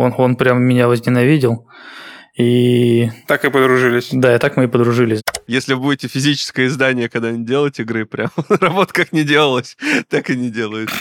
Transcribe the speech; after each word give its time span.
Он, 0.00 0.14
он 0.16 0.36
прям 0.36 0.62
меня 0.62 0.88
возненавидел. 0.88 1.66
И... 2.36 3.10
Так 3.26 3.44
и 3.44 3.50
подружились. 3.50 4.08
Да, 4.12 4.34
и 4.34 4.38
так 4.38 4.56
мы 4.56 4.64
и 4.64 4.68
подружились. 4.68 5.22
Если 5.46 5.74
будете 5.74 6.08
физическое 6.08 6.66
издание 6.66 7.08
когда-нибудь 7.08 7.46
делать 7.46 7.80
игры, 7.80 8.06
прям 8.06 8.30
работа 8.48 8.92
как 8.94 9.12
не 9.12 9.24
делалась, 9.24 9.76
так 10.08 10.30
и 10.30 10.36
не 10.36 10.50
делается. 10.50 10.96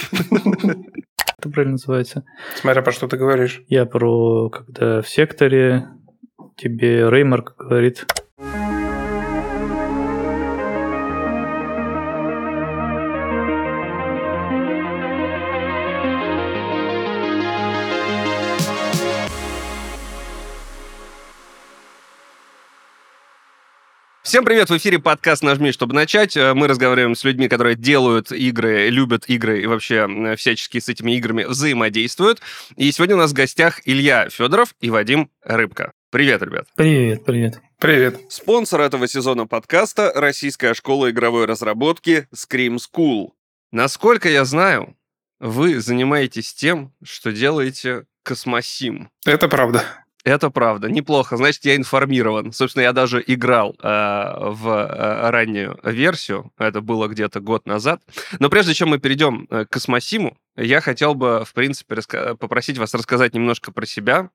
Это 1.37 1.49
правильно 1.49 1.73
называется. 1.73 2.25
Смотря 2.55 2.81
про 2.81 2.91
что 2.91 3.07
ты 3.07 3.15
говоришь. 3.15 3.61
Я 3.69 3.85
про, 3.85 4.49
когда 4.49 5.01
в 5.01 5.07
секторе 5.07 5.87
тебе 6.57 7.09
Реймарк 7.09 7.55
говорит, 7.57 8.05
Всем 24.29 24.45
привет, 24.45 24.69
в 24.69 24.77
эфире 24.77 24.99
подкаст 24.99 25.41
«Нажми, 25.41 25.71
чтобы 25.71 25.95
начать». 25.95 26.37
Э, 26.37 26.53
мы 26.53 26.67
разговариваем 26.67 27.15
с 27.15 27.23
людьми, 27.23 27.49
которые 27.49 27.75
делают 27.75 28.31
игры, 28.31 28.89
любят 28.89 29.27
игры 29.27 29.63
и 29.63 29.65
вообще 29.65 30.35
всячески 30.37 30.79
с 30.79 30.87
этими 30.87 31.13
играми 31.13 31.45
взаимодействуют. 31.45 32.39
И 32.75 32.91
сегодня 32.91 33.15
у 33.15 33.17
нас 33.17 33.31
в 33.31 33.33
гостях 33.33 33.81
Илья 33.85 34.29
Федоров 34.29 34.75
и 34.81 34.91
Вадим 34.91 35.31
Рыбка. 35.43 35.93
Привет, 36.11 36.43
ребят. 36.43 36.67
Привет, 36.75 37.25
привет. 37.25 37.59
Привет. 37.79 38.19
Спонсор 38.29 38.81
этого 38.81 39.07
сезона 39.07 39.47
подкаста– 39.47 40.11
Российская 40.15 40.75
школа 40.75 41.09
игровой 41.09 41.47
разработки 41.47 42.27
Scream 42.31 42.77
School. 42.77 43.29
Насколько 43.71 44.29
я 44.29 44.45
знаю, 44.45 44.95
вы 45.39 45.79
занимаетесь 45.79 46.53
тем, 46.53 46.93
что 47.03 47.31
делаете 47.31 48.05
космосим. 48.23 49.09
Это 49.25 49.47
правда. 49.47 49.83
Это 50.25 50.49
правда, 50.49 50.89
неплохо. 50.89 51.37
Значит, 51.37 51.65
я 51.65 51.75
информирован. 51.75 52.51
Собственно, 52.51 52.83
я 52.83 52.91
даже 52.93 53.23
играл 53.25 53.75
э, 53.81 53.87
в 53.87 54.67
э, 54.67 55.29
раннюю 55.29 55.79
версию. 55.83 56.51
Это 56.57 56.81
было 56.81 57.07
где-то 57.07 57.39
год 57.39 57.65
назад. 57.65 58.01
Но 58.39 58.49
прежде 58.49 58.73
чем 58.73 58.89
мы 58.89 58.99
перейдем 58.99 59.47
э, 59.49 59.65
к 59.65 59.69
Космосиму, 59.69 60.37
я 60.57 60.81
хотел 60.81 61.15
бы, 61.15 61.45
в 61.45 61.53
принципе, 61.53 61.95
раска- 61.95 62.35
попросить 62.35 62.77
вас 62.77 62.93
рассказать 62.93 63.33
немножко 63.33 63.71
про 63.71 63.85
себя, 63.85 64.29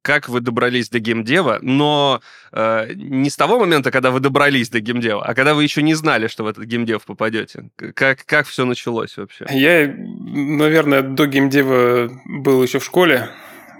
как 0.00 0.28
вы 0.28 0.40
добрались 0.40 0.88
до 0.88 1.00
геймдева, 1.00 1.58
но 1.62 2.20
э, 2.52 2.92
не 2.94 3.28
с 3.28 3.36
того 3.36 3.58
момента, 3.58 3.90
когда 3.90 4.12
вы 4.12 4.20
добрались 4.20 4.70
до 4.70 4.78
геймдева, 4.78 5.22
а 5.24 5.34
когда 5.34 5.52
вы 5.52 5.64
еще 5.64 5.82
не 5.82 5.94
знали, 5.94 6.28
что 6.28 6.44
в 6.44 6.46
этот 6.46 6.64
геймдев 6.64 7.04
попадете. 7.04 7.70
Как, 7.94 8.24
как 8.24 8.46
все 8.46 8.64
началось 8.64 9.16
вообще? 9.16 9.46
Я, 9.50 9.92
наверное, 9.96 11.02
до 11.02 11.26
геймдева 11.26 12.22
был 12.24 12.62
еще 12.62 12.78
в 12.78 12.84
школе 12.84 13.30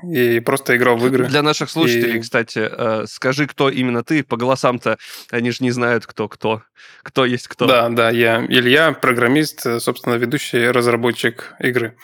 и 0.02 0.40
просто 0.40 0.76
играл 0.76 0.96
в 0.96 1.06
игры. 1.06 1.26
Для 1.26 1.42
наших 1.42 1.70
слушателей, 1.70 2.18
И- 2.18 2.20
кстати, 2.20 2.68
э, 2.70 3.04
скажи, 3.06 3.46
кто 3.46 3.68
именно 3.68 4.02
ты. 4.02 4.22
По 4.22 4.36
голосам-то 4.36 4.98
они 5.30 5.50
же 5.50 5.58
не 5.60 5.70
знают, 5.70 6.06
кто 6.06 6.28
кто. 6.28 6.62
Кто 7.02 7.24
есть 7.24 7.48
кто. 7.48 7.66
Да, 7.66 7.88
да, 7.88 8.10
я 8.10 8.44
Илья, 8.48 8.92
программист, 8.92 9.66
э, 9.66 9.80
собственно, 9.80 10.14
ведущий 10.14 10.70
разработчик 10.70 11.54
игры. 11.60 11.96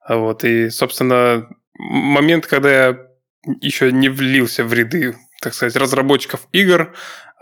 А 0.00 0.16
Вот, 0.16 0.44
и, 0.44 0.70
собственно, 0.70 1.48
момент, 1.78 2.46
когда 2.46 2.70
я 2.70 2.98
еще 3.60 3.92
не 3.92 4.08
влился 4.08 4.64
в 4.64 4.72
ряды, 4.72 5.16
так 5.42 5.54
сказать, 5.54 5.76
разработчиков 5.76 6.46
игр, 6.52 6.94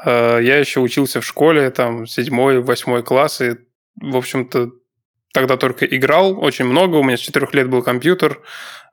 э, 0.05 0.39
я 0.43 0.59
еще 0.59 0.81
учился 0.81 1.21
в 1.21 1.27
школе, 1.27 1.71
там, 1.71 2.07
седьмой, 2.07 2.61
восьмой 2.61 3.03
класс, 3.03 3.41
и, 3.41 3.57
в 4.01 4.17
общем-то, 4.17 4.71
тогда 5.33 5.57
только 5.57 5.85
играл 5.85 6.43
очень 6.43 6.65
много, 6.65 6.97
у 6.97 7.03
меня 7.03 7.17
с 7.17 7.21
четырех 7.21 7.55
лет 7.55 7.69
был 7.69 7.83
компьютер, 7.83 8.41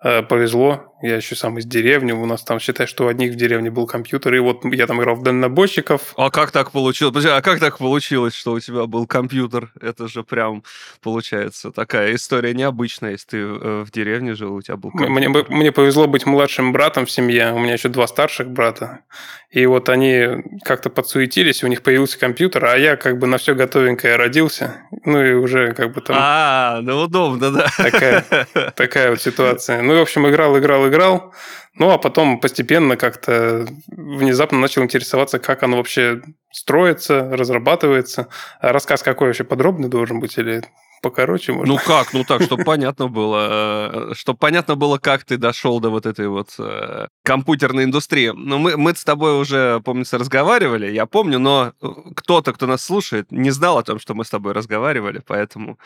повезло, 0.01 0.95
я 1.01 1.15
еще 1.15 1.35
сам 1.35 1.57
из 1.59 1.65
деревни, 1.65 2.11
у 2.11 2.25
нас 2.25 2.43
там, 2.43 2.59
считай, 2.59 2.87
что 2.87 3.05
у 3.05 3.07
одних 3.07 3.33
в 3.33 3.35
деревне 3.35 3.69
был 3.69 3.85
компьютер, 3.85 4.33
и 4.33 4.39
вот 4.39 4.65
я 4.65 4.87
там 4.87 4.99
играл 4.99 5.15
в 5.15 5.23
дальнобойщиков, 5.23 6.13
А 6.17 6.29
как 6.29 6.51
так 6.51 6.71
получилось? 6.71 7.13
Подожди, 7.13 7.29
а 7.29 7.41
как 7.41 7.59
так 7.59 7.77
получилось, 7.77 8.33
что 8.33 8.53
у 8.53 8.59
тебя 8.59 8.85
был 8.85 9.05
компьютер? 9.07 9.71
Это 9.79 10.07
же 10.07 10.23
прям, 10.23 10.63
получается, 11.01 11.71
такая 11.71 12.15
история 12.15 12.53
необычная. 12.53 13.11
Если 13.11 13.27
ты 13.27 13.37
э, 13.37 13.83
в 13.85 13.91
деревне 13.91 14.33
жил, 14.33 14.55
у 14.55 14.61
тебя 14.61 14.77
был 14.77 14.91
компьютер. 14.91 15.29
Мне, 15.29 15.45
мне 15.49 15.71
повезло 15.71 16.07
быть 16.07 16.25
младшим 16.25 16.71
братом 16.73 17.05
в 17.05 17.11
семье. 17.11 17.53
У 17.53 17.59
меня 17.59 17.73
еще 17.73 17.89
два 17.89 18.07
старших 18.07 18.49
брата. 18.49 18.99
И 19.51 19.65
вот 19.65 19.89
они 19.89 20.27
как-то 20.63 20.89
подсуетились, 20.89 21.61
у 21.63 21.67
них 21.67 21.81
появился 21.81 22.17
компьютер, 22.17 22.63
а 22.65 22.77
я 22.77 22.95
как 22.95 23.19
бы 23.19 23.27
на 23.27 23.37
все 23.37 23.53
готовенькое 23.53 24.15
родился. 24.15 24.77
Ну 25.03 25.21
и 25.21 25.33
уже 25.33 25.73
как 25.73 25.93
бы 25.93 25.99
там 25.99 26.15
А, 26.17 26.79
ну 26.81 27.01
удобно, 27.01 27.51
да. 27.51 27.67
такая, 27.75 28.23
такая 28.75 29.09
вот 29.09 29.21
ситуация. 29.21 29.81
Ну, 29.91 29.99
в 29.99 30.01
общем, 30.03 30.25
играл, 30.29 30.57
играл, 30.57 30.87
играл. 30.87 31.33
Ну, 31.73 31.89
а 31.89 31.97
потом 31.97 32.39
постепенно 32.39 32.95
как-то 32.95 33.67
внезапно 33.87 34.57
начал 34.57 34.83
интересоваться, 34.83 35.37
как 35.37 35.63
оно 35.63 35.77
вообще 35.77 36.21
строится, 36.49 37.29
разрабатывается. 37.29 38.29
А 38.61 38.71
рассказ 38.71 39.03
какой 39.03 39.27
вообще 39.27 39.43
подробный 39.43 39.89
должен 39.89 40.21
быть 40.21 40.37
или 40.37 40.63
покороче 41.01 41.51
можно? 41.51 41.73
Ну 41.73 41.79
как, 41.85 42.13
ну 42.13 42.23
так, 42.23 42.41
чтобы 42.43 42.63
понятно 42.63 43.09
было, 43.09 44.11
чтобы 44.13 44.39
понятно 44.39 44.75
было, 44.75 44.97
как 44.97 45.25
ты 45.25 45.35
дошел 45.35 45.81
до 45.81 45.89
вот 45.89 46.05
этой 46.05 46.29
вот 46.29 46.55
э, 46.57 47.07
компьютерной 47.23 47.83
индустрии. 47.83 48.31
Ну 48.33 48.59
мы, 48.59 48.77
мы 48.77 48.95
с 48.95 49.03
тобой 49.03 49.37
уже, 49.37 49.81
помнится, 49.81 50.17
разговаривали, 50.17 50.89
я 50.89 51.05
помню, 51.05 51.37
но 51.37 51.73
э, 51.81 51.87
кто-то, 52.15 52.53
кто 52.53 52.65
нас 52.65 52.81
слушает, 52.81 53.29
не 53.29 53.51
знал 53.51 53.77
о 53.77 53.83
том, 53.83 53.99
что 53.99 54.13
мы 54.13 54.23
с 54.23 54.29
тобой 54.29 54.53
разговаривали, 54.53 55.21
поэтому 55.25 55.77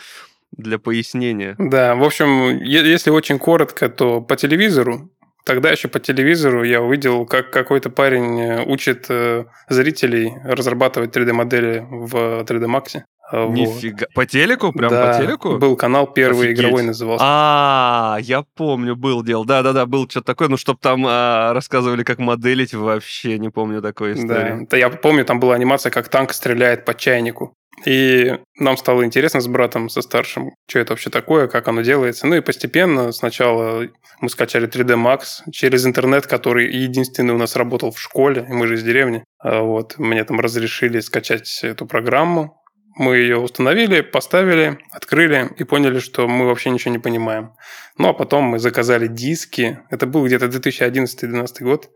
для 0.52 0.80
пояснения. 0.80 1.56
Да, 1.58 1.96
в 1.96 2.04
общем, 2.04 2.58
если 2.60 3.10
очень 3.10 3.40
коротко, 3.40 3.90
то 3.90 4.22
по 4.22 4.36
телевизору, 4.36 5.10
тогда 5.46 5.72
еще 5.72 5.88
по 5.88 6.00
телевизору 6.00 6.64
я 6.64 6.82
увидел, 6.82 7.26
как 7.26 7.52
какой-то 7.52 7.90
парень 7.90 8.40
э, 8.40 8.64
учит 8.66 9.06
э, 9.10 9.46
зрителей 9.70 10.34
разрабатывать 10.44 11.16
3D-модели 11.16 11.86
в 11.90 12.16
3D 12.44 12.66
Max. 12.66 13.02
А, 13.32 13.46
вот. 13.46 13.56
Нифига. 13.56 14.06
По 14.14 14.26
телеку? 14.26 14.72
Прям 14.72 14.92
Да, 14.92 15.14
по 15.14 15.20
телеку? 15.20 15.58
Был 15.58 15.76
канал 15.76 16.08
первый 16.08 16.48
Офигеть. 16.48 16.60
игровой 16.60 16.84
назывался. 16.84 17.26
А, 17.28 18.18
я 18.22 18.44
помню, 18.56 18.96
был 18.96 19.24
дел. 19.24 19.46
Да-да-да, 19.46 19.86
был 19.86 20.08
что-то 20.08 20.28
такое, 20.28 20.48
ну, 20.48 20.58
чтобы 20.58 20.80
там 20.80 21.06
а, 21.08 21.52
рассказывали, 21.54 22.04
как 22.04 22.20
моделить, 22.20 22.74
вообще 22.74 23.40
не 23.40 23.50
помню 23.50 23.82
такой 23.82 24.14
истории. 24.14 24.60
Да, 24.62 24.68
да, 24.70 24.78
я 24.78 24.90
помню, 24.90 25.26
там 25.26 25.40
была 25.40 25.56
анимация, 25.56 25.90
как 25.92 26.08
танк 26.10 26.34
стреляет 26.34 26.86
по 26.86 26.94
чайнику. 26.94 27.56
И 27.86 28.38
нам 28.58 28.78
стало 28.78 29.04
интересно 29.04 29.42
с 29.42 29.48
братом, 29.48 29.90
со 29.90 30.02
старшим, 30.02 30.52
что 30.68 30.80
это 30.80 30.94
вообще 30.94 31.10
такое, 31.10 31.48
как 31.48 31.68
оно 31.68 31.82
делается. 31.82 32.26
Ну 32.28 32.36
и 32.36 32.42
постепенно 32.42 33.12
сначала 33.12 33.88
мы 34.22 34.30
скачали 34.30 34.68
3D 34.68 34.96
Max 34.96 35.52
через 35.52 35.86
интернет, 35.86 36.26
который 36.28 36.74
единственный 36.74 37.34
у 37.34 37.38
нас 37.38 37.56
работал 37.56 37.92
в 37.92 38.00
школе, 38.00 38.46
мы 38.48 38.68
же 38.68 38.76
из 38.76 38.84
деревни. 38.84 39.24
А 39.40 39.62
Вот, 39.62 39.98
мне 39.98 40.24
там 40.24 40.40
разрешили 40.40 41.00
скачать 41.00 41.60
эту 41.64 41.86
программу. 41.86 42.62
Мы 42.96 43.18
ее 43.18 43.38
установили, 43.38 44.02
поставили, 44.02 44.80
открыли 44.92 45.50
и 45.58 45.64
поняли, 45.66 46.00
что 46.00 46.28
мы 46.28 46.46
вообще 46.46 46.70
ничего 46.70 46.92
не 46.92 47.00
понимаем. 47.00 47.52
Ну, 47.98 48.08
а 48.08 48.14
потом 48.14 48.46
мы 48.46 48.60
заказали 48.60 49.08
диски. 49.08 49.80
Это 49.90 50.08
был 50.08 50.26
где-то 50.26 50.46
2011-2012 50.46 51.48
год. 51.60 51.90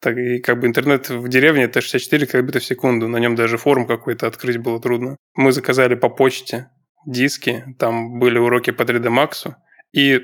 Так 0.00 0.16
и 0.16 0.38
как 0.38 0.60
бы 0.60 0.66
интернет 0.66 1.10
в 1.10 1.28
деревне 1.28 1.64
это 1.64 1.80
64 1.80 2.26
кбита 2.26 2.60
в 2.60 2.64
секунду. 2.64 3.08
На 3.08 3.18
нем 3.18 3.34
даже 3.34 3.58
форум 3.58 3.86
какой-то 3.86 4.26
открыть 4.26 4.56
было 4.56 4.80
трудно. 4.80 5.16
Мы 5.34 5.52
заказали 5.52 5.94
по 5.96 6.08
почте 6.08 6.70
диски. 7.04 7.64
Там 7.78 8.18
были 8.18 8.38
уроки 8.38 8.70
по 8.70 8.82
3D 8.82 9.08
Max. 9.08 9.52
И 9.92 10.20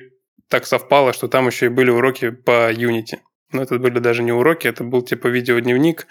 так 0.48 0.66
совпало, 0.66 1.12
что 1.12 1.28
там 1.28 1.48
еще 1.48 1.66
и 1.66 1.70
были 1.70 1.90
уроки 1.90 2.30
по 2.30 2.72
Unity. 2.72 3.18
Но 3.52 3.62
это 3.62 3.78
были 3.78 3.98
даже 4.00 4.22
не 4.22 4.32
уроки, 4.32 4.66
это 4.66 4.82
был 4.82 5.02
типа 5.02 5.28
видеодневник 5.28 6.06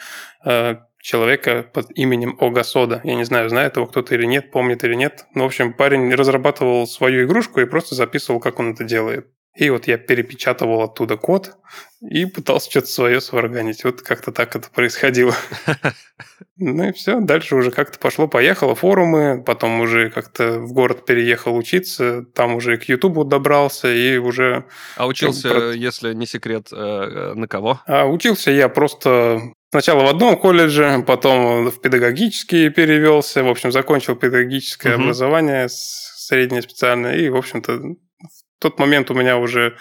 э, 0.46 0.76
человека 1.04 1.70
под 1.74 1.92
именем 1.98 2.38
Ога 2.40 2.64
Сода. 2.64 3.02
Я 3.04 3.16
не 3.16 3.26
знаю, 3.26 3.50
знает 3.50 3.76
его 3.76 3.86
кто-то 3.86 4.16
или 4.16 4.26
нет, 4.26 4.52
помнит 4.52 4.84
или 4.86 4.96
нет. 4.96 5.26
Но, 5.36 5.44
в 5.44 5.48
общем, 5.48 5.74
парень 5.74 6.14
разрабатывал 6.16 6.88
свою 6.88 7.26
игрушку 7.26 7.60
и 7.60 7.66
просто 7.66 7.94
записывал, 7.94 8.40
как 8.40 8.60
он 8.60 8.72
это 8.72 8.86
делает. 8.86 9.28
И 9.56 9.70
вот 9.70 9.86
я 9.86 9.98
перепечатывал 9.98 10.82
оттуда 10.82 11.16
код 11.16 11.58
и 12.02 12.26
пытался 12.26 12.72
что-то 12.72 12.88
свое 12.88 13.22
сварганить. 13.22 13.84
Вот 13.84 14.02
как-то 14.02 14.32
так 14.32 14.56
это 14.56 14.70
происходило. 14.72 15.36
Ну 16.56 16.88
и 16.88 16.92
все. 16.94 17.20
Дальше 17.20 17.56
уже 17.56 17.72
как-то 17.72 17.98
пошло-поехало. 17.98 18.76
Форумы. 18.76 19.44
Потом 19.44 19.82
уже 19.82 20.12
как-то 20.12 20.60
в 20.60 20.72
город 20.72 21.04
переехал 21.06 21.58
учиться. 21.58 22.24
Там 22.36 22.56
уже 22.56 22.78
к 22.78 22.84
Ютубу 22.84 23.26
добрался 23.26 23.92
и 23.92 24.18
уже... 24.18 24.66
А 24.96 25.08
учился, 25.08 25.72
если 25.72 26.14
не 26.14 26.28
секрет, 26.28 26.68
э, 26.72 26.76
э, 26.76 27.34
на 27.34 27.48
кого? 27.48 27.82
А 27.88 28.06
учился 28.06 28.52
я 28.52 28.70
просто 28.70 29.42
сначала 29.74 30.04
в 30.04 30.08
одном 30.08 30.38
колледже, 30.38 31.04
потом 31.08 31.66
в 31.72 31.82
педагогический 31.82 32.70
перевелся. 32.70 33.44
В 33.44 33.48
общем, 33.48 33.72
закончил 33.72 34.16
педагогическое 34.16 34.94
Мгм. 34.94 35.06
образование 35.06 35.68
среднее 35.68 36.62
специальное. 36.62 37.16
И, 37.16 37.28
в 37.28 37.36
общем-то, 37.36 37.74
в 37.80 38.60
тот 38.60 38.78
момент 38.78 39.10
у 39.10 39.16
меня 39.16 39.38
уже 39.38 39.76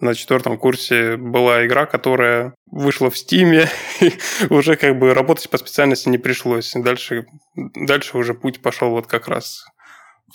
на 0.00 0.14
четвертом 0.14 0.56
курсе 0.56 1.18
была 1.18 1.66
игра, 1.66 1.84
которая 1.84 2.54
вышла 2.70 3.10
в 3.10 3.18
Стиме, 3.18 3.68
и 4.00 4.14
уже 4.48 4.76
как 4.76 4.98
бы 4.98 5.12
работать 5.12 5.50
по 5.50 5.58
специальности 5.58 6.08
не 6.08 6.16
пришлось. 6.18 6.72
Дальше, 6.74 7.26
дальше 7.54 8.16
уже 8.16 8.32
путь 8.32 8.62
пошел 8.62 8.88
вот 8.90 9.06
как 9.06 9.28
раз 9.28 9.66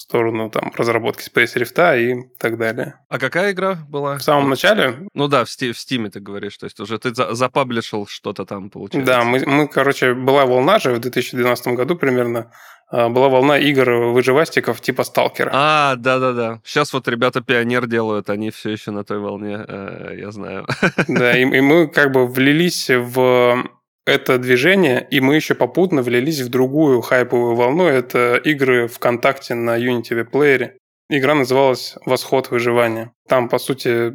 в 0.01 0.03
сторону 0.03 0.49
там 0.49 0.71
разработки 0.75 1.21
Space 1.21 1.55
Rift 1.55 1.99
и 1.99 2.27
так 2.39 2.57
далее. 2.57 2.95
А 3.07 3.19
какая 3.19 3.51
игра 3.51 3.75
была? 3.87 4.17
В 4.17 4.23
самом 4.23 4.49
начале? 4.49 5.07
Ну 5.13 5.27
да, 5.27 5.45
в, 5.45 5.47
Steam, 5.47 5.73
в 5.73 5.77
Steam 5.77 6.09
ты 6.09 6.19
говоришь, 6.19 6.57
то 6.57 6.65
есть 6.65 6.79
уже 6.79 6.97
ты 6.97 7.13
за, 7.13 7.35
запаблишил 7.35 8.07
что-то 8.07 8.45
там, 8.45 8.71
получается. 8.71 9.13
Да, 9.13 9.23
мы, 9.23 9.43
мы, 9.45 9.67
короче, 9.67 10.13
была 10.13 10.45
волна 10.47 10.79
же 10.79 10.93
в 10.93 10.99
2012 10.99 11.67
году 11.67 11.95
примерно, 11.95 12.51
а, 12.89 13.09
была 13.09 13.29
волна 13.29 13.59
игр 13.59 13.91
выживастиков 14.11 14.81
типа 14.81 15.03
Сталкера. 15.03 15.51
А, 15.53 15.95
да-да-да. 15.97 16.61
Сейчас 16.65 16.93
вот 16.93 17.07
ребята 17.07 17.41
Пионер 17.41 17.85
делают, 17.85 18.31
они 18.31 18.49
все 18.49 18.71
еще 18.71 18.89
на 18.89 19.03
той 19.03 19.19
волне, 19.19 19.63
э, 19.67 20.15
я 20.17 20.31
знаю. 20.31 20.65
Да, 21.07 21.37
и, 21.37 21.41
и 21.41 21.61
мы 21.61 21.87
как 21.87 22.11
бы 22.11 22.25
влились 22.25 22.89
в 22.89 23.63
это 24.05 24.37
движение, 24.37 25.05
и 25.09 25.19
мы 25.19 25.35
еще 25.35 25.55
попутно 25.55 26.01
влились 26.01 26.41
в 26.41 26.49
другую 26.49 27.01
хайповую 27.01 27.55
волну. 27.55 27.85
Это 27.85 28.35
игры 28.35 28.87
ВКонтакте 28.87 29.53
на 29.53 29.77
Unity 29.77 30.15
веб-плеере. 30.15 30.77
Игра 31.09 31.35
называлась 31.35 31.95
«Восход 32.05 32.49
выживания». 32.51 33.11
Там, 33.27 33.49
по 33.49 33.59
сути, 33.59 34.13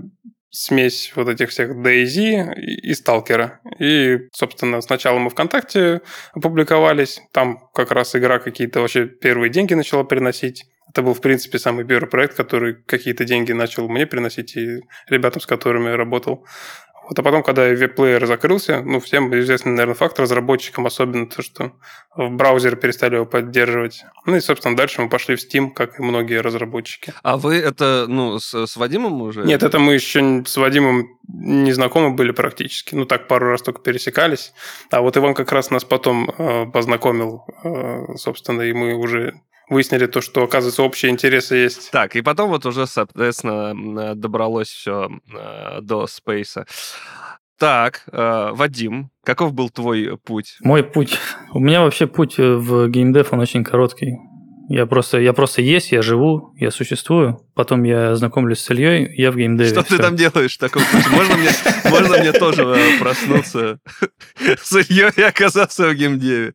смесь 0.50 1.12
вот 1.15 1.29
этих 1.29 1.50
всех 1.50 1.77
DayZ 1.77 2.55
и 2.56 2.94
Сталкера. 2.94 3.61
И, 3.79 4.19
собственно, 4.33 4.81
сначала 4.81 5.19
мы 5.19 5.29
ВКонтакте 5.31 6.00
опубликовались. 6.33 7.21
Там 7.33 7.69
как 7.75 7.93
раз 7.93 8.17
игра 8.17 8.38
какие-то 8.38 8.81
вообще 8.81 9.06
первые 9.06 9.50
деньги 9.50 9.75
начала 9.75 10.05
приносить. 10.05 10.65
Это 10.88 11.03
был, 11.03 11.12
в 11.12 11.21
принципе, 11.21 11.59
самый 11.59 11.85
первый 11.85 12.09
проект, 12.09 12.37
который 12.37 12.75
какие-то 12.75 13.25
деньги 13.25 13.53
начал 13.53 13.88
мне 13.88 14.06
приносить 14.06 14.56
и 14.56 14.81
ребятам, 15.09 15.43
с 15.43 15.47
которыми 15.47 15.91
я 15.91 15.97
работал. 15.97 16.47
Вот, 17.08 17.17
а 17.17 17.23
потом, 17.23 17.44
когда 17.44 17.62
веб-плеер 17.62 18.26
закрылся, 18.26 18.82
ну, 18.82 18.99
всем 18.99 19.32
известный, 19.38 19.70
наверное, 19.70 19.94
факт 19.94 20.19
разработчикам, 20.19 20.87
особенно 20.87 21.29
то, 21.29 21.41
что 21.41 21.73
в 22.17 22.31
браузере 22.31 22.75
перестали 22.76 23.14
его 23.14 23.26
поддерживать. 23.26 24.05
Ну 24.25 24.35
и, 24.35 24.41
собственно, 24.41 24.76
дальше 24.76 25.03
мы 25.03 25.08
пошли 25.08 25.37
в 25.37 25.38
Steam, 25.38 25.70
как 25.70 26.00
и 26.00 26.03
многие 26.03 26.41
разработчики. 26.41 27.14
А 27.23 27.37
вы 27.37 27.56
это, 27.56 28.06
ну, 28.08 28.41
с, 28.41 28.67
с 28.67 28.76
Вадимом 28.76 29.23
уже? 29.23 29.44
Нет, 29.44 29.62
это 29.62 29.79
мы 29.79 29.94
еще 29.94 30.43
с 30.44 30.56
Вадимом 30.56 31.08
не 31.29 31.73
знакомы 31.73 32.11
были 32.11 32.32
практически. 32.32 32.97
Ну, 32.97 33.05
так 33.05 33.29
пару 33.29 33.50
раз 33.50 33.62
только 33.62 33.82
пересекались. 33.82 34.52
А 34.91 35.00
вот 35.00 35.17
Иван 35.17 35.35
как 35.35 35.52
раз 35.52 35.70
нас 35.70 35.85
потом 35.85 36.29
э, 36.37 36.67
познакомил, 36.67 37.44
э, 37.62 38.17
собственно, 38.17 38.62
и 38.62 38.73
мы 38.73 38.94
уже 38.94 39.41
выяснили 39.68 40.06
то, 40.06 40.20
что, 40.20 40.44
оказывается, 40.44 40.82
общие 40.82 41.10
интересы 41.10 41.56
есть. 41.56 41.90
Так, 41.90 42.16
и 42.16 42.22
потом 42.22 42.50
вот 42.50 42.66
уже, 42.66 42.86
соответственно, 42.86 44.14
добралось 44.14 44.68
все 44.68 45.10
э, 45.32 45.80
до 45.80 46.06
спейса. 46.06 46.66
Так, 47.58 48.04
э, 48.12 48.50
Вадим, 48.52 49.10
каков 49.24 49.54
был 49.54 49.70
твой 49.70 50.18
путь? 50.18 50.56
Мой 50.60 50.84
путь. 50.84 51.18
У 51.52 51.58
меня 51.58 51.82
вообще 51.82 52.06
путь 52.06 52.36
в 52.38 52.88
геймдев, 52.88 53.32
он 53.32 53.40
очень 53.40 53.64
короткий. 53.64 54.18
Я 54.68 54.86
просто, 54.86 55.18
я 55.18 55.32
просто 55.32 55.62
есть, 55.62 55.92
я 55.92 56.02
живу, 56.02 56.52
я 56.56 56.70
существую. 56.70 57.40
Потом 57.54 57.84
я 57.84 58.16
знакомлюсь 58.16 58.58
с 58.58 58.70
Ильей, 58.70 59.14
я 59.16 59.30
в 59.30 59.36
геймдеве. 59.36 59.70
Что 59.70 59.84
все. 59.84 59.96
ты 59.96 60.02
там 60.02 60.16
делаешь 60.16 60.56
в 60.56 60.58
таком 60.58 60.82
случае? 60.82 61.10
Можно 61.12 61.36
мне, 61.36 61.50
можно 61.84 62.18
мне 62.18 62.32
тоже 62.32 62.62
э, 62.62 62.98
проснуться 62.98 63.78
с 64.60 64.72
Ильей 64.76 65.10
и 65.16 65.22
оказаться 65.22 65.88
в 65.88 65.94
геймдеве? 65.94 66.54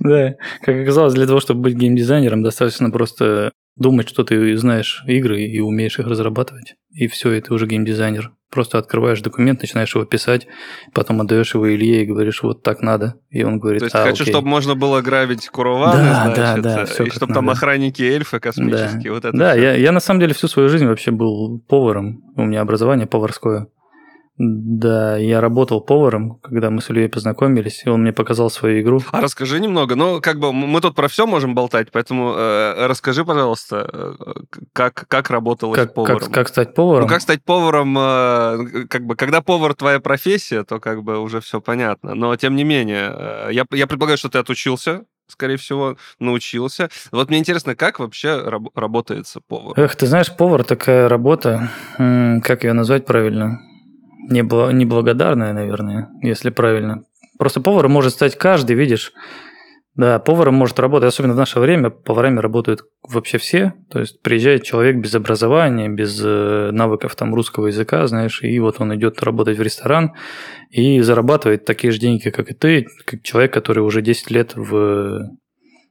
Да, 0.00 0.34
как 0.62 0.82
оказалось, 0.82 1.14
для 1.14 1.26
того, 1.26 1.40
чтобы 1.40 1.62
быть 1.62 1.74
геймдизайнером, 1.74 2.42
достаточно 2.42 2.90
просто 2.90 3.52
думать, 3.78 4.08
что 4.08 4.24
ты 4.24 4.56
знаешь 4.56 5.02
игры 5.06 5.42
и 5.42 5.60
умеешь 5.60 5.98
их 5.98 6.06
разрабатывать. 6.06 6.74
И 6.90 7.06
все, 7.06 7.32
и 7.32 7.40
ты 7.40 7.54
уже 7.54 7.66
геймдизайнер. 7.66 8.32
Просто 8.50 8.78
открываешь 8.78 9.20
документ, 9.20 9.60
начинаешь 9.60 9.94
его 9.94 10.06
писать, 10.06 10.46
потом 10.94 11.20
отдаешь 11.20 11.54
его 11.54 11.70
Илье 11.70 12.02
и 12.02 12.06
говоришь, 12.06 12.42
вот 12.42 12.62
так 12.62 12.80
надо. 12.80 13.16
И 13.28 13.44
он 13.44 13.58
говорит, 13.58 13.80
То 13.80 13.84
есть 13.86 13.94
а, 13.94 14.04
хочу, 14.04 14.22
окей. 14.22 14.32
чтобы 14.32 14.48
можно 14.48 14.74
было 14.74 15.02
гравить 15.02 15.48
курованы, 15.48 16.02
Да, 16.02 16.32
значит, 16.34 16.62
да, 16.62 16.76
да, 16.76 16.84
всё 16.86 17.02
и 17.04 17.06
как 17.08 17.16
чтобы 17.16 17.34
там 17.34 17.44
надо. 17.44 17.58
охранники 17.58 18.02
эльфы 18.02 18.40
космические, 18.40 19.02
Да, 19.02 19.10
вот 19.12 19.24
это 19.26 19.36
да 19.36 19.54
я, 19.54 19.74
я 19.74 19.92
на 19.92 20.00
самом 20.00 20.20
деле 20.20 20.32
всю 20.32 20.48
свою 20.48 20.70
жизнь 20.70 20.86
вообще 20.86 21.10
был 21.10 21.60
поваром. 21.68 22.22
У 22.36 22.44
меня 22.46 22.62
образование 22.62 23.06
поварское. 23.06 23.66
Да, 24.38 25.16
я 25.16 25.40
работал 25.40 25.80
поваром, 25.80 26.36
когда 26.42 26.70
мы 26.70 26.80
с 26.80 26.90
Ильей 26.90 27.08
познакомились, 27.08 27.82
и 27.84 27.88
он 27.88 28.02
мне 28.02 28.12
показал 28.12 28.50
свою 28.50 28.80
игру. 28.80 29.00
А 29.10 29.20
расскажи 29.20 29.58
немного. 29.58 29.96
Ну, 29.96 30.20
как 30.20 30.38
бы 30.38 30.52
мы 30.52 30.80
тут 30.80 30.94
про 30.94 31.08
все 31.08 31.26
можем 31.26 31.56
болтать, 31.56 31.88
поэтому 31.90 32.34
э, 32.36 32.86
расскажи, 32.86 33.24
пожалуйста, 33.24 33.90
э, 33.92 34.32
как, 34.72 35.06
как 35.08 35.30
работалось 35.30 35.76
Как, 35.76 35.92
поваром. 35.92 36.20
как, 36.20 36.30
как 36.30 36.48
стать 36.48 36.74
поваром? 36.74 37.02
Ну, 37.02 37.08
как 37.08 37.20
стать 37.20 37.42
поваром, 37.44 37.96
э, 37.98 38.86
как 38.88 39.04
бы, 39.06 39.16
когда 39.16 39.40
повар 39.40 39.74
твоя 39.74 39.98
профессия, 39.98 40.62
то 40.62 40.78
как 40.78 41.02
бы 41.02 41.18
уже 41.18 41.40
все 41.40 41.60
понятно. 41.60 42.14
Но, 42.14 42.36
тем 42.36 42.54
не 42.54 42.62
менее, 42.62 43.12
э, 43.12 43.48
я, 43.50 43.64
я 43.72 43.86
предполагаю, 43.88 44.18
что 44.18 44.28
ты 44.28 44.38
отучился, 44.38 45.02
скорее 45.26 45.56
всего, 45.56 45.96
научился. 46.20 46.90
Вот 47.10 47.28
мне 47.28 47.38
интересно, 47.38 47.74
как 47.74 47.98
вообще 47.98 48.40
раб- 48.48 48.70
работается 48.76 49.40
повар? 49.46 49.78
Эх, 49.78 49.96
ты 49.96 50.06
знаешь, 50.06 50.34
повар 50.34 50.62
такая 50.62 51.08
работа, 51.08 51.70
как 51.96 52.62
ее 52.62 52.72
назвать 52.72 53.04
правильно? 53.04 53.60
Небла- 54.30 54.72
Неблагодарная, 54.72 55.52
наверное, 55.52 56.08
если 56.22 56.50
правильно. 56.50 57.04
Просто 57.38 57.60
поваром 57.60 57.92
может 57.92 58.12
стать 58.12 58.36
каждый, 58.36 58.74
видишь. 58.76 59.12
Да, 59.94 60.20
поваром 60.20 60.54
может 60.54 60.78
работать, 60.78 61.08
особенно 61.08 61.34
в 61.34 61.38
наше 61.38 61.58
время, 61.58 61.90
поварами 61.90 62.38
работают 62.38 62.82
вообще 63.02 63.38
все. 63.38 63.72
То 63.90 63.98
есть 63.98 64.22
приезжает 64.22 64.62
человек 64.62 64.96
без 64.98 65.12
образования, 65.16 65.88
без 65.88 66.20
э, 66.24 66.70
навыков 66.72 67.16
там 67.16 67.34
русского 67.34 67.66
языка, 67.66 68.06
знаешь, 68.06 68.40
и 68.42 68.60
вот 68.60 68.76
он 68.80 68.94
идет 68.94 69.20
работать 69.24 69.58
в 69.58 69.62
ресторан 69.62 70.12
и 70.70 71.00
зарабатывает 71.00 71.64
такие 71.64 71.92
же 71.92 71.98
деньги, 71.98 72.30
как 72.30 72.48
и 72.48 72.54
ты, 72.54 72.86
как 73.06 73.22
человек, 73.24 73.52
который 73.52 73.80
уже 73.80 74.00
10 74.00 74.30
лет 74.30 74.52
в... 74.54 75.30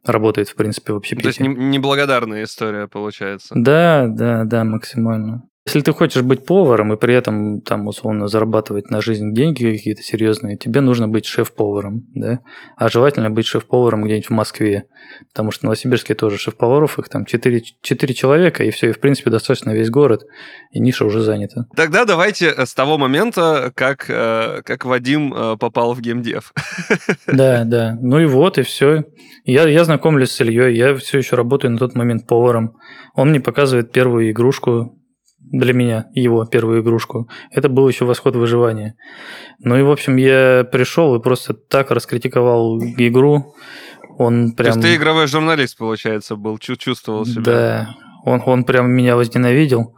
работает, 0.06 0.48
в 0.48 0.56
принципе, 0.56 0.94
в 0.94 0.98
общепите. 0.98 1.24
То 1.24 1.28
есть 1.30 1.40
не- 1.42 1.50
неблагодарная 1.50 2.44
история 2.44 2.88
получается. 2.88 3.54
Да, 3.57 4.07
да, 4.07 4.45
да, 4.45 4.63
максимально. 4.63 5.44
Если 5.68 5.81
ты 5.81 5.92
хочешь 5.92 6.22
быть 6.22 6.46
поваром 6.46 6.94
и 6.94 6.98
при 6.98 7.14
этом 7.14 7.60
там 7.60 7.88
условно 7.88 8.30
зарабатывать 8.30 8.90
на 8.90 9.02
жизнь 9.02 9.34
деньги 9.34 9.75
какие-то 9.75 10.02
серьезные, 10.02 10.56
тебе 10.56 10.80
нужно 10.80 11.10
быть 11.10 11.25
шеф-поваром, 11.25 12.06
да? 12.16 12.40
А 12.78 12.88
желательно 12.88 13.30
быть 13.30 13.48
шеф-поваром 13.48 14.06
где-нибудь 14.06 14.28
в 14.28 14.34
Москве, 14.34 14.86
потому 15.28 15.52
что 15.52 15.60
в 15.60 15.64
Новосибирске 15.64 16.16
тоже 16.16 16.38
шеф-поваров, 16.38 17.00
их 17.00 17.10
там 17.10 17.25
4, 17.25 17.62
4 17.81 18.14
человека, 18.14 18.64
и 18.64 18.72
все, 18.72 18.92
и 18.92 18.92
в 18.94 19.02
принципе 19.02 19.30
достаточно 19.30 19.72
весь 19.72 19.90
город, 19.90 20.24
и 20.72 20.80
ниша 20.80 21.04
уже 21.04 21.19
занята. 21.19 21.66
Тогда 21.75 22.06
давайте 22.06 22.66
с 22.66 22.74
того 22.74 22.98
момента, 22.98 23.74
как, 23.75 24.10
э, 24.10 24.62
как 24.64 24.86
Вадим 24.86 25.34
э, 25.34 25.58
попал 25.58 25.94
в 25.94 26.00
геймдев. 26.00 26.54
Да, 27.28 27.66
да. 27.66 27.98
Ну 28.02 28.19
и 28.19 28.25
вот, 28.25 28.58
и 28.58 28.62
все. 28.62 29.04
Я, 29.44 29.68
я 29.68 29.84
знакомлюсь 29.84 30.31
с 30.31 30.40
Ильей, 30.40 30.78
я 30.78 30.96
все 30.96 31.18
еще 31.18 31.36
работаю 31.36 31.72
на 31.72 31.78
тот 31.78 31.94
момент 31.94 32.25
поваром. 32.25 32.78
Он 33.16 33.31
мне 33.31 33.42
показывает 33.42 33.92
первую 33.92 34.31
игрушку 34.31 34.97
для 35.52 35.74
меня, 35.74 36.06
его 36.14 36.46
первую 36.46 36.82
игрушку. 36.82 37.30
Это 37.52 37.70
был 37.70 37.88
еще 37.88 38.06
восход 38.06 38.36
выживания. 38.36 38.96
Ну 39.60 39.78
и, 39.78 39.82
в 39.82 39.90
общем, 39.92 40.16
я 40.18 40.68
пришел 40.71 41.16
и 41.16 41.21
просто 41.21 41.54
так 41.54 41.92
раскритиковал 41.92 42.80
игру. 42.80 43.54
Он 44.18 44.52
То 44.52 44.64
прям... 44.64 44.68
есть 44.78 44.81
ты 44.81 44.95
игровой 44.95 45.28
журналист, 45.28 45.78
получается, 45.78 46.36
был, 46.36 46.57
чу- 46.57 46.76
чувствовал 46.76 47.26
себя. 47.26 47.42
Да, 47.44 47.95
он, 48.26 48.42
он 48.45 48.64
прям 48.64 48.90
меня 48.92 49.16
возненавидел. 49.16 49.95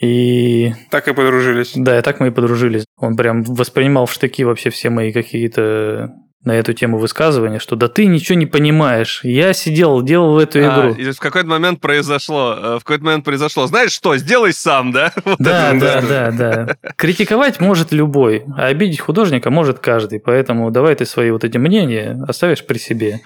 И 0.00 0.72
Так 0.90 1.06
и 1.06 1.12
подружились. 1.14 1.72
да, 1.76 1.98
и 1.98 2.02
так 2.02 2.18
мы 2.18 2.28
и 2.28 2.30
подружились. 2.30 2.84
Он 2.96 3.14
прям 3.16 3.44
воспринимал 3.44 4.06
в 4.06 4.12
штыки 4.12 4.42
вообще 4.42 4.70
все 4.70 4.90
мои 4.90 5.12
какие-то 5.12 6.12
на 6.44 6.52
эту 6.52 6.72
тему 6.72 6.98
высказывания, 6.98 7.58
что 7.60 7.76
да 7.76 7.88
ты 7.88 8.06
ничего 8.06 8.36
не 8.38 8.46
понимаешь. 8.46 9.20
Я 9.22 9.52
сидел, 9.52 10.02
делал 10.02 10.38
эту 10.40 10.58
А, 10.58 10.62
игру. 10.62 10.94
и 10.94 11.10
в 11.12 11.18
какой-то 11.20 11.46
момент 11.48 11.80
произошло, 11.80 12.54
э, 12.56 12.74
в 12.80 12.84
какой-то 12.84 13.04
момент 13.04 13.24
произошло, 13.24 13.66
знаешь 13.66 13.92
что, 13.92 14.16
сделай 14.16 14.52
сам, 14.52 14.90
да? 14.92 15.12
Вот 15.24 15.36
Да, 15.38 15.72
это 15.74 15.80
да, 15.80 16.00
вот. 16.00 16.08
да, 16.08 16.30
да. 16.76 16.92
Критиковать 16.96 17.60
может 17.60 17.92
любой, 17.92 18.44
а 18.56 18.66
обидеть 18.66 19.00
художника 19.00 19.50
может 19.50 19.78
каждый. 19.78 20.18
Поэтому 20.20 20.70
давай 20.70 20.94
ты 20.96 21.06
свои 21.06 21.30
вот 21.30 21.44
эти 21.44 21.58
мнения 21.58 22.18
оставишь 22.26 22.64
при 22.66 22.78
себе. 22.78 23.20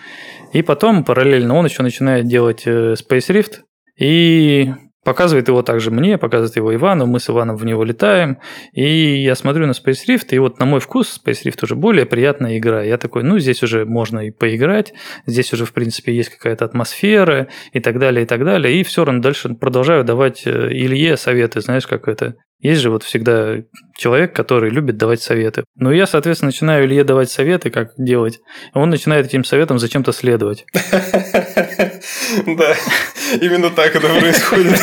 И 0.53 0.63
потом 0.63 1.05
параллельно 1.05 1.55
он 1.57 1.65
еще 1.67 1.83
начинает 1.83 2.27
делать 2.27 2.63
э, 2.67 2.95
Space 2.95 3.29
Rift 3.31 3.61
и 3.99 4.73
показывает 5.07 5.47
его 5.47 5.63
также 5.63 5.93
мне, 5.93 6.19
показывает 6.19 6.57
его 6.57 6.75
Ивану, 6.75 7.07
мы 7.07 7.21
с 7.21 7.31
Иваном 7.31 7.57
в 7.57 7.65
него 7.65 7.85
летаем, 7.85 8.39
и 8.73 9.23
я 9.23 9.37
смотрю 9.37 9.69
на 9.69 9.71
Space 9.71 10.05
Rift, 10.09 10.27
и 10.33 10.39
вот 10.39 10.59
на 10.59 10.67
мой 10.67 10.81
вкус 10.81 11.23
Space 11.25 11.45
Rift 11.45 11.61
уже 11.63 11.77
более 11.77 12.07
приятная 12.07 12.59
игра. 12.59 12.83
Я 12.83 12.99
такой, 12.99 13.23
ну, 13.23 13.39
здесь 13.39 13.63
уже 13.63 13.85
можно 13.85 14.27
и 14.27 14.33
поиграть, 14.33 14.95
здесь 15.25 15.53
уже, 15.53 15.65
в 15.65 15.73
принципе, 15.73 16.13
есть 16.13 16.31
какая-то 16.31 16.65
атмосфера 16.65 17.47
и 17.73 17.79
так 17.79 18.01
далее, 18.01 18.25
и 18.25 18.27
так 18.27 18.45
далее, 18.45 18.81
и 18.81 18.83
все 18.83 19.05
равно 19.05 19.23
дальше 19.23 19.55
продолжаю 19.55 20.03
давать 20.03 20.43
э, 20.45 20.71
Илье 20.73 21.17
советы, 21.17 21.61
знаешь, 21.61 21.87
как 21.87 22.09
это, 22.09 22.35
Есть 22.59 22.81
же 22.81 22.91
вот 22.91 23.03
всегда 23.03 23.57
человек, 23.97 24.35
который 24.35 24.71
любит 24.71 24.97
давать 24.97 25.21
советы. 25.21 25.65
Ну, 25.77 25.91
я, 25.91 26.07
соответственно, 26.07 26.49
начинаю 26.49 26.87
Илье 26.87 27.05
давать 27.05 27.31
советы, 27.31 27.71
как 27.71 27.93
делать. 27.99 28.41
Он 28.73 28.89
начинает 28.89 29.27
этим 29.27 29.45
советам 29.45 29.79
зачем-то 29.79 30.13
следовать. 30.13 30.65
Да, 32.47 32.75
именно 33.41 33.71
так 33.71 33.95
это 33.95 34.09
происходит. 34.09 34.81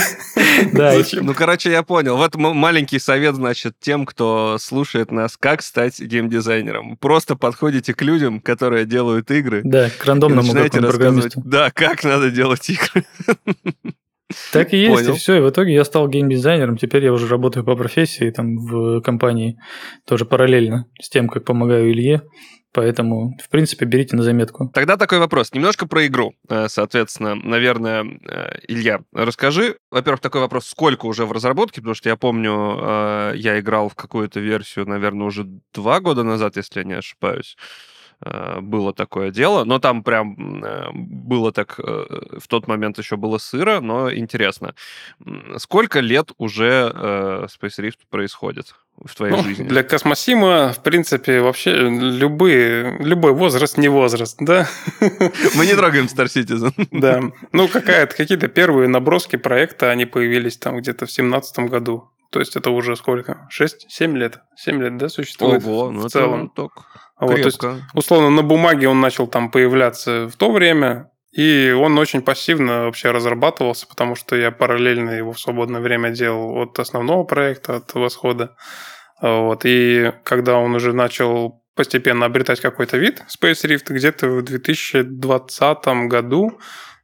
Да, 0.72 0.96
ну, 1.22 1.34
короче, 1.34 1.72
я 1.72 1.84
понял. 1.84 2.16
Вот 2.18 2.36
маленький 2.36 3.00
совет, 3.00 3.36
значит, 3.36 3.74
тем, 3.80 4.06
кто 4.06 4.58
слушает 4.60 5.12
нас, 5.12 5.36
как 5.38 5.62
стать 5.62 6.00
геймдизайнером. 6.00 6.98
Просто 6.98 7.36
подходите 7.36 7.94
к 7.94 8.02
людям, 8.02 8.40
которые 8.40 8.86
делают 8.86 9.32
игры. 9.32 9.62
Да, 9.64 9.90
к 9.90 10.06
рандомному 10.06 10.52
программисту. 10.52 11.42
Да, 11.44 11.72
как 11.72 12.04
надо 12.04 12.30
делать 12.30 12.70
игры. 12.70 13.06
Так 14.52 14.74
и 14.74 14.78
есть, 14.78 14.94
Понял. 14.94 15.14
и 15.14 15.18
все. 15.18 15.38
И 15.38 15.40
в 15.42 15.50
итоге 15.50 15.74
я 15.74 15.84
стал 15.84 16.08
геймдизайнером. 16.08 16.78
Теперь 16.78 17.04
я 17.04 17.14
уже 17.14 17.28
работаю 17.28 17.64
по 17.64 17.76
профессии 17.76 18.30
там 18.32 18.58
в 18.58 19.02
компании 19.02 19.58
тоже 20.06 20.26
параллельно 20.26 20.86
с 21.02 21.10
тем, 21.10 21.28
как 21.28 21.46
помогаю 21.46 21.92
Илье. 21.92 22.24
Поэтому, 22.74 23.38
в 23.42 23.50
принципе, 23.50 23.86
берите 23.86 24.16
на 24.16 24.24
заметку. 24.24 24.70
Тогда 24.74 24.98
такой 24.98 25.20
вопрос. 25.20 25.54
Немножко 25.54 25.88
про 25.88 26.08
игру. 26.08 26.34
Э, 26.50 26.68
соответственно, 26.68 27.36
наверное, 27.36 28.04
э, 28.04 28.58
Илья, 28.68 29.02
расскажи. 29.14 29.78
Во-первых, 29.92 30.22
такой 30.22 30.42
вопрос, 30.42 30.66
сколько 30.66 31.06
уже 31.06 31.26
в 31.26 31.32
разработке? 31.32 31.82
Потому 31.82 31.94
что 31.94 32.10
я 32.10 32.16
помню, 32.16 32.80
э, 32.82 33.34
я 33.36 33.60
играл 33.60 33.90
в 33.90 33.96
какую-то 33.96 34.40
версию, 34.40 34.90
наверное, 34.90 35.28
уже 35.28 35.46
два 35.72 36.00
года 36.00 36.24
назад, 36.24 36.58
если 36.58 36.80
я 36.80 36.86
не 36.86 36.94
ошибаюсь. 36.94 37.56
Э, 38.26 38.60
было 38.62 38.94
такое 38.94 39.32
дело, 39.32 39.64
но 39.64 39.80
там 39.80 40.04
прям 40.04 40.64
э, 40.64 40.90
было 40.94 41.52
так, 41.52 41.80
э, 41.80 42.38
в 42.40 42.48
тот 42.48 42.68
момент 42.68 42.98
еще 42.98 43.18
было 43.18 43.38
сыро, 43.38 43.80
но 43.82 44.14
интересно. 44.14 44.76
Сколько 45.58 46.00
лет 46.00 46.32
уже 46.38 46.92
Space 46.94 47.80
Rift 47.80 48.00
происходит 48.10 48.76
в 49.04 49.14
твоей 49.16 49.36
ну, 49.36 49.44
жизни? 49.44 49.68
Для 49.68 49.84
Космосима, 49.84 50.74
в 50.74 50.84
принципе, 50.84 51.42
вообще 51.42 51.74
любые, 51.74 52.98
любой 53.00 53.34
возраст 53.34 53.78
не 53.78 53.90
возраст, 53.90 54.38
да? 54.40 54.68
Мы 55.56 55.66
не 55.66 55.76
трогаем 55.76 56.06
Star 56.06 56.26
Citizen. 56.26 56.72
Да. 56.92 57.22
Ну, 57.52 57.68
какая-то, 57.68 58.16
какие-то 58.16 58.48
первые 58.48 58.88
наброски 58.88 59.36
проекта, 59.36 59.90
они 59.90 60.06
появились 60.06 60.58
там 60.58 60.78
где-то 60.78 61.06
в 61.06 61.12
семнадцатом 61.12 61.68
году. 61.68 62.10
То 62.30 62.40
есть 62.40 62.56
это 62.56 62.70
уже 62.70 62.96
сколько? 62.96 63.48
6-7 63.52 64.16
лет? 64.16 64.40
7 64.56 64.82
лет, 64.82 64.98
да, 64.98 65.10
существует 65.10 65.64
Ого, 65.64 65.92
ну 65.92 66.08
в 66.08 66.10
целом. 66.10 66.46
Это 66.46 66.68
так 66.68 67.03
вот, 67.20 67.36
то 67.36 67.46
есть, 67.46 67.62
условно, 67.94 68.30
на 68.30 68.44
бумаге 68.44 68.88
он 68.88 69.00
начал 69.00 69.28
там 69.28 69.52
появляться 69.52 70.28
в 70.28 70.36
то 70.36 70.52
время, 70.52 71.12
и 71.32 71.72
он 71.72 71.98
очень 71.98 72.22
пассивно 72.22 72.86
вообще 72.86 73.12
разрабатывался, 73.12 73.88
потому 73.88 74.16
что 74.16 74.36
я 74.36 74.52
параллельно 74.52 75.12
его 75.12 75.34
в 75.34 75.40
свободное 75.40 75.82
время 75.82 76.12
делал 76.12 76.62
от 76.62 76.78
основного 76.80 77.24
проекта, 77.24 77.78
от 77.78 77.94
восхода. 77.94 78.56
Вот. 79.22 79.62
И 79.64 80.12
когда 80.24 80.58
он 80.58 80.76
уже 80.76 80.94
начал 80.94 81.64
постепенно 81.76 82.28
обретать 82.28 82.60
какой-то 82.60 82.98
вид 82.98 83.24
Space 83.28 83.66
Rift, 83.68 83.86
где-то 83.92 84.28
в 84.30 84.44
2020 84.44 85.86
году 86.08 86.60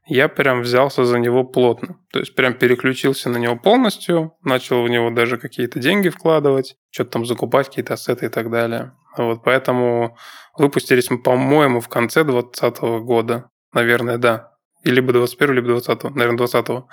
я 0.05 0.27
прям 0.27 0.61
взялся 0.61 1.05
за 1.05 1.17
него 1.17 1.43
плотно. 1.43 1.97
То 2.11 2.19
есть 2.19 2.35
прям 2.35 2.53
переключился 2.53 3.29
на 3.29 3.37
него 3.37 3.55
полностью, 3.55 4.33
начал 4.43 4.83
в 4.83 4.89
него 4.89 5.11
даже 5.11 5.37
какие-то 5.37 5.79
деньги 5.79 6.09
вкладывать, 6.09 6.75
что-то 6.91 7.11
там 7.11 7.25
закупать, 7.25 7.69
какие-то 7.69 7.93
ассеты 7.93 8.27
и 8.27 8.29
так 8.29 8.49
далее. 8.51 8.93
Вот 9.17 9.43
поэтому 9.43 10.17
выпустились 10.57 11.09
мы, 11.09 11.21
по-моему, 11.21 11.79
в 11.81 11.87
конце 11.87 12.23
2020 12.23 12.81
года. 13.03 13.49
Наверное, 13.73 14.17
да. 14.17 14.53
И 14.83 14.91
либо 14.91 15.13
21 15.13 15.55
либо 15.55 15.67
20 15.67 16.03
наверное, 16.15 16.37
20 16.37 16.69
-го. 16.69 16.83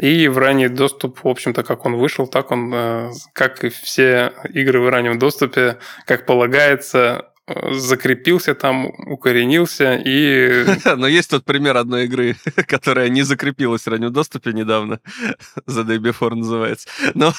И 0.00 0.28
в 0.28 0.38
ранний 0.38 0.68
доступ, 0.68 1.24
в 1.24 1.28
общем-то, 1.28 1.64
как 1.64 1.84
он 1.84 1.96
вышел, 1.96 2.28
так 2.28 2.52
он, 2.52 2.72
э, 2.72 3.10
как 3.32 3.64
и 3.64 3.68
все 3.68 4.32
игры 4.54 4.80
в 4.80 4.88
раннем 4.88 5.18
доступе, 5.18 5.78
как 6.06 6.24
полагается, 6.24 7.32
закрепился 7.70 8.54
там, 8.54 8.86
укоренился 8.86 9.94
и... 9.94 10.64
Но 10.96 11.06
есть 11.06 11.30
тот 11.30 11.44
пример 11.44 11.76
одной 11.76 12.04
игры, 12.04 12.36
которая 12.66 13.08
не 13.08 13.22
закрепилась 13.22 13.82
в 13.82 13.88
раннем 13.88 14.12
доступе 14.12 14.52
недавно. 14.52 15.00
The 15.66 15.84
Day 15.84 15.98
Before 15.98 16.34
называется. 16.34 16.88
Но, 17.14 17.32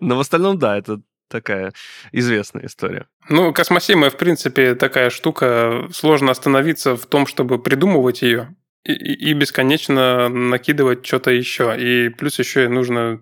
Но 0.00 0.16
в 0.16 0.20
остальном, 0.20 0.58
да, 0.58 0.78
это 0.78 1.00
такая 1.28 1.72
известная 2.12 2.66
история. 2.66 3.06
Ну, 3.28 3.52
космосимая, 3.52 4.10
в 4.10 4.16
принципе, 4.16 4.74
такая 4.74 5.10
штука. 5.10 5.88
Сложно 5.92 6.30
остановиться 6.30 6.96
в 6.96 7.06
том, 7.06 7.26
чтобы 7.26 7.58
придумывать 7.58 8.22
ее 8.22 8.54
и, 8.84 8.92
и 8.92 9.32
бесконечно 9.34 10.28
накидывать 10.28 11.06
что-то 11.06 11.30
еще. 11.30 11.76
И 11.78 12.08
плюс 12.08 12.38
еще 12.38 12.64
и 12.64 12.68
нужно 12.68 13.20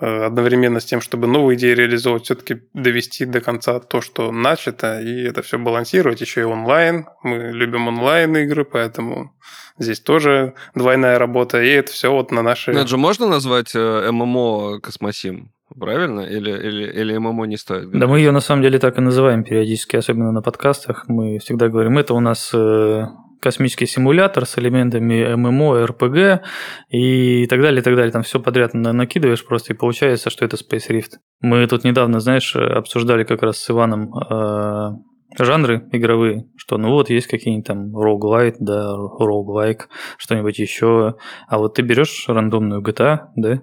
Э, 0.00 0.24
одновременно 0.24 0.80
с 0.80 0.86
тем, 0.86 1.02
чтобы 1.02 1.26
новые 1.26 1.58
идеи 1.58 1.74
реализовывать, 1.74 2.24
все-таки 2.24 2.62
довести 2.72 3.26
до 3.26 3.42
конца 3.42 3.80
то, 3.80 4.00
что 4.00 4.32
начато, 4.32 4.98
и 5.00 5.24
это 5.24 5.42
все 5.42 5.58
балансировать. 5.58 6.22
Еще 6.22 6.40
и 6.40 6.44
онлайн. 6.44 7.06
Мы 7.22 7.50
любим 7.52 7.86
онлайн 7.88 8.34
игры, 8.38 8.64
поэтому 8.64 9.36
здесь 9.78 10.00
тоже 10.00 10.54
двойная 10.74 11.18
работа, 11.18 11.60
и 11.62 11.68
это 11.68 11.92
все 11.92 12.10
вот 12.10 12.30
на 12.30 12.40
нашей... 12.40 12.74
Это 12.74 12.86
же 12.86 12.96
можно 12.96 13.26
назвать 13.28 13.74
э, 13.74 14.10
ММО 14.10 14.80
Космосим? 14.80 15.52
Правильно? 15.78 16.20
Или, 16.20 16.50
или, 16.50 17.00
или 17.00 17.18
ММО 17.18 17.44
не 17.46 17.56
стоит? 17.56 17.84
Говорить? 17.84 18.00
Да 18.00 18.06
мы 18.06 18.18
ее 18.18 18.32
на 18.32 18.40
самом 18.40 18.62
деле 18.62 18.78
так 18.78 18.98
и 18.98 19.00
называем 19.00 19.44
периодически, 19.44 19.96
особенно 19.96 20.32
на 20.32 20.42
подкастах. 20.42 21.04
Мы 21.08 21.38
всегда 21.38 21.68
говорим, 21.68 21.98
это 21.98 22.14
у 22.14 22.20
нас 22.20 22.50
э, 22.52 23.06
космический 23.40 23.86
симулятор 23.86 24.46
с 24.46 24.58
элементами 24.58 25.34
ММО, 25.34 25.86
РПГ 25.86 26.42
и 26.88 27.46
так 27.46 27.60
далее, 27.60 27.80
и 27.80 27.84
так 27.84 27.94
далее. 27.94 28.12
Там 28.12 28.22
все 28.22 28.40
подряд 28.40 28.74
накидываешь 28.74 29.44
просто, 29.44 29.72
и 29.72 29.76
получается, 29.76 30.30
что 30.30 30.44
это 30.44 30.56
Space 30.56 30.90
Rift. 30.90 31.18
Мы 31.40 31.66
тут 31.66 31.84
недавно, 31.84 32.20
знаешь, 32.20 32.54
обсуждали 32.56 33.24
как 33.24 33.42
раз 33.42 33.58
с 33.58 33.70
Иваном 33.70 34.12
э, 34.14 34.90
жанры 35.38 35.88
игровые, 35.92 36.46
что 36.56 36.78
ну 36.78 36.90
вот 36.90 37.10
есть 37.10 37.28
какие-нибудь 37.28 37.66
там 37.66 37.96
roguelite, 37.96 38.56
да, 38.58 38.92
roguelike, 38.94 39.82
что-нибудь 40.18 40.58
еще. 40.58 41.14
А 41.48 41.58
вот 41.58 41.74
ты 41.74 41.82
берешь 41.82 42.24
рандомную 42.28 42.82
GTA, 42.82 43.20
да, 43.36 43.60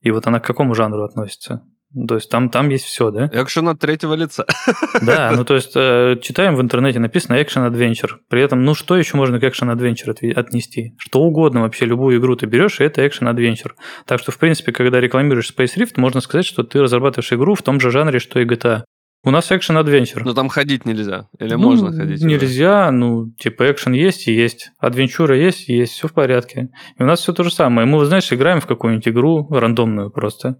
и 0.00 0.10
вот 0.10 0.26
она 0.26 0.40
к 0.40 0.46
какому 0.46 0.74
жанру 0.74 1.04
относится? 1.04 1.62
То 2.06 2.14
есть 2.14 2.30
там, 2.30 2.50
там 2.50 2.68
есть 2.68 2.84
все, 2.84 3.10
да? 3.10 3.28
Экшен 3.32 3.68
от 3.68 3.80
третьего 3.80 4.14
лица. 4.14 4.46
Да, 5.02 5.32
ну 5.34 5.44
то 5.44 5.54
есть 5.54 5.72
э, 5.74 6.16
читаем 6.22 6.54
в 6.54 6.60
интернете, 6.60 7.00
написано 7.00 7.42
экшен 7.42 7.64
adventure. 7.64 8.12
При 8.28 8.42
этом, 8.42 8.64
ну 8.64 8.74
что 8.74 8.96
еще 8.96 9.16
можно 9.16 9.40
к 9.40 9.44
экшен 9.44 9.70
adventure 9.70 10.32
отнести? 10.32 10.94
Что 10.98 11.20
угодно 11.20 11.62
вообще, 11.62 11.86
любую 11.86 12.20
игру 12.20 12.36
ты 12.36 12.46
берешь, 12.46 12.80
и 12.80 12.84
это 12.84 13.06
экшен 13.06 13.28
adventure. 13.28 13.72
Так 14.06 14.20
что, 14.20 14.30
в 14.30 14.38
принципе, 14.38 14.72
когда 14.72 15.00
рекламируешь 15.00 15.50
Space 15.50 15.76
Rift, 15.76 15.94
можно 15.96 16.20
сказать, 16.20 16.46
что 16.46 16.62
ты 16.62 16.80
разрабатываешь 16.80 17.32
игру 17.32 17.54
в 17.54 17.62
том 17.62 17.80
же 17.80 17.90
жанре, 17.90 18.20
что 18.20 18.38
и 18.38 18.44
GTA. 18.44 18.84
У 19.22 19.30
нас 19.30 19.52
экшен 19.52 19.76
адвенчур. 19.76 20.24
Но 20.24 20.32
там 20.32 20.48
ходить 20.48 20.86
нельзя. 20.86 21.28
Или 21.38 21.54
ну, 21.54 21.58
можно 21.58 21.92
ходить? 21.92 22.22
Нельзя, 22.22 22.88
уже? 22.88 22.90
ну, 22.92 23.30
типа, 23.38 23.70
экшен 23.70 23.92
есть 23.92 24.28
и 24.28 24.32
есть. 24.32 24.72
Адвенчура 24.78 25.36
есть 25.36 25.68
и 25.68 25.76
есть, 25.76 25.92
все 25.92 26.08
в 26.08 26.12
порядке. 26.14 26.70
И 26.98 27.02
у 27.02 27.06
нас 27.06 27.20
все 27.20 27.34
то 27.34 27.42
же 27.42 27.52
самое. 27.52 27.86
Мы, 27.86 28.02
знаешь, 28.06 28.32
играем 28.32 28.60
в 28.60 28.66
какую-нибудь 28.66 29.08
игру 29.08 29.46
рандомную 29.50 30.10
просто. 30.10 30.56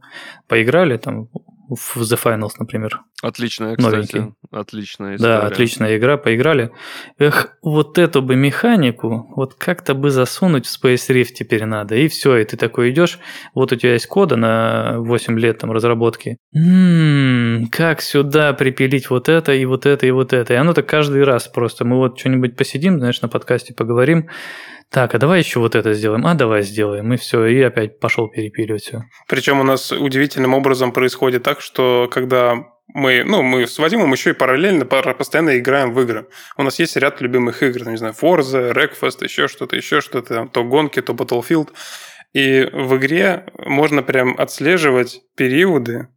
Поиграли 0.47 0.99
там 0.99 1.29
в 1.71 2.03
The 2.03 2.19
Finals, 2.23 2.53
например. 2.59 3.01
Отличная, 3.23 3.77
кстати. 3.77 3.95
Новенький. 4.17 4.35
Отличная 4.51 5.17
история. 5.17 5.41
Да, 5.41 5.47
отличная 5.47 5.97
игра, 5.97 6.17
поиграли. 6.17 6.71
Эх, 7.19 7.57
вот 7.63 7.99
эту 7.99 8.23
бы 8.23 8.35
механику, 8.35 9.33
вот 9.37 9.55
как-то 9.55 9.95
бы 9.95 10.11
засунуть 10.11 10.67
в 10.67 10.85
Space 10.85 11.09
Rift 11.09 11.33
теперь 11.35 11.65
надо. 11.65 11.95
И 11.95 12.09
все, 12.09 12.39
и 12.39 12.45
ты 12.45 12.57
такой 12.57 12.91
идешь, 12.91 13.19
вот 13.55 13.73
у 13.73 13.77
тебя 13.77 13.93
есть 13.93 14.07
кода 14.07 14.37
на 14.37 14.99
8 14.99 15.39
лет 15.39 15.59
там 15.59 15.71
разработки. 15.71 16.39
Ммм, 16.53 17.40
как 17.71 18.01
сюда 18.01 18.53
припилить 18.53 19.11
вот 19.11 19.29
это 19.29 19.53
и 19.53 19.65
вот 19.65 19.87
это 19.87 20.07
и 20.07 20.11
вот 20.11 20.33
это. 20.33 20.55
И 20.55 20.57
оно 20.57 20.73
так 20.73 20.87
каждый 20.87 21.25
раз 21.25 21.49
просто. 21.49 21.85
Мы 21.85 21.97
вот 21.97 22.19
что-нибудь 22.19 22.57
посидим, 22.57 22.99
знаешь, 22.99 23.21
на 23.23 23.29
подкасте 23.29 23.75
поговорим, 23.75 24.29
так, 24.91 25.15
а 25.15 25.19
давай 25.19 25.39
еще 25.39 25.61
вот 25.61 25.77
это 25.77 25.95
сделаем, 25.95 26.27
а 26.27 26.35
давай 26.35 26.63
сделаем, 26.63 27.13
и 27.13 27.17
все, 27.17 27.47
и 27.47 27.63
опять 27.63 28.01
пошел 28.01 28.29
перепиливать 28.29 28.83
все. 28.83 29.03
Причем 29.29 29.61
у 29.61 29.63
нас 29.63 29.93
удивительным 29.93 30.53
образом 30.53 30.91
происходит 30.91 31.45
так, 31.45 31.61
что 31.61 32.11
когда 32.11 32.57
мы, 32.93 33.23
ну, 33.25 33.43
мы 33.43 33.69
с 33.69 33.79
Вадимом 33.79 34.11
еще 34.13 34.31
и 34.31 34.33
параллельно 34.33 34.85
постоянно 34.85 35.57
играем 35.57 35.93
в 35.93 36.01
игры. 36.01 36.27
У 36.57 36.65
нас 36.65 36.81
есть 36.81 36.97
ряд 36.97 37.21
любимых 37.21 37.63
игр, 37.63 37.89
не 37.89 37.97
знаю, 37.97 38.15
Forza, 38.21 38.73
Wreckfest, 38.73 39.23
еще 39.23 39.47
что-то, 39.47 39.77
еще 39.77 40.01
что-то, 40.01 40.49
то 40.53 40.65
гонки, 40.65 41.01
то 41.01 41.13
Battlefield. 41.13 41.69
И 42.33 42.69
в 42.73 42.97
игре 42.97 43.47
можно 43.59 44.03
прям 44.03 44.35
отслеживать 44.39 45.21
периоды 45.37 46.09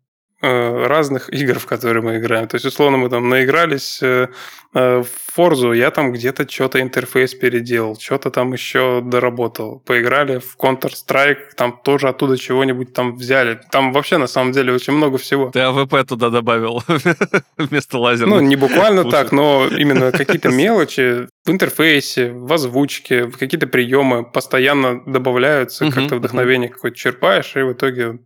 разных 0.44 1.34
игр, 1.34 1.58
в 1.58 1.66
которые 1.66 2.04
мы 2.04 2.18
играем. 2.18 2.48
То 2.48 2.56
есть, 2.56 2.66
условно, 2.66 2.98
мы 2.98 3.10
там 3.10 3.30
наигрались 3.30 4.00
э, 4.02 4.28
э, 4.74 5.04
в 5.04 5.40
Forza, 5.40 5.76
я 5.76 5.90
там 5.90 6.12
где-то 6.12 6.50
что-то 6.50 6.82
интерфейс 6.82 7.34
переделал, 7.34 7.98
что-то 7.98 8.30
там 8.30 8.52
еще 8.54 9.02
доработал. 9.02 9.80
Поиграли 9.86 10.40
в 10.40 10.58
Counter-Strike, 10.58 11.56
там 11.56 11.80
тоже 11.84 12.10
оттуда 12.10 12.38
чего-нибудь 12.38 12.94
там 12.94 13.16
взяли. 13.16 13.60
Там 13.72 13.94
вообще, 13.94 14.18
на 14.18 14.28
самом 14.28 14.52
деле, 14.52 14.74
очень 14.74 14.94
много 14.94 15.18
всего. 15.18 15.50
Ты 15.50 15.62
AWP 15.62 16.06
туда 16.08 16.30
добавил 16.30 16.84
вместо 17.58 17.98
лазерных. 17.98 18.42
Ну, 18.42 18.46
не 18.46 18.58
буквально 18.58 19.10
так, 19.10 19.32
но 19.32 19.68
именно 19.68 20.12
какие-то 20.12 20.50
мелочи 20.54 21.28
в 21.46 21.52
интерфейсе, 21.52 22.32
в 22.32 22.52
озвучке, 22.52 23.32
какие-то 23.32 23.68
приемы 23.68 24.24
постоянно 24.24 25.02
добавляются, 25.06 25.90
как-то 25.90 26.18
вдохновение 26.18 26.70
какое-то 26.70 26.98
черпаешь, 26.98 27.56
и 27.56 27.62
в 27.62 27.72
итоге 27.74 28.20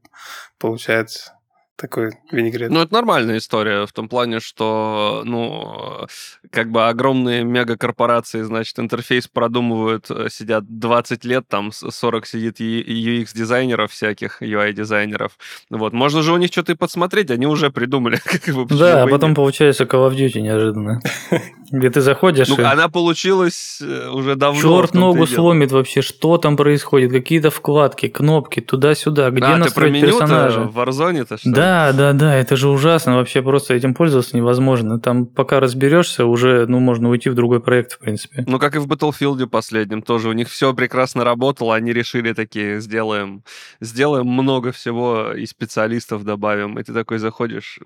получается 0.60 1.37
такой 1.78 2.14
винегрет. 2.32 2.72
Ну, 2.72 2.82
это 2.82 2.94
нормальная 2.94 3.38
история 3.38 3.86
в 3.86 3.94
том 3.94 4.10
плане, 4.10 4.40
что, 4.40 5.22
ну, 5.26 6.08
как 6.50 6.72
бы 6.72 6.88
огромные 6.88 7.44
мегакорпорации, 7.44 8.42
значит, 8.42 8.80
интерфейс 8.80 9.28
продумывают, 9.28 10.08
э, 10.10 10.28
сидят 10.30 10.66
20 10.68 11.24
лет, 11.26 11.48
там 11.48 11.72
40 11.72 12.26
сидит 12.26 12.60
UX-дизайнеров 12.60 13.92
всяких, 13.92 14.42
UI-дизайнеров. 14.42 15.34
Вот, 15.70 15.94
можно 15.94 16.22
же 16.24 16.34
у 16.34 16.38
них 16.38 16.52
что-то 16.52 16.72
и 16.72 16.76
подсмотреть, 16.76 17.32
они 17.32 17.46
уже 17.46 17.70
придумали. 17.70 18.20
Как 18.46 18.56
бы, 18.56 18.66
да, 18.66 19.04
а 19.04 19.08
потом 19.08 19.36
получается 19.36 19.84
Call 19.84 20.10
of 20.10 20.16
Duty 20.16 20.42
неожиданно. 20.42 21.00
Где 21.70 21.90
ты 21.90 22.02
заходишь... 22.02 22.48
Ну, 22.48 22.66
она 22.66 22.88
получилась 22.88 23.80
э, 23.82 24.10
уже 24.10 24.36
давно. 24.36 24.62
Черт 24.62 24.94
ногу 24.94 25.28
сломит 25.28 25.72
вообще, 25.72 26.02
что 26.02 26.38
там 26.38 26.56
происходит, 26.56 27.12
какие-то 27.12 27.52
вкладки, 27.52 28.08
кнопки, 28.08 28.62
туда-сюда, 28.62 29.30
где 29.32 29.44
а, 29.44 29.58
настроить 29.58 30.02
персонажа. 30.02 30.62
в 30.62 30.78
Warzone-то, 30.80 31.38
что 31.38 31.50
Да, 31.68 31.92
да, 31.92 32.14
да, 32.14 32.34
это 32.34 32.56
же 32.56 32.70
ужасно, 32.70 33.18
вообще 33.18 33.42
просто 33.42 33.74
этим 33.74 33.94
пользоваться 33.94 34.38
невозможно. 34.38 35.02
Там 35.02 35.26
пока 35.26 35.60
разберешься, 35.60 36.26
уже, 36.26 36.66
ну, 36.66 36.80
можно 36.80 37.10
уйти 37.10 37.30
в 37.30 37.36
другой 37.36 37.60
проект, 37.60 37.92
в 37.92 38.00
принципе. 38.00 38.46
Ну, 38.48 38.58
как 38.58 38.78
и 38.78 38.80
в 38.80 38.88
Battlefield 38.88 39.46
последнем 39.48 40.02
тоже, 40.02 40.30
у 40.30 40.32
них 40.32 40.48
все 40.48 40.74
прекрасно 40.74 41.26
работало, 41.26 41.76
они 41.76 41.92
решили 41.92 42.32
такие, 42.32 42.80
сделаем, 42.80 43.44
сделаем 43.82 44.28
много 44.28 44.72
всего 44.72 45.34
и 45.34 45.46
специалистов 45.46 46.24
добавим, 46.24 46.80
и 46.80 46.84
ты 46.84 46.94
такой 46.94 47.18
заходишь, 47.18 47.82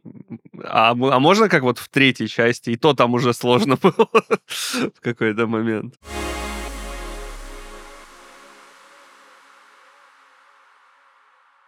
а, 0.63 0.91
а 0.91 1.19
можно 1.19 1.49
как 1.49 1.63
вот 1.63 1.79
в 1.79 1.89
третьей 1.89 2.27
части, 2.27 2.69
и 2.69 2.75
то 2.75 2.93
там 2.93 3.15
уже 3.15 3.33
сложно 3.33 3.79
было 3.81 4.07
в 4.47 5.01
какой-то 5.01 5.47
момент. 5.47 5.95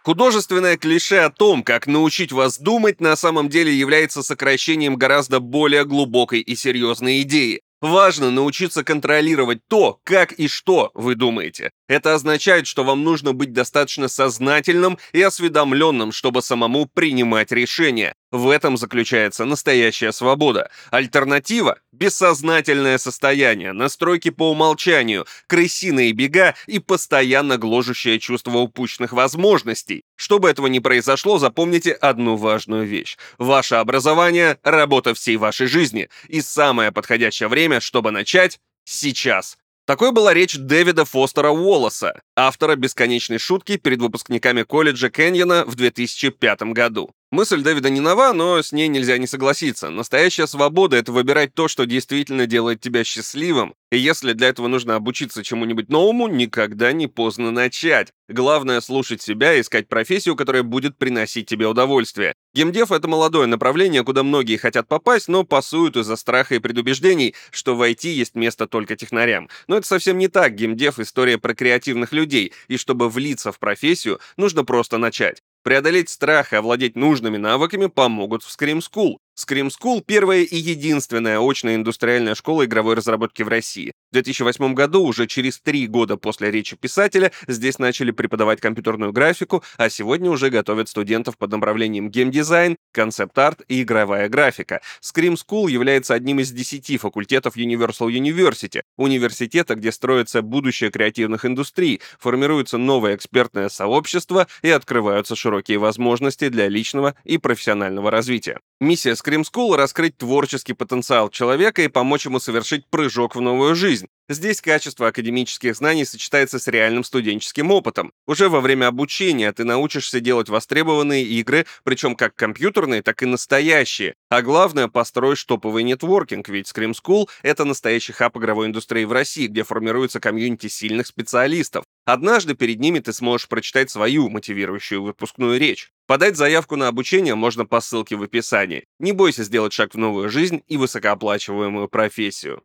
Художественное 0.04 0.76
клише 0.76 1.16
о 1.16 1.30
том, 1.30 1.62
как 1.62 1.86
научить 1.86 2.30
вас 2.30 2.58
думать, 2.58 3.00
на 3.00 3.16
самом 3.16 3.48
деле 3.48 3.72
является 3.72 4.22
сокращением 4.22 4.96
гораздо 4.96 5.40
более 5.40 5.86
глубокой 5.86 6.40
и 6.40 6.54
серьезной 6.54 7.22
идеи. 7.22 7.62
Важно 7.80 8.30
научиться 8.30 8.84
контролировать 8.84 9.60
то, 9.66 9.98
как 10.04 10.32
и 10.32 10.46
что 10.46 10.90
вы 10.92 11.14
думаете. 11.14 11.70
Это 11.86 12.14
означает, 12.14 12.66
что 12.66 12.82
вам 12.82 13.04
нужно 13.04 13.34
быть 13.34 13.52
достаточно 13.52 14.08
сознательным 14.08 14.98
и 15.12 15.20
осведомленным, 15.20 16.12
чтобы 16.12 16.40
самому 16.40 16.86
принимать 16.86 17.52
решения. 17.52 18.14
В 18.30 18.48
этом 18.48 18.78
заключается 18.78 19.44
настоящая 19.44 20.10
свобода. 20.10 20.70
Альтернатива– 20.90 21.78
бессознательное 21.92 22.96
состояние, 22.96 23.72
настройки 23.72 24.30
по 24.30 24.50
умолчанию, 24.50 25.26
крысиные 25.46 26.12
бега 26.12 26.54
и 26.66 26.78
постоянно 26.78 27.58
гложущее 27.58 28.18
чувство 28.18 28.58
упущенных 28.58 29.12
возможностей. 29.12 30.02
Чтобы 30.16 30.48
этого 30.48 30.68
не 30.68 30.80
произошло, 30.80 31.38
запомните 31.38 31.92
одну 31.92 32.36
важную 32.36 32.86
вещь. 32.86 33.18
Ваше 33.36 33.74
образование– 33.74 34.58
работа 34.62 35.12
всей 35.12 35.36
вашей 35.36 35.66
жизни. 35.66 36.08
И 36.28 36.40
самое 36.40 36.92
подходящее 36.92 37.48
время, 37.50 37.80
чтобы 37.80 38.10
начать– 38.10 38.58
сейчас. 38.84 39.58
Такой 39.86 40.12
была 40.12 40.32
речь 40.32 40.56
Дэвида 40.56 41.04
Фостера 41.04 41.50
Уоллеса, 41.50 42.22
автора 42.36 42.76
«Бесконечной 42.76 43.38
шутки» 43.38 43.76
перед 43.76 44.00
выпускниками 44.00 44.62
колледжа 44.62 45.10
Кэньона 45.10 45.64
в 45.64 45.74
2005 45.74 46.62
году. 46.72 47.10
Мысль 47.34 47.62
Дэвида 47.62 47.90
не 47.90 47.98
нова, 47.98 48.32
но 48.32 48.62
с 48.62 48.70
ней 48.70 48.86
нельзя 48.86 49.18
не 49.18 49.26
согласиться. 49.26 49.90
Настоящая 49.90 50.46
свобода— 50.46 50.96
это 50.98 51.10
выбирать 51.10 51.52
то, 51.52 51.66
что 51.66 51.84
действительно 51.84 52.46
делает 52.46 52.80
тебя 52.80 53.02
счастливым. 53.02 53.74
И 53.90 53.98
если 53.98 54.34
для 54.34 54.48
этого 54.48 54.68
нужно 54.68 54.94
обучиться 54.94 55.42
чему-нибудь 55.42 55.88
новому, 55.88 56.28
никогда 56.28 56.92
не 56.92 57.08
поздно 57.08 57.50
начать. 57.50 58.12
Главное— 58.28 58.80
слушать 58.82 59.20
себя 59.20 59.54
и 59.54 59.62
искать 59.62 59.88
профессию, 59.88 60.36
которая 60.36 60.62
будет 60.62 60.96
приносить 60.96 61.48
тебе 61.48 61.66
удовольствие. 61.66 62.34
Геймдев— 62.54 62.92
это 62.92 63.08
молодое 63.08 63.46
направление, 63.46 64.04
куда 64.04 64.22
многие 64.22 64.56
хотят 64.56 64.86
попасть, 64.86 65.26
но 65.26 65.42
пасуют 65.42 65.96
из-за 65.96 66.14
страха 66.14 66.54
и 66.54 66.60
предубеждений, 66.60 67.34
что 67.50 67.74
в 67.74 67.82
IT 67.82 68.08
есть 68.08 68.36
место 68.36 68.68
только 68.68 68.94
технарям. 68.94 69.48
Но 69.66 69.76
это 69.76 69.86
совсем 69.88 70.18
не 70.18 70.28
так. 70.28 70.54
Геймдев— 70.54 70.98
история 71.00 71.38
про 71.38 71.54
креативных 71.54 72.12
людей, 72.12 72.23
и 72.68 72.76
чтобы 72.76 73.08
влиться 73.08 73.52
в 73.52 73.58
профессию, 73.58 74.20
нужно 74.36 74.64
просто 74.64 74.98
начать. 74.98 75.42
Преодолеть 75.62 76.10
страх 76.10 76.52
и 76.52 76.56
овладеть 76.56 76.94
нужными 76.94 77.38
навыками 77.38 77.86
помогут 77.86 78.42
в 78.42 78.48
Scream 78.48 78.80
School. 78.80 79.16
Scream 79.36 79.68
School— 79.68 80.00
первая 80.06 80.42
и 80.42 80.56
единственная 80.56 81.40
очная 81.40 81.74
индустриальная 81.74 82.36
школа 82.36 82.66
игровой 82.66 82.94
разработки 82.94 83.42
в 83.42 83.48
России. 83.48 83.92
В 84.10 84.14
2008 84.14 84.74
году, 84.74 85.02
уже 85.02 85.26
через 85.26 85.58
три 85.58 85.88
года 85.88 86.16
после 86.16 86.52
речи 86.52 86.76
писателя, 86.76 87.32
здесь 87.48 87.80
начали 87.80 88.12
преподавать 88.12 88.60
компьютерную 88.60 89.12
графику, 89.12 89.64
а 89.76 89.90
сегодня 89.90 90.30
уже 90.30 90.50
готовят 90.50 90.88
студентов 90.88 91.36
под 91.36 91.50
направлением 91.50 92.10
геймдизайн, 92.10 92.76
концепт-арт 92.92 93.62
и 93.66 93.82
игровая 93.82 94.28
графика. 94.28 94.80
Scream 95.02 95.34
School 95.34 95.68
является 95.68 96.14
одним 96.14 96.38
из 96.38 96.52
десяти 96.52 96.96
факультетов 96.96 97.56
Universal 97.56 98.10
University, 98.10 98.82
университета, 98.96 99.74
где 99.74 99.90
строится 99.90 100.42
будущее 100.42 100.92
креативных 100.92 101.44
индустрий, 101.44 102.00
формируется 102.20 102.78
новое 102.78 103.16
экспертное 103.16 103.68
сообщество 103.68 104.46
и 104.62 104.70
открываются 104.70 105.34
широкие 105.34 105.78
возможности 105.78 106.48
для 106.50 106.68
личного 106.68 107.16
и 107.24 107.38
профессионального 107.38 108.12
развития. 108.12 108.60
Миссия 108.84 109.12
Scream 109.12 109.42
School— 109.42 109.74
раскрыть 109.76 110.16
творческий 110.18 110.74
потенциал 110.74 111.30
человека 111.30 111.82
и 111.82 111.88
помочь 111.88 112.26
ему 112.26 112.38
совершить 112.38 112.86
прыжок 112.88 113.34
в 113.34 113.40
новую 113.40 113.74
жизнь. 113.74 114.06
Здесь 114.30 114.62
качество 114.62 115.08
академических 115.08 115.76
знаний 115.76 116.06
сочетается 116.06 116.58
с 116.58 116.66
реальным 116.68 117.04
студенческим 117.04 117.70
опытом. 117.70 118.10
Уже 118.26 118.48
во 118.48 118.62
время 118.62 118.86
обучения 118.86 119.52
ты 119.52 119.64
научишься 119.64 120.18
делать 120.18 120.48
востребованные 120.48 121.24
игры, 121.24 121.66
причем 121.82 122.16
как 122.16 122.34
компьютерные, 122.34 123.02
так 123.02 123.22
и 123.22 123.26
настоящие. 123.26 124.14
А 124.30 124.40
главное, 124.40 124.88
построишь 124.88 125.44
топовый 125.44 125.82
нетворкинг, 125.82 126.48
ведь 126.48 126.72
Scream 126.72 126.94
School— 126.94 127.28
это 127.42 127.66
настоящий 127.66 128.14
хаб 128.14 128.38
игровой 128.38 128.68
индустрии 128.68 129.04
в 129.04 129.12
России, 129.12 129.46
где 129.46 129.62
формируется 129.62 130.20
комьюнити 130.20 130.68
сильных 130.68 131.06
специалистов. 131.06 131.84
Однажды 132.06 132.54
перед 132.54 132.80
ними 132.80 133.00
ты 133.00 133.12
сможешь 133.12 133.46
прочитать 133.46 133.90
свою 133.90 134.30
мотивирующую 134.30 135.02
выпускную 135.02 135.60
речь. 135.60 135.90
Подать 136.06 136.38
заявку 136.38 136.76
на 136.76 136.88
обучение 136.88 137.34
можно 137.34 137.66
по 137.66 137.82
ссылке 137.82 138.16
в 138.16 138.22
описании. 138.22 138.86
Не 138.98 139.12
бойся 139.12 139.44
сделать 139.44 139.74
шаг 139.74 139.92
в 139.92 139.98
новую 139.98 140.30
жизнь 140.30 140.62
и 140.66 140.78
высокооплачиваемую 140.78 141.88
профессию. 141.88 142.62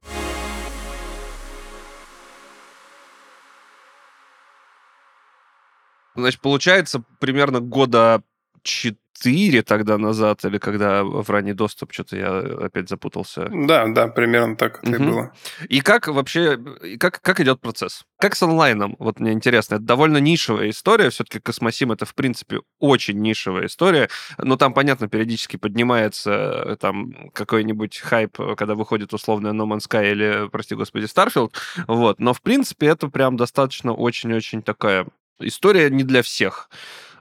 Значит, 6.19 6.41
получается, 6.41 7.03
примерно 7.19 7.59
года 7.59 8.23
4 8.63 8.97
4 9.21 9.63
тогда 9.63 9.97
назад, 9.97 10.45
или 10.45 10.57
когда 10.57 11.03
в 11.03 11.29
ранний 11.29 11.53
доступ, 11.53 11.93
что-то 11.93 12.15
я 12.15 12.39
опять 12.65 12.89
запутался. 12.89 13.49
Да, 13.51 13.87
да, 13.87 14.07
примерно 14.07 14.55
так 14.55 14.79
это 14.83 14.95
угу. 14.95 15.03
и 15.03 15.07
было. 15.07 15.33
И 15.67 15.81
как 15.81 16.07
вообще, 16.07 16.57
как, 16.99 17.21
как 17.21 17.39
идет 17.39 17.59
процесс? 17.59 18.05
Как 18.19 18.35
с 18.35 18.43
онлайном? 18.43 18.95
Вот 18.99 19.19
мне 19.19 19.31
интересно. 19.31 19.75
Это 19.75 19.83
довольно 19.83 20.17
нишевая 20.17 20.69
история. 20.69 21.09
Все-таки 21.09 21.39
Космосим 21.39 21.91
это, 21.91 22.05
в 22.05 22.15
принципе, 22.15 22.61
очень 22.79 23.19
нишевая 23.19 23.67
история. 23.67 24.09
Но 24.37 24.55
там, 24.55 24.73
понятно, 24.73 25.07
периодически 25.07 25.57
поднимается 25.57 26.31
э, 26.31 26.75
там 26.79 27.31
какой-нибудь 27.33 27.97
хайп, 27.97 28.37
когда 28.57 28.75
выходит 28.75 29.13
условная 29.13 29.51
No 29.51 29.65
Man's 29.65 29.87
Sky 29.89 30.11
или, 30.11 30.49
прости 30.49 30.75
господи, 30.75 31.05
Starfield. 31.05 31.51
Вот. 31.87 32.19
Но, 32.19 32.33
в 32.33 32.41
принципе, 32.41 32.87
это 32.87 33.07
прям 33.07 33.37
достаточно 33.37 33.93
очень-очень 33.93 34.61
такая 34.61 35.07
история 35.39 35.89
не 35.89 36.03
для 36.03 36.21
всех. 36.21 36.69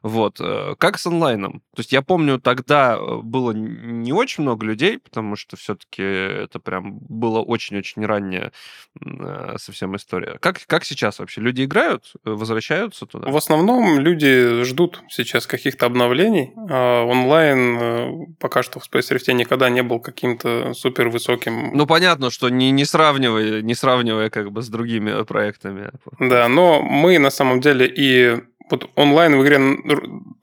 Вот. 0.03 0.41
Э, 0.41 0.75
как 0.79 0.99
с 0.99 1.07
онлайном? 1.07 1.63
То 1.75 1.81
есть 1.81 1.93
я 1.93 2.03
помню, 2.03 2.41
тогда 2.41 2.97
э, 2.97 3.17
было 3.23 3.53
не 3.53 4.13
очень 4.13 4.43
много 4.43 4.65
людей, 4.67 4.99
потому 4.99 5.37
что 5.37 5.57
все-таки 5.57 6.03
это 6.03 6.61
прям 6.61 6.99
было 6.99 7.41
очень-очень 7.41 8.05
ранняя 8.05 8.53
э, 9.01 9.57
совсем 9.59 9.97
история. 9.97 10.39
Как, 10.41 10.61
как 10.67 10.85
сейчас 10.85 11.19
вообще? 11.19 11.41
Люди 11.41 11.65
играют, 11.65 12.13
возвращаются 12.25 13.07
туда? 13.07 13.31
В 13.31 13.37
основном 13.37 13.99
люди 13.99 14.63
ждут 14.65 15.03
сейчас 15.09 15.47
каких-то 15.47 15.87
обновлений. 15.87 16.53
А 16.71 17.05
онлайн 17.05 18.37
пока 18.39 18.63
что 18.63 18.81
в 18.81 18.85
Space 18.85 19.15
Rift 19.15 19.33
никогда 19.33 19.71
не 19.71 19.83
был 19.83 20.01
каким-то 20.01 20.75
супер 20.75 21.09
высоким. 21.09 21.77
Ну, 21.77 21.87
понятно, 21.87 22.31
что 22.31 22.49
не, 22.49 22.71
не, 22.71 22.85
сравнивая, 22.85 23.63
не 23.63 23.75
сравнивая 23.75 24.31
как 24.31 24.53
бы 24.53 24.63
с 24.63 24.69
другими 24.69 25.25
проектами. 25.25 25.91
Да, 26.19 26.49
но 26.49 26.83
мы 26.83 27.19
на 27.19 27.31
самом 27.31 27.61
деле 27.61 27.87
и 27.87 28.43
вот 28.71 28.91
онлайн 28.95 29.39
в 29.39 29.45
игре 29.45 29.59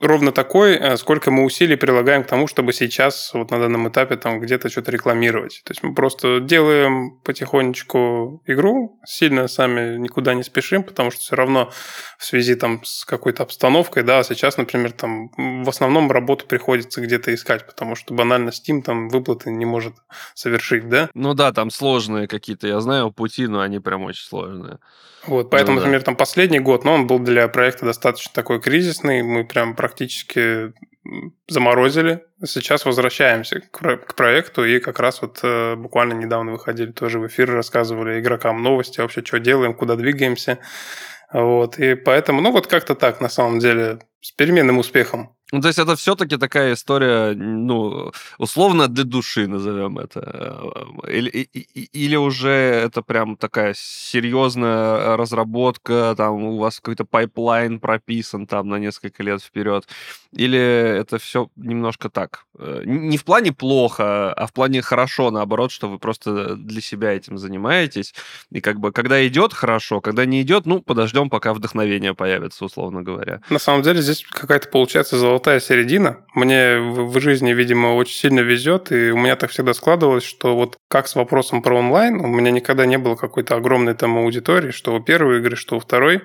ровно 0.00 0.32
такой, 0.32 0.76
э, 0.76 0.96
сколько 0.96 1.30
мы 1.30 1.44
усилий 1.44 1.76
прилагаем 1.76 2.24
к 2.24 2.26
тому, 2.26 2.46
чтобы 2.46 2.72
сейчас 2.72 3.30
вот 3.34 3.50
на 3.50 3.58
данном 3.58 3.88
этапе 3.88 4.16
там 4.16 4.40
где-то 4.40 4.68
что-то 4.68 4.90
рекламировать. 4.90 5.62
То 5.64 5.72
есть 5.72 5.82
мы 5.82 5.94
просто 5.94 6.40
делаем 6.40 7.18
потихонечку 7.24 8.42
игру, 8.46 9.00
сильно 9.06 9.48
сами 9.48 9.96
никуда 9.96 10.34
не 10.34 10.42
спешим, 10.42 10.82
потому 10.82 11.10
что 11.10 11.20
все 11.20 11.36
равно 11.36 11.70
в 12.18 12.24
связи 12.24 12.54
там 12.54 12.84
с 12.84 13.04
какой-то 13.04 13.42
обстановкой, 13.42 14.02
да, 14.02 14.22
сейчас, 14.22 14.56
например, 14.56 14.92
там 14.92 15.30
в 15.64 15.68
основном 15.68 16.10
работу 16.10 16.46
приходится 16.46 17.00
где-то 17.00 17.34
искать, 17.34 17.66
потому 17.66 17.94
что 17.94 18.14
банально 18.14 18.50
Steam 18.50 18.82
там 18.82 19.08
выплаты 19.08 19.50
не 19.50 19.64
может 19.64 19.94
совершить, 20.34 20.88
да? 20.88 21.10
Ну 21.14 21.34
да, 21.34 21.52
там 21.52 21.70
сложные 21.70 22.28
какие-то, 22.28 22.66
я 22.66 22.80
знаю, 22.80 23.10
пути, 23.10 23.46
но 23.46 23.60
они 23.60 23.78
прям 23.78 24.02
очень 24.04 24.24
сложные. 24.24 24.78
Вот, 25.26 25.50
поэтому, 25.50 25.76
ну, 25.76 25.80
да. 25.80 25.86
например, 25.86 26.04
там 26.04 26.16
последний 26.16 26.60
год, 26.60 26.84
но 26.84 26.92
ну, 26.92 27.02
он 27.02 27.06
был 27.06 27.18
для 27.18 27.48
проекта 27.48 27.84
достаточно 27.84 28.15
такой 28.32 28.60
кризисный, 28.60 29.22
мы 29.22 29.44
прям 29.44 29.74
практически 29.74 30.72
заморозили. 31.48 32.24
Сейчас 32.44 32.84
возвращаемся 32.84 33.60
к 33.60 34.14
проекту, 34.14 34.64
и 34.64 34.80
как 34.80 34.98
раз 34.98 35.22
вот 35.22 35.40
э, 35.42 35.76
буквально 35.76 36.14
недавно 36.14 36.52
выходили 36.52 36.92
тоже 36.92 37.18
в 37.18 37.26
эфир, 37.26 37.50
рассказывали 37.50 38.20
игрокам 38.20 38.62
новости, 38.62 39.00
вообще, 39.00 39.24
что 39.24 39.38
делаем, 39.38 39.74
куда 39.74 39.96
двигаемся. 39.96 40.58
Вот, 41.32 41.78
и 41.78 41.94
поэтому, 41.94 42.40
ну, 42.40 42.52
вот 42.52 42.66
как-то 42.66 42.94
так, 42.94 43.20
на 43.20 43.28
самом 43.28 43.58
деле, 43.58 43.98
с 44.20 44.32
переменным 44.32 44.78
успехом. 44.78 45.35
Ну, 45.52 45.60
то 45.60 45.68
есть 45.68 45.78
это 45.78 45.94
все-таки 45.94 46.36
такая 46.36 46.72
история, 46.72 47.32
ну, 47.34 48.12
условно 48.38 48.88
для 48.88 49.04
души, 49.04 49.46
назовем 49.46 49.96
это. 49.98 50.60
Или, 51.08 51.28
или 51.28 52.16
уже 52.16 52.50
это 52.50 53.02
прям 53.02 53.36
такая 53.36 53.74
серьезная 53.76 55.16
разработка, 55.16 56.14
там 56.16 56.42
у 56.42 56.58
вас 56.58 56.80
какой-то 56.80 57.04
pipeline 57.04 57.78
прописан 57.78 58.46
там 58.48 58.68
на 58.68 58.76
несколько 58.76 59.22
лет 59.22 59.40
вперед. 59.40 59.86
Или 60.32 60.58
это 60.58 61.18
все 61.18 61.48
немножко 61.54 62.10
так. 62.10 62.44
Э, 62.58 62.82
не 62.84 63.16
в 63.16 63.24
плане 63.24 63.52
плохо, 63.52 64.32
а 64.32 64.46
в 64.46 64.52
плане 64.52 64.82
хорошо, 64.82 65.30
наоборот, 65.30 65.70
что 65.70 65.88
вы 65.88 65.98
просто 65.98 66.56
для 66.56 66.80
себя 66.80 67.12
этим 67.12 67.38
занимаетесь. 67.38 68.14
И 68.50 68.60
как 68.60 68.80
бы, 68.80 68.90
когда 68.90 69.24
идет, 69.26 69.52
хорошо, 69.52 70.00
когда 70.00 70.24
не 70.26 70.42
идет, 70.42 70.66
ну, 70.66 70.82
подождем, 70.82 71.30
пока 71.30 71.54
вдохновение 71.54 72.14
появится, 72.14 72.64
условно 72.64 73.02
говоря. 73.02 73.40
На 73.48 73.60
самом 73.60 73.82
деле 73.82 74.02
здесь 74.02 74.24
какая-то 74.28 74.68
получается 74.68 75.16
золотая 75.16 75.35
середина. 75.44 76.24
Мне 76.34 76.78
в 76.78 77.18
жизни, 77.20 77.52
видимо, 77.52 77.94
очень 77.94 78.16
сильно 78.16 78.40
везет, 78.40 78.92
и 78.92 79.10
у 79.10 79.16
меня 79.16 79.36
так 79.36 79.50
всегда 79.50 79.74
складывалось, 79.74 80.24
что 80.24 80.56
вот 80.56 80.78
как 80.88 81.08
с 81.08 81.14
вопросом 81.14 81.62
про 81.62 81.78
онлайн, 81.78 82.20
у 82.20 82.26
меня 82.26 82.50
никогда 82.50 82.86
не 82.86 82.98
было 82.98 83.16
какой-то 83.16 83.56
огромной 83.56 83.94
там 83.94 84.18
аудитории, 84.18 84.70
что 84.70 84.94
у 84.94 85.00
первой 85.00 85.38
игры, 85.38 85.56
что 85.56 85.76
у 85.76 85.80
второй, 85.80 86.22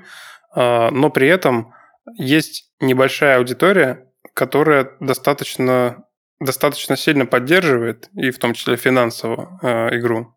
а, 0.53 0.89
но 0.91 1.09
при 1.09 1.27
этом 1.27 1.73
есть 2.17 2.71
небольшая 2.79 3.37
аудитория, 3.37 4.07
которая 4.33 4.91
достаточно, 4.99 6.05
достаточно 6.39 6.95
сильно 6.97 7.25
поддерживает, 7.25 8.09
и 8.13 8.31
в 8.31 8.39
том 8.39 8.53
числе 8.53 8.75
финансово, 8.75 9.59
э, 9.61 9.97
игру. 9.97 10.35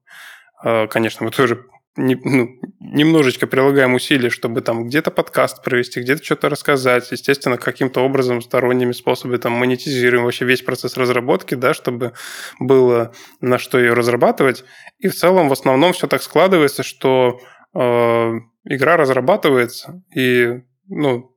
Э, 0.62 0.86
конечно, 0.88 1.24
мы 1.24 1.30
тоже 1.30 1.64
не, 1.96 2.16
ну, 2.16 2.48
немножечко 2.80 3.46
прилагаем 3.46 3.94
усилия, 3.94 4.30
чтобы 4.30 4.60
там 4.60 4.86
где-то 4.86 5.10
подкаст 5.10 5.62
провести, 5.62 6.00
где-то 6.00 6.24
что-то 6.24 6.48
рассказать. 6.48 7.10
Естественно, 7.12 7.56
каким-то 7.56 8.00
образом 8.00 8.42
сторонними 8.42 8.92
способами 8.92 9.36
там 9.36 9.52
монетизируем 9.52 10.24
вообще 10.24 10.44
весь 10.44 10.62
процесс 10.62 10.96
разработки, 10.96 11.54
да, 11.54 11.74
чтобы 11.74 12.12
было 12.58 13.12
на 13.40 13.58
что 13.58 13.78
ее 13.78 13.92
разрабатывать. 13.92 14.64
И 14.98 15.08
в 15.08 15.14
целом, 15.14 15.48
в 15.48 15.52
основном 15.52 15.92
все 15.92 16.06
так 16.06 16.22
складывается, 16.22 16.82
что 16.82 17.40
э, 17.74 18.32
игра 18.64 18.96
разрабатывается, 18.96 20.02
и 20.14 20.62
ну, 20.88 21.33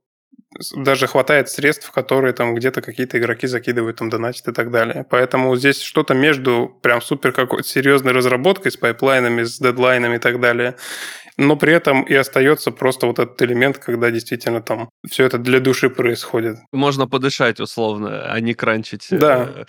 даже 0.74 1.06
хватает 1.06 1.48
средств, 1.48 1.90
которые 1.90 2.32
там 2.32 2.54
где-то 2.54 2.82
какие-то 2.82 3.18
игроки 3.18 3.46
закидывают, 3.46 3.96
там 3.98 4.10
донатят 4.10 4.48
и 4.48 4.52
так 4.52 4.70
далее. 4.70 5.06
Поэтому 5.08 5.54
здесь 5.56 5.80
что-то 5.80 6.14
между 6.14 6.76
прям 6.82 7.00
супер 7.00 7.32
какой-то 7.32 7.68
серьезной 7.68 8.12
разработкой 8.12 8.72
с 8.72 8.76
пайплайнами, 8.76 9.44
с 9.44 9.58
дедлайнами 9.58 10.16
и 10.16 10.18
так 10.18 10.40
далее. 10.40 10.76
Но 11.38 11.56
при 11.56 11.72
этом 11.72 12.02
и 12.02 12.14
остается 12.14 12.72
просто 12.72 13.06
вот 13.06 13.20
этот 13.20 13.40
элемент, 13.42 13.78
когда 13.78 14.10
действительно 14.10 14.60
там 14.60 14.90
все 15.08 15.24
это 15.24 15.38
для 15.38 15.60
души 15.60 15.88
происходит. 15.88 16.56
Можно 16.72 17.06
подышать 17.06 17.60
условно, 17.60 18.30
а 18.30 18.40
не 18.40 18.54
кранчить. 18.54 19.06
Да. 19.10 19.48
Э, 19.48 19.64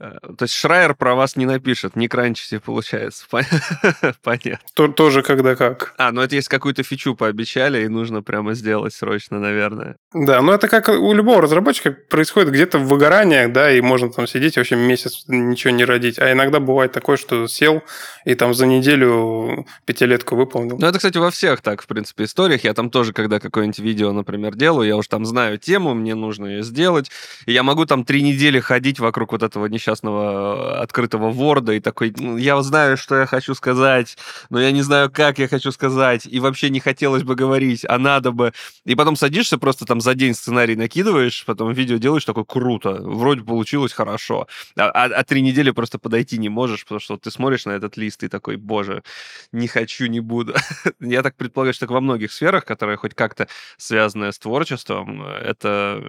Э, 0.00 0.18
то 0.36 0.44
есть 0.44 0.54
Шрайер 0.54 0.94
про 0.94 1.14
вас 1.14 1.36
не 1.36 1.46
напишет, 1.46 1.96
не 1.96 2.08
кранчите, 2.08 2.60
получается. 2.60 3.26
Понятно. 4.22 4.58
То, 4.74 4.88
тоже 4.88 5.22
когда 5.22 5.54
как. 5.54 5.94
А, 5.98 6.12
ну 6.12 6.22
это 6.22 6.34
если 6.34 6.48
какую-то 6.48 6.82
фичу 6.82 7.14
пообещали, 7.14 7.84
и 7.84 7.88
нужно 7.88 8.22
прямо 8.22 8.54
сделать 8.54 8.94
срочно, 8.94 9.38
наверное. 9.38 9.96
Да, 10.14 10.40
ну 10.40 10.52
это 10.52 10.68
как 10.68 10.88
у 10.88 11.12
любого 11.12 11.42
разработчика 11.42 11.92
происходит 11.92 12.50
где-то 12.50 12.78
в 12.78 12.88
выгораниях, 12.88 13.52
да, 13.52 13.70
и 13.70 13.80
можно 13.80 14.10
там 14.10 14.26
сидеть 14.26 14.56
вообще 14.56 14.76
месяц 14.76 15.24
ничего 15.28 15.72
не 15.72 15.84
родить. 15.84 16.18
А 16.18 16.32
иногда 16.32 16.60
бывает 16.60 16.92
такое, 16.92 17.16
что 17.16 17.46
сел 17.46 17.82
и 18.24 18.34
там 18.34 18.54
за 18.54 18.66
неделю 18.66 19.66
пятилетку 19.84 20.36
выполнил. 20.36 20.78
Ну 20.78 20.86
это, 20.86 21.00
кстати, 21.02 21.18
во 21.18 21.32
всех 21.32 21.62
так, 21.62 21.82
в 21.82 21.88
принципе, 21.88 22.22
историях. 22.22 22.62
Я 22.62 22.74
там 22.74 22.88
тоже, 22.88 23.12
когда 23.12 23.40
какое-нибудь 23.40 23.80
видео, 23.80 24.12
например, 24.12 24.54
делаю, 24.54 24.86
я 24.86 24.96
уж 24.96 25.08
там 25.08 25.26
знаю 25.26 25.58
тему, 25.58 25.94
мне 25.94 26.14
нужно 26.14 26.46
ее 26.46 26.62
сделать, 26.62 27.10
и 27.44 27.52
я 27.52 27.64
могу 27.64 27.86
там 27.86 28.04
три 28.04 28.22
недели 28.22 28.60
ходить 28.60 29.00
вокруг 29.00 29.32
вот 29.32 29.42
этого 29.42 29.66
несчастного 29.66 30.76
э, 30.76 30.82
открытого 30.82 31.32
ворда 31.32 31.72
и 31.72 31.80
такой, 31.80 32.14
ну, 32.16 32.36
я 32.36 32.62
знаю, 32.62 32.96
что 32.96 33.16
я 33.16 33.26
хочу 33.26 33.56
сказать, 33.56 34.16
но 34.48 34.60
я 34.60 34.70
не 34.70 34.82
знаю, 34.82 35.10
как 35.10 35.40
я 35.40 35.48
хочу 35.48 35.72
сказать, 35.72 36.24
и 36.24 36.38
вообще 36.38 36.70
не 36.70 36.78
хотелось 36.78 37.24
бы 37.24 37.34
говорить, 37.34 37.84
а 37.88 37.98
надо 37.98 38.30
бы. 38.30 38.52
И 38.84 38.94
потом 38.94 39.16
садишься, 39.16 39.58
просто 39.58 39.86
там 39.86 40.00
за 40.00 40.14
день 40.14 40.34
сценарий 40.34 40.76
накидываешь, 40.76 41.44
потом 41.46 41.72
видео 41.72 41.96
делаешь, 41.96 42.24
такой, 42.24 42.44
круто, 42.44 43.00
вроде 43.02 43.42
получилось 43.42 43.92
хорошо. 43.92 44.46
А, 44.78 44.84
а, 44.84 45.04
а 45.06 45.24
три 45.24 45.42
недели 45.42 45.72
просто 45.72 45.98
подойти 45.98 46.38
не 46.38 46.48
можешь, 46.48 46.84
потому 46.84 47.00
что 47.00 47.16
ты 47.16 47.32
смотришь 47.32 47.64
на 47.64 47.72
этот 47.72 47.96
лист 47.96 48.22
и 48.22 48.28
такой, 48.28 48.54
боже, 48.54 49.02
не 49.50 49.66
хочу, 49.66 50.06
не 50.06 50.20
буду. 50.20 50.54
я 51.00 51.22
так 51.22 51.36
предполагаю, 51.36 51.74
что 51.74 51.86
так 51.86 51.90
во 51.90 52.00
многих 52.00 52.32
сферах, 52.32 52.64
которые 52.64 52.96
хоть 52.96 53.14
как-то 53.14 53.48
связаны 53.76 54.32
с 54.32 54.38
творчеством, 54.38 55.22
это 55.22 56.08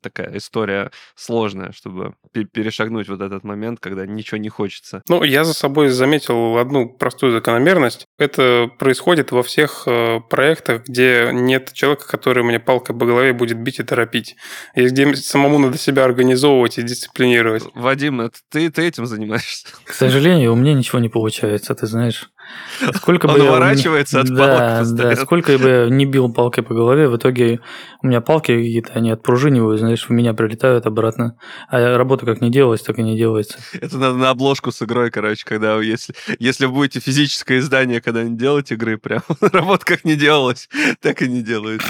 такая 0.00 0.36
история 0.36 0.90
сложная, 1.14 1.72
чтобы 1.72 2.14
перешагнуть 2.52 3.08
вот 3.08 3.20
этот 3.20 3.44
момент, 3.44 3.80
когда 3.80 4.06
ничего 4.06 4.38
не 4.38 4.48
хочется? 4.48 5.02
Ну, 5.08 5.22
я 5.22 5.44
за 5.44 5.54
собой 5.54 5.88
заметил 5.88 6.58
одну 6.58 6.88
простую 6.88 7.32
закономерность. 7.32 8.06
Это 8.18 8.70
происходит 8.78 9.32
во 9.32 9.42
всех 9.42 9.84
э, 9.86 10.20
проектах, 10.30 10.84
где 10.86 11.30
нет 11.32 11.72
человека, 11.72 12.06
который 12.08 12.42
мне 12.42 12.60
палкой 12.60 12.96
по 12.96 13.06
голове 13.06 13.32
будет 13.32 13.58
бить 13.58 13.80
и 13.80 13.82
торопить. 13.82 14.36
И 14.74 14.86
где 14.86 15.14
самому 15.16 15.58
надо 15.58 15.78
себя 15.78 16.04
организовывать 16.04 16.78
и 16.78 16.82
дисциплинировать. 16.82 17.64
Вадим, 17.74 18.20
это 18.20 18.38
ты, 18.50 18.70
ты 18.70 18.86
этим 18.86 19.06
занимаешься? 19.06 19.68
К 19.84 19.92
сожалению, 19.92 20.52
у 20.52 20.56
меня 20.56 20.74
ничего 20.74 20.98
не 20.98 21.08
получается, 21.08 21.74
ты 21.74 21.86
знаешь. 21.86 22.30
Сколько 22.94 23.26
Он 23.26 23.34
бы 23.34 23.42
уворачивается 23.42 24.18
я... 24.18 24.22
от 24.22 24.28
да, 24.30 24.84
Да, 24.84 25.16
сколько 25.16 25.58
бы 25.58 25.88
не 25.90 26.06
бил 26.06 26.32
палкой 26.32 26.64
по 26.64 26.74
голове, 26.74 27.08
в 27.08 27.16
итоге 27.16 27.60
у 28.02 28.06
меня 28.06 28.20
палки 28.20 28.54
какие-то, 28.54 28.92
они 28.94 29.10
отпружинивают, 29.10 29.80
знаешь, 29.80 30.08
в 30.08 30.10
меня 30.10 30.34
прилетают 30.34 30.86
обратно. 30.86 31.36
А 31.68 31.96
работа 31.96 32.26
как 32.26 32.40
не 32.40 32.50
делалась, 32.50 32.82
так 32.82 32.98
и 32.98 33.02
не 33.02 33.16
делается. 33.16 33.58
Это 33.80 33.98
надо 33.98 34.16
на 34.16 34.30
обложку 34.30 34.72
с 34.72 34.82
игрой, 34.82 35.10
короче, 35.10 35.44
когда 35.44 35.80
если, 35.80 36.14
если 36.38 36.66
будете 36.66 37.00
физическое 37.00 37.58
издание 37.58 38.00
когда-нибудь 38.00 38.38
делать 38.38 38.72
игры, 38.72 38.98
прям 38.98 39.22
работа 39.40 39.84
как 39.84 40.04
не 40.04 40.16
делалась, 40.16 40.68
так 41.00 41.22
и 41.22 41.28
не 41.28 41.42
делается. 41.42 41.88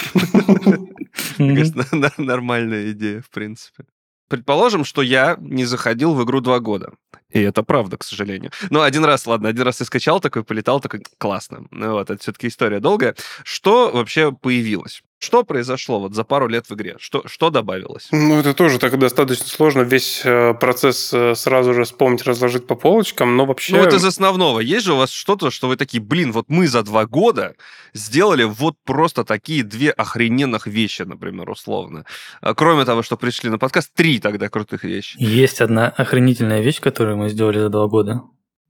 Нормальная 2.19 2.91
идея, 2.93 3.23
в 3.23 3.31
принципе. 3.31 3.85
Предположим, 4.33 4.87
что 4.87 5.03
я 5.03 5.37
не 5.41 5.67
заходил 5.67 6.15
в 6.15 6.25
игру 6.25 6.41
два 6.41 6.59
года. 6.59 6.95
И 7.29 7.39
это 7.39 7.63
правда, 7.63 7.99
к 7.99 8.03
сожалению. 8.03 8.51
Но 8.71 8.81
один 8.81 9.05
раз, 9.05 9.27
ладно, 9.27 9.51
один 9.51 9.63
раз 9.65 9.81
я 9.81 9.85
скачал 9.85 10.21
такой, 10.21 10.43
полетал 10.43 10.81
такой, 10.81 11.03
классно. 11.19 11.67
Ну 11.71 11.93
вот, 11.93 12.09
это 12.09 12.19
все-таки 12.23 12.49
история 12.49 12.81
долгая. 12.81 13.15
Что 13.45 13.91
вообще 13.93 14.33
появилось? 14.33 15.03
Что 15.23 15.45
произошло 15.45 16.01
вот 16.01 16.17
за 16.17 16.25
пару 16.25 16.49
лет 16.49 16.69
в 16.69 16.75
игре? 16.75 16.97
Что, 16.99 17.23
что 17.29 17.51
добавилось? 17.51 18.09
Ну, 18.11 18.41
это 18.41 18.55
тоже 18.55 18.81
так 18.81 18.99
достаточно 18.99 19.47
сложно 19.47 19.83
весь 19.83 20.23
э, 20.25 20.53
процесс 20.55 21.15
э, 21.15 21.37
сразу 21.37 21.75
же 21.75 21.85
вспомнить, 21.85 22.25
разложить 22.25 22.67
по 22.67 22.75
полочкам, 22.75 23.37
но 23.37 23.47
вообще... 23.47 23.77
Ну, 23.77 23.85
вот 23.85 23.93
из 23.93 24.05
основного. 24.05 24.59
Есть 24.59 24.85
же 24.85 24.95
у 24.95 24.97
вас 24.97 25.13
что-то, 25.13 25.53
что 25.53 25.69
вы 25.69 25.77
такие, 25.77 26.03
блин, 26.03 26.33
вот 26.33 26.47
мы 26.49 26.67
за 26.67 26.83
два 26.83 27.07
года 27.07 27.55
сделали 27.95 28.43
вот 28.43 28.75
просто 28.85 29.23
такие 29.23 29.63
две 29.63 29.93
охрененных 29.93 30.67
вещи, 30.67 31.03
например, 31.03 31.49
условно. 31.49 32.05
А 32.41 32.53
кроме 32.55 32.85
того, 32.85 33.05
что 33.05 33.17
пришли 33.17 33.49
на 33.49 33.59
подкаст, 33.59 33.93
три 33.95 34.19
тогда 34.19 34.49
крутых 34.49 34.83
вещи. 34.83 35.17
Есть 35.21 35.61
одна 35.61 35.89
охренительная 35.89 36.63
вещь, 36.63 36.81
которую 36.81 37.17
мы 37.17 37.29
сделали 37.29 37.61
за 37.61 37.69
два 37.69 37.87
года. 37.87 38.23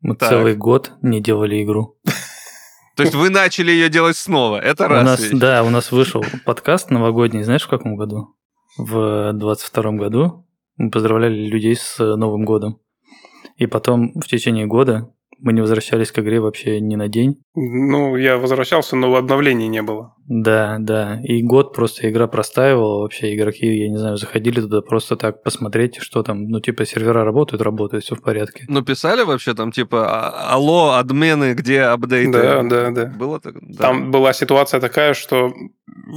Мы 0.03 0.17
так. 0.17 0.29
целый 0.29 0.55
год 0.55 0.93
не 1.01 1.23
делали 1.23 1.63
игру. 1.63 1.97
То 2.97 3.05
есть 3.05 3.15
вы 3.15 3.31
начали 3.31 3.71
ее 3.71 3.89
делать 3.89 4.17
снова. 4.17 4.59
Это 4.59 4.89
раз. 4.89 5.03
У 5.03 5.07
нас, 5.07 5.31
да, 5.33 5.63
у 5.63 5.71
нас 5.71 5.93
вышел 5.93 6.25
подкаст 6.45 6.91
новогодний, 6.91 7.43
знаешь, 7.43 7.65
в 7.65 7.69
каком 7.69 7.97
году? 7.97 8.37
В 8.77 9.33
22 9.33 9.93
году 9.93 10.47
мы 10.77 10.91
поздравляли 10.91 11.35
людей 11.35 11.77
с 11.77 11.99
Новым 11.99 12.45
годом. 12.45 12.81
И 13.57 13.67
потом 13.67 14.13
в 14.15 14.27
течение 14.27 14.67
года 14.67 15.13
Мы 15.43 15.53
не 15.53 15.61
возвращались 15.61 16.13
к 16.13 16.21
игре 16.21 16.41
вообще 16.41 16.81
ни 16.81 16.95
на 16.95 17.09
день. 17.09 17.43
Ну, 17.55 18.17
я 18.17 18.39
возвращался, 18.39 18.97
но 18.97 19.15
обновлений 19.15 19.69
не 19.69 19.83
было. 19.83 20.15
Да, 20.27 20.79
да. 20.81 21.21
И 21.23 21.43
год 21.43 21.75
просто 21.75 22.09
игра 22.09 22.27
простаивала. 22.27 23.03
Вообще 23.03 23.35
игроки, 23.35 23.67
я 23.67 23.91
не 23.91 23.99
знаю, 23.99 24.17
заходили 24.17 24.61
туда 24.63 24.81
просто 24.81 25.17
так 25.17 25.43
посмотреть, 25.43 25.99
что 26.01 26.23
там. 26.23 26.49
Ну, 26.49 26.61
типа, 26.61 26.87
сервера 26.87 27.25
работают, 27.25 27.61
работают, 27.61 28.05
все 28.05 28.15
в 28.15 28.23
порядке. 28.23 28.65
Ну, 28.69 28.81
писали 28.83 29.23
вообще 29.23 29.53
там, 29.53 29.71
типа, 29.71 30.09
«А, 30.09 30.55
алло, 30.55 30.93
адмены, 30.93 31.53
где 31.53 31.83
апдейты? 31.83 32.33
Да, 32.33 32.63
да, 32.63 32.91
да. 32.91 33.05
Было 33.07 33.39
так? 33.39 33.55
Да. 33.61 33.79
Там 33.79 34.11
была 34.11 34.33
ситуация 34.33 34.81
такая, 34.81 35.13
что 35.13 35.53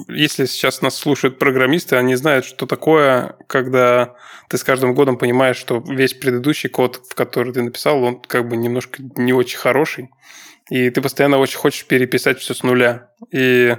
если 0.07 0.45
сейчас 0.45 0.81
нас 0.81 0.95
слушают 0.95 1.37
программисты, 1.37 1.97
они 1.97 2.15
знают, 2.15 2.45
что 2.45 2.65
такое, 2.65 3.35
когда 3.47 4.15
ты 4.47 4.57
с 4.57 4.63
каждым 4.63 4.93
годом 4.93 5.17
понимаешь, 5.17 5.57
что 5.57 5.83
весь 5.85 6.13
предыдущий 6.13 6.69
код, 6.69 7.01
в 7.09 7.15
который 7.15 7.51
ты 7.51 7.61
написал, 7.61 8.01
он 8.03 8.21
как 8.21 8.47
бы 8.47 8.55
немножко 8.55 9.03
не 9.17 9.33
очень 9.33 9.57
хороший, 9.57 10.09
и 10.69 10.89
ты 10.89 11.01
постоянно 11.01 11.37
очень 11.37 11.57
хочешь 11.57 11.85
переписать 11.85 12.39
все 12.39 12.53
с 12.53 12.63
нуля. 12.63 13.09
И 13.31 13.75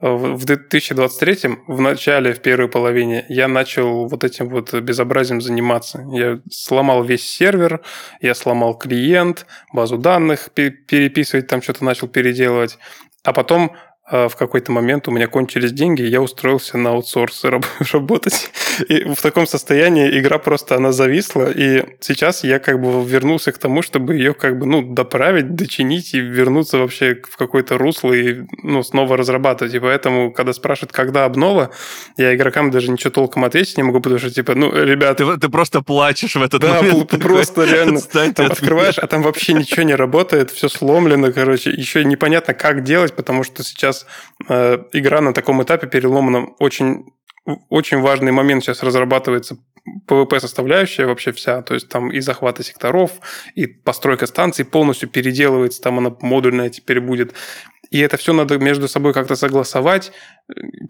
в 0.00 0.44
2023 0.44 1.56
в 1.66 1.80
начале, 1.80 2.34
в 2.34 2.40
первой 2.40 2.68
половине, 2.68 3.24
я 3.28 3.48
начал 3.48 4.06
вот 4.06 4.24
этим 4.24 4.48
вот 4.48 4.74
безобразием 4.74 5.40
заниматься. 5.40 6.04
Я 6.12 6.40
сломал 6.50 7.04
весь 7.04 7.26
сервер, 7.26 7.80
я 8.20 8.34
сломал 8.34 8.76
клиент, 8.76 9.46
базу 9.72 9.96
данных 9.96 10.50
переписывать, 10.52 11.46
там 11.46 11.62
что-то 11.62 11.84
начал 11.84 12.08
переделывать. 12.08 12.78
А 13.22 13.32
потом 13.32 13.76
а 14.06 14.28
в 14.28 14.36
какой-то 14.36 14.70
момент 14.70 15.08
у 15.08 15.10
меня 15.10 15.28
кончились 15.28 15.72
деньги, 15.72 16.02
и 16.02 16.08
я 16.08 16.20
устроился 16.20 16.76
на 16.76 16.90
аутсорс 16.90 17.44
работать. 17.92 18.50
И 18.88 19.04
в 19.04 19.22
таком 19.22 19.46
состоянии 19.46 20.18
игра 20.18 20.38
просто, 20.38 20.76
она 20.76 20.92
зависла, 20.92 21.50
и 21.50 21.84
сейчас 22.00 22.44
я 22.44 22.58
как 22.58 22.82
бы 22.82 23.02
вернулся 23.02 23.50
к 23.52 23.58
тому, 23.58 23.80
чтобы 23.80 24.16
ее 24.16 24.34
как 24.34 24.58
бы, 24.58 24.66
ну, 24.66 24.82
доправить, 24.82 25.54
дочинить 25.54 26.12
и 26.12 26.20
вернуться 26.20 26.78
вообще 26.78 27.14
в 27.14 27.36
какое-то 27.38 27.78
русло 27.78 28.12
и, 28.12 28.42
ну, 28.62 28.82
снова 28.82 29.16
разрабатывать. 29.16 29.72
И 29.72 29.78
поэтому, 29.78 30.32
когда 30.32 30.52
спрашивают, 30.52 30.92
когда 30.92 31.24
обнова, 31.24 31.70
я 32.18 32.34
игрокам 32.34 32.70
даже 32.70 32.90
ничего 32.90 33.10
толком 33.10 33.44
ответить 33.44 33.78
не 33.78 33.84
могу, 33.84 34.00
потому 34.00 34.18
что, 34.18 34.30
типа, 34.30 34.54
ну, 34.54 34.70
ребята... 34.70 35.24
Ты, 35.24 35.40
ты 35.40 35.48
просто 35.48 35.80
плачешь 35.80 36.36
в 36.36 36.42
этот 36.42 36.60
да, 36.60 36.74
момент. 36.82 37.10
Да, 37.10 37.18
просто 37.18 37.64
реально. 37.64 38.00
Там 38.34 38.46
открываешь, 38.46 38.98
а 38.98 39.06
там 39.06 39.22
вообще 39.22 39.54
ничего 39.54 39.82
не 39.82 39.94
работает, 39.94 40.50
все 40.50 40.68
сломлено, 40.68 41.32
короче. 41.32 41.70
Еще 41.70 42.04
непонятно, 42.04 42.52
как 42.52 42.82
делать, 42.82 43.14
потому 43.14 43.44
что 43.44 43.62
сейчас 43.62 43.93
сейчас 43.94 44.06
э, 44.48 44.78
игра 44.92 45.20
на 45.20 45.32
таком 45.32 45.62
этапе 45.62 45.86
переломана. 45.86 46.48
Очень, 46.58 47.06
очень 47.68 48.00
важный 48.00 48.32
момент 48.32 48.64
сейчас 48.64 48.82
разрабатывается 48.82 49.56
PvP-составляющая 50.08 51.06
вообще 51.06 51.32
вся, 51.32 51.62
то 51.62 51.74
есть 51.74 51.88
там 51.88 52.10
и 52.10 52.20
захваты 52.20 52.62
секторов, 52.62 53.12
и 53.54 53.66
постройка 53.66 54.26
станций 54.26 54.64
полностью 54.64 55.08
переделывается, 55.08 55.82
там 55.82 55.98
она 55.98 56.16
модульная 56.20 56.70
теперь 56.70 57.00
будет. 57.00 57.34
И 57.90 58.00
это 58.00 58.16
все 58.16 58.32
надо 58.32 58.58
между 58.58 58.88
собой 58.88 59.12
как-то 59.12 59.36
согласовать. 59.36 60.10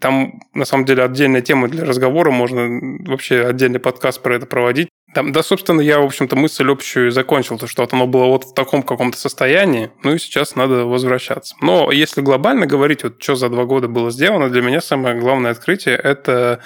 Там, 0.01 0.39
на 0.53 0.65
самом 0.65 0.85
деле, 0.85 1.03
отдельная 1.03 1.41
тема 1.41 1.67
для 1.67 1.85
разговора, 1.85 2.31
можно 2.31 2.67
вообще 3.05 3.45
отдельный 3.45 3.79
подкаст 3.79 4.23
про 4.23 4.35
это 4.35 4.45
проводить. 4.45 4.89
Там, 5.15 5.31
да, 5.31 5.43
собственно, 5.43 5.79
я, 5.79 5.99
в 5.99 6.03
общем-то, 6.03 6.35
мысль 6.35 6.69
общую 6.69 7.09
закончил, 7.09 7.57
то, 7.57 7.67
что 7.67 7.83
вот 7.83 7.93
оно 7.93 8.05
было 8.05 8.25
вот 8.25 8.43
в 8.43 8.53
таком 8.53 8.83
каком-то 8.83 9.17
состоянии, 9.17 9.89
ну 10.03 10.13
и 10.13 10.19
сейчас 10.19 10.57
надо 10.57 10.83
возвращаться. 10.83 11.55
Но 11.61 11.89
если 11.89 12.19
глобально 12.19 12.65
говорить, 12.67 13.03
вот 13.03 13.23
что 13.23 13.35
за 13.35 13.47
два 13.47 13.63
года 13.63 13.87
было 13.87 14.11
сделано, 14.11 14.49
для 14.49 14.61
меня 14.61 14.81
самое 14.81 15.17
главное 15.17 15.51
открытие– 15.51 15.95
это 16.03 16.59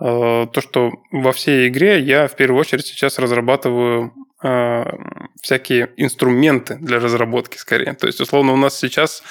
э, 0.00 0.46
то, 0.50 0.60
что 0.62 0.92
во 1.12 1.32
всей 1.32 1.68
игре 1.68 2.00
я 2.00 2.26
в 2.26 2.34
первую 2.36 2.58
очередь 2.58 2.86
сейчас 2.86 3.18
разрабатываю 3.18 4.14
э, 4.42 4.84
всякие 5.42 5.90
инструменты 5.98 6.78
для 6.80 7.00
разработки 7.00 7.58
скорее. 7.58 7.92
То 7.92 8.06
есть, 8.06 8.18
условно, 8.18 8.54
у 8.54 8.56
нас 8.56 8.78
сейчас 8.78 9.22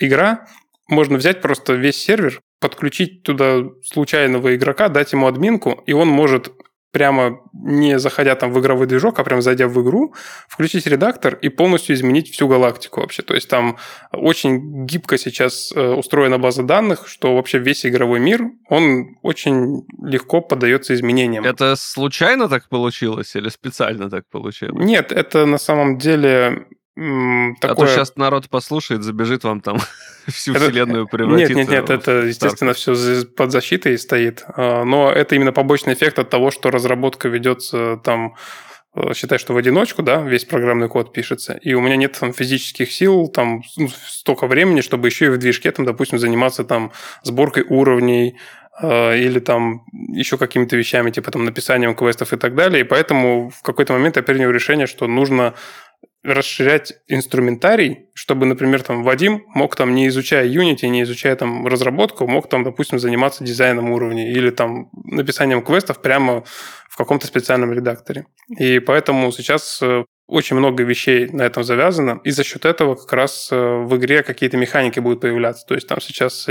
игра, 0.00 0.48
можно 0.88 1.16
взять 1.16 1.40
просто 1.40 1.74
весь 1.74 2.02
сервер, 2.02 2.40
подключить 2.58 3.22
туда 3.22 3.62
случайного 3.84 4.56
игрока, 4.56 4.88
дать 4.88 5.12
ему 5.12 5.28
админку, 5.28 5.84
и 5.86 5.92
он 5.92 6.08
может 6.08 6.52
прямо 6.92 7.40
не 7.52 7.98
заходя 7.98 8.34
там 8.34 8.52
в 8.52 8.60
игровой 8.60 8.86
движок, 8.86 9.18
а 9.18 9.24
прямо 9.24 9.42
зайдя 9.42 9.68
в 9.68 9.82
игру, 9.82 10.14
включить 10.48 10.86
редактор 10.86 11.34
и 11.34 11.48
полностью 11.48 11.94
изменить 11.94 12.30
всю 12.30 12.48
галактику 12.48 13.00
вообще. 13.00 13.22
То 13.22 13.34
есть 13.34 13.48
там 13.48 13.78
очень 14.12 14.86
гибко 14.86 15.18
сейчас 15.18 15.72
э, 15.74 15.80
устроена 15.80 16.38
база 16.38 16.62
данных, 16.62 17.06
что 17.06 17.36
вообще 17.36 17.58
весь 17.58 17.86
игровой 17.86 18.20
мир, 18.20 18.42
он 18.68 19.16
очень 19.22 19.86
легко 20.02 20.40
поддается 20.40 20.94
изменениям. 20.94 21.44
Это 21.44 21.76
случайно 21.76 22.48
так 22.48 22.68
получилось 22.68 23.36
или 23.36 23.48
специально 23.48 24.10
так 24.10 24.28
получилось? 24.28 24.84
Нет, 24.84 25.12
это 25.12 25.46
на 25.46 25.58
самом 25.58 25.98
деле 25.98 26.66
такое... 27.60 27.72
А 27.72 27.74
то 27.74 27.86
сейчас 27.86 28.16
народ 28.16 28.48
послушает, 28.48 29.02
забежит 29.02 29.44
вам 29.44 29.60
там 29.60 29.78
всю 30.26 30.52
это... 30.52 30.66
вселенную 30.66 31.06
превратит. 31.06 31.48
Нет, 31.48 31.56
нет, 31.56 31.68
нет, 31.68 31.90
это, 31.90 32.26
естественно, 32.26 32.74
все 32.74 33.24
под 33.24 33.52
защитой 33.52 33.98
стоит. 33.98 34.44
А, 34.48 34.84
но 34.84 35.10
это 35.10 35.34
именно 35.34 35.52
побочный 35.52 35.94
эффект 35.94 36.18
от 36.18 36.30
того, 36.30 36.50
что 36.50 36.70
разработка 36.70 37.28
ведется 37.28 37.98
там 38.04 38.34
э, 38.94 39.14
считай, 39.14 39.38
что 39.38 39.54
в 39.54 39.56
одиночку, 39.56 40.02
да, 40.02 40.20
весь 40.20 40.44
программный 40.44 40.88
код 40.88 41.12
пишется, 41.12 41.54
и 41.54 41.72
у 41.72 41.80
меня 41.80 41.96
нет 41.96 42.18
там 42.20 42.34
физических 42.34 42.92
сил, 42.92 43.28
там 43.28 43.62
ну, 43.76 43.88
столько 43.88 44.46
времени, 44.46 44.82
чтобы 44.82 45.08
еще 45.08 45.26
и 45.26 45.30
в 45.30 45.38
движке, 45.38 45.70
там, 45.70 45.86
допустим, 45.86 46.18
заниматься 46.18 46.64
там 46.64 46.92
сборкой 47.22 47.64
уровней, 47.66 48.36
э, 48.82 49.18
или 49.18 49.38
там 49.38 49.84
еще 50.12 50.36
какими-то 50.36 50.76
вещами, 50.76 51.10
типа 51.10 51.30
там 51.30 51.46
написанием 51.46 51.94
квестов 51.94 52.34
и 52.34 52.36
так 52.36 52.54
далее. 52.54 52.82
И 52.82 52.84
поэтому 52.84 53.48
в 53.50 53.62
какой-то 53.62 53.94
момент 53.94 54.16
я 54.16 54.22
принял 54.22 54.50
решение, 54.50 54.86
что 54.86 55.06
нужно 55.06 55.54
расширять 56.22 56.94
инструментарий, 57.08 58.10
чтобы, 58.14 58.44
например, 58.44 58.82
там 58.82 59.02
Вадим 59.02 59.42
мог 59.54 59.74
там, 59.74 59.94
не 59.94 60.08
изучая 60.08 60.46
Unity, 60.46 60.86
не 60.88 61.02
изучая 61.02 61.34
там 61.34 61.66
разработку, 61.66 62.26
мог 62.26 62.48
там, 62.48 62.62
допустим, 62.62 62.98
заниматься 62.98 63.42
дизайном 63.42 63.90
уровней 63.90 64.30
или 64.30 64.50
там 64.50 64.90
написанием 64.92 65.62
квестов 65.62 66.02
прямо 66.02 66.44
в 66.90 66.96
каком-то 66.96 67.26
специальном 67.26 67.72
редакторе. 67.72 68.26
И 68.58 68.80
поэтому 68.80 69.32
сейчас 69.32 69.80
э, 69.82 70.04
очень 70.30 70.56
много 70.56 70.82
вещей 70.84 71.28
на 71.28 71.42
этом 71.42 71.64
завязано, 71.64 72.20
и 72.24 72.30
за 72.30 72.44
счет 72.44 72.64
этого 72.64 72.94
как 72.94 73.12
раз 73.12 73.48
э, 73.50 73.56
в 73.56 73.96
игре 73.96 74.22
какие-то 74.22 74.56
механики 74.56 75.00
будут 75.00 75.20
появляться. 75.20 75.66
То 75.66 75.74
есть 75.74 75.88
там 75.88 76.00
сейчас 76.00 76.46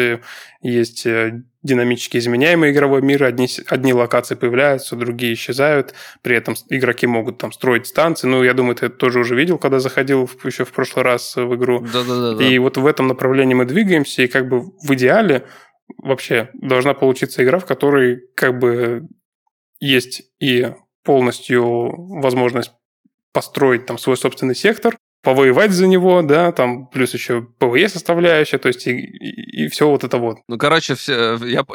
есть 0.61 1.05
э, 1.05 1.41
динамически 1.63 2.17
изменяемый 2.17 2.71
игровой 2.71 3.01
мир, 3.01 3.23
одни, 3.23 3.47
одни 3.67 3.93
локации 3.93 4.35
появляются, 4.35 4.95
другие 4.95 5.33
исчезают, 5.33 5.93
при 6.21 6.35
этом 6.35 6.55
игроки 6.69 7.07
могут 7.07 7.37
там 7.37 7.51
строить 7.51 7.87
станции. 7.87 8.27
Ну, 8.27 8.43
я 8.43 8.53
думаю, 8.53 8.75
ты 8.75 8.87
это 8.87 8.95
тоже 8.95 9.19
уже 9.19 9.35
видел, 9.35 9.57
когда 9.57 9.79
заходил 9.79 10.29
еще 10.43 10.65
в 10.65 10.71
прошлый 10.71 11.03
раз 11.03 11.35
в 11.35 11.55
игру. 11.55 11.79
Да-да-да. 11.81 12.43
И 12.43 12.57
вот 12.59 12.77
в 12.77 12.85
этом 12.85 13.07
направлении 13.07 13.53
мы 13.53 13.65
двигаемся, 13.65 14.23
и 14.23 14.27
как 14.27 14.47
бы 14.47 14.61
в 14.61 14.93
идеале 14.93 15.45
вообще 15.97 16.49
должна 16.53 16.93
получиться 16.93 17.43
игра, 17.43 17.59
в 17.59 17.65
которой 17.65 18.21
как 18.35 18.59
бы 18.59 19.07
есть 19.79 20.23
и 20.39 20.73
полностью 21.03 21.93
возможность 22.21 22.71
построить 23.33 23.85
там 23.85 23.97
свой 23.97 24.17
собственный 24.17 24.55
сектор, 24.55 24.97
повоевать 25.21 25.71
за 25.71 25.87
него, 25.87 26.21
да, 26.21 26.51
там 26.51 26.87
плюс 26.87 27.13
еще 27.13 27.45
PvE 27.57 27.89
составляющая, 27.89 28.57
то 28.57 28.69
есть 28.69 28.87
и, 28.87 28.91
и, 28.91 29.65
и 29.65 29.67
все 29.67 29.89
вот 29.89 30.03
это 30.03 30.17
вот. 30.17 30.37
Ну, 30.47 30.57
короче, 30.57 30.95
все, 30.95 31.37
я, 31.43 31.65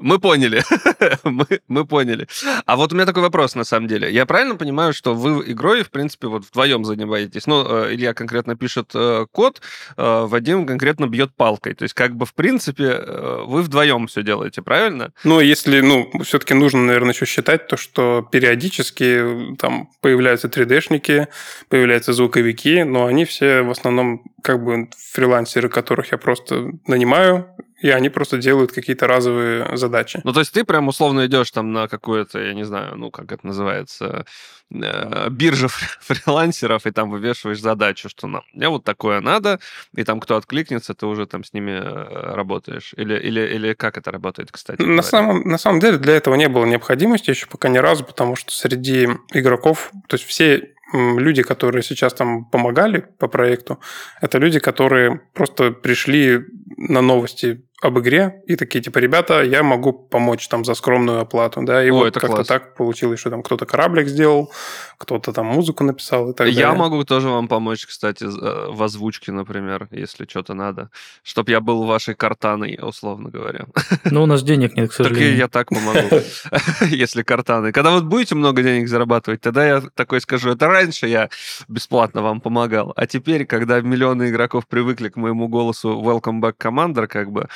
мы 0.00 0.18
поняли, 0.18 0.62
мы, 1.24 1.46
мы 1.68 1.86
поняли. 1.86 2.26
А 2.64 2.76
вот 2.76 2.92
у 2.92 2.96
меня 2.96 3.04
такой 3.04 3.22
вопрос, 3.22 3.54
на 3.54 3.64
самом 3.64 3.88
деле. 3.88 4.10
Я 4.10 4.24
правильно 4.24 4.56
понимаю, 4.56 4.94
что 4.94 5.14
вы 5.14 5.50
игрой, 5.50 5.82
в 5.82 5.90
принципе, 5.90 6.28
вот 6.28 6.44
вдвоем 6.44 6.84
занимаетесь? 6.84 7.46
Ну, 7.46 7.64
э, 7.68 7.94
Илья 7.94 8.14
конкретно 8.14 8.56
пишет 8.56 8.92
э, 8.94 9.26
код, 9.32 9.60
э, 9.96 10.26
Вадим 10.26 10.66
конкретно 10.66 11.06
бьет 11.06 11.34
палкой. 11.36 11.74
То 11.74 11.82
есть, 11.82 11.94
как 11.94 12.16
бы, 12.16 12.24
в 12.24 12.32
принципе, 12.34 12.98
вы 13.46 13.62
вдвоем 13.62 14.06
все 14.06 14.22
делаете, 14.22 14.62
правильно? 14.62 15.12
Ну, 15.24 15.40
если, 15.40 15.80
ну, 15.80 16.10
все-таки 16.22 16.54
нужно, 16.54 16.84
наверное, 16.84 17.12
еще 17.12 17.26
считать 17.26 17.68
то, 17.68 17.76
что 17.76 18.26
периодически 18.30 19.56
там 19.58 19.90
появляются 20.00 20.48
3D-шники, 20.48 21.28
появляются 21.68 22.12
звуковики, 22.12 22.77
но 22.84 23.06
они 23.06 23.24
все 23.24 23.62
в 23.62 23.70
основном 23.70 24.24
как 24.42 24.62
бы 24.62 24.88
фрилансеры, 25.12 25.68
которых 25.68 26.12
я 26.12 26.18
просто 26.18 26.72
нанимаю, 26.86 27.46
и 27.80 27.90
они 27.90 28.08
просто 28.08 28.38
делают 28.38 28.72
какие-то 28.72 29.06
разовые 29.06 29.76
задачи. 29.76 30.20
Ну, 30.24 30.32
то 30.32 30.40
есть 30.40 30.52
ты 30.52 30.64
прям 30.64 30.88
условно 30.88 31.26
идешь 31.26 31.50
там 31.50 31.72
на 31.72 31.86
какую-то, 31.86 32.40
я 32.40 32.52
не 32.54 32.64
знаю, 32.64 32.96
ну, 32.96 33.10
как 33.10 33.30
это 33.30 33.46
называется, 33.46 34.26
э, 34.72 35.28
биржа 35.30 35.68
фрилансеров, 36.00 36.86
и 36.86 36.90
там 36.90 37.10
вывешиваешь 37.10 37.60
задачу, 37.60 38.08
что 38.08 38.26
нам 38.26 38.42
мне 38.52 38.68
вот 38.68 38.84
такое 38.84 39.20
надо, 39.20 39.60
и 39.94 40.02
там 40.02 40.18
кто 40.20 40.36
откликнется, 40.36 40.94
ты 40.94 41.06
уже 41.06 41.26
там 41.26 41.44
с 41.44 41.52
ними 41.52 41.70
э, 41.70 42.34
работаешь. 42.34 42.94
Или, 42.96 43.16
или, 43.18 43.40
или 43.40 43.74
как 43.74 43.96
это 43.96 44.10
работает, 44.10 44.50
кстати? 44.50 44.82
На 44.82 45.02
самом, 45.02 45.42
на 45.42 45.58
самом 45.58 45.78
деле 45.78 45.98
для 45.98 46.16
этого 46.16 46.34
не 46.34 46.48
было 46.48 46.64
необходимости 46.64 47.30
еще 47.30 47.46
пока 47.46 47.68
ни 47.68 47.78
разу, 47.78 48.04
потому 48.04 48.34
что 48.34 48.52
среди 48.52 49.08
игроков, 49.32 49.92
то 50.08 50.14
есть 50.16 50.26
все 50.26 50.74
люди, 50.92 51.42
которые 51.42 51.82
сейчас 51.82 52.14
там 52.14 52.44
помогали 52.44 53.06
по 53.18 53.28
проекту, 53.28 53.78
это 54.20 54.38
люди, 54.38 54.58
которые 54.58 55.20
просто 55.34 55.70
пришли 55.70 56.40
на 56.76 57.02
новости 57.02 57.67
об 57.80 57.96
игре 58.00 58.42
и 58.46 58.56
такие, 58.56 58.82
типа, 58.82 58.98
ребята, 58.98 59.40
я 59.42 59.62
могу 59.62 59.92
помочь 59.92 60.48
там 60.48 60.64
за 60.64 60.74
скромную 60.74 61.20
оплату, 61.20 61.62
да, 61.62 61.84
и 61.84 61.90
О, 61.90 61.94
вот 61.94 62.06
это 62.08 62.18
как-то 62.18 62.36
класс. 62.36 62.46
так 62.48 62.74
получилось, 62.74 63.20
что 63.20 63.30
там 63.30 63.42
кто-то 63.44 63.66
кораблик 63.66 64.08
сделал, 64.08 64.52
кто-то 64.98 65.32
там 65.32 65.46
музыку 65.46 65.84
написал 65.84 66.30
и 66.30 66.34
так 66.34 66.48
Я 66.48 66.68
далее. 66.68 66.78
могу 66.78 67.04
тоже 67.04 67.28
вам 67.28 67.46
помочь, 67.46 67.86
кстати, 67.86 68.24
э, 68.24 68.72
в 68.72 68.82
озвучке, 68.82 69.30
например, 69.30 69.86
если 69.92 70.26
что-то 70.28 70.54
надо. 70.54 70.90
Чтоб 71.22 71.48
я 71.48 71.60
был 71.60 71.84
вашей 71.84 72.16
картаной, 72.16 72.78
условно 72.82 73.30
говоря. 73.30 73.66
Ну, 74.10 74.22
у 74.22 74.26
нас 74.26 74.42
денег 74.42 74.74
нет, 74.76 74.90
к 74.90 74.96
Так 74.96 75.06
сожалению. 75.06 75.36
я 75.36 75.48
так 75.48 75.68
помогу, 75.68 76.20
если 76.90 77.22
картаны. 77.22 77.70
Когда 77.70 77.90
вот 77.92 78.04
будете 78.04 78.34
много 78.34 78.62
денег 78.62 78.88
зарабатывать, 78.88 79.40
тогда 79.40 79.64
я 79.66 79.82
такой 79.94 80.20
скажу, 80.20 80.50
это 80.50 80.66
раньше 80.66 81.06
я 81.06 81.28
бесплатно 81.68 82.22
вам 82.22 82.40
помогал, 82.40 82.92
а 82.96 83.06
теперь, 83.06 83.46
когда 83.46 83.80
миллионы 83.80 84.30
игроков 84.30 84.66
привыкли 84.66 85.10
к 85.10 85.16
моему 85.16 85.46
голосу 85.48 85.90
Welcome 86.02 86.40
Back 86.40 86.54
Commander, 86.58 87.06
как 87.06 87.30
бы, 87.30 87.48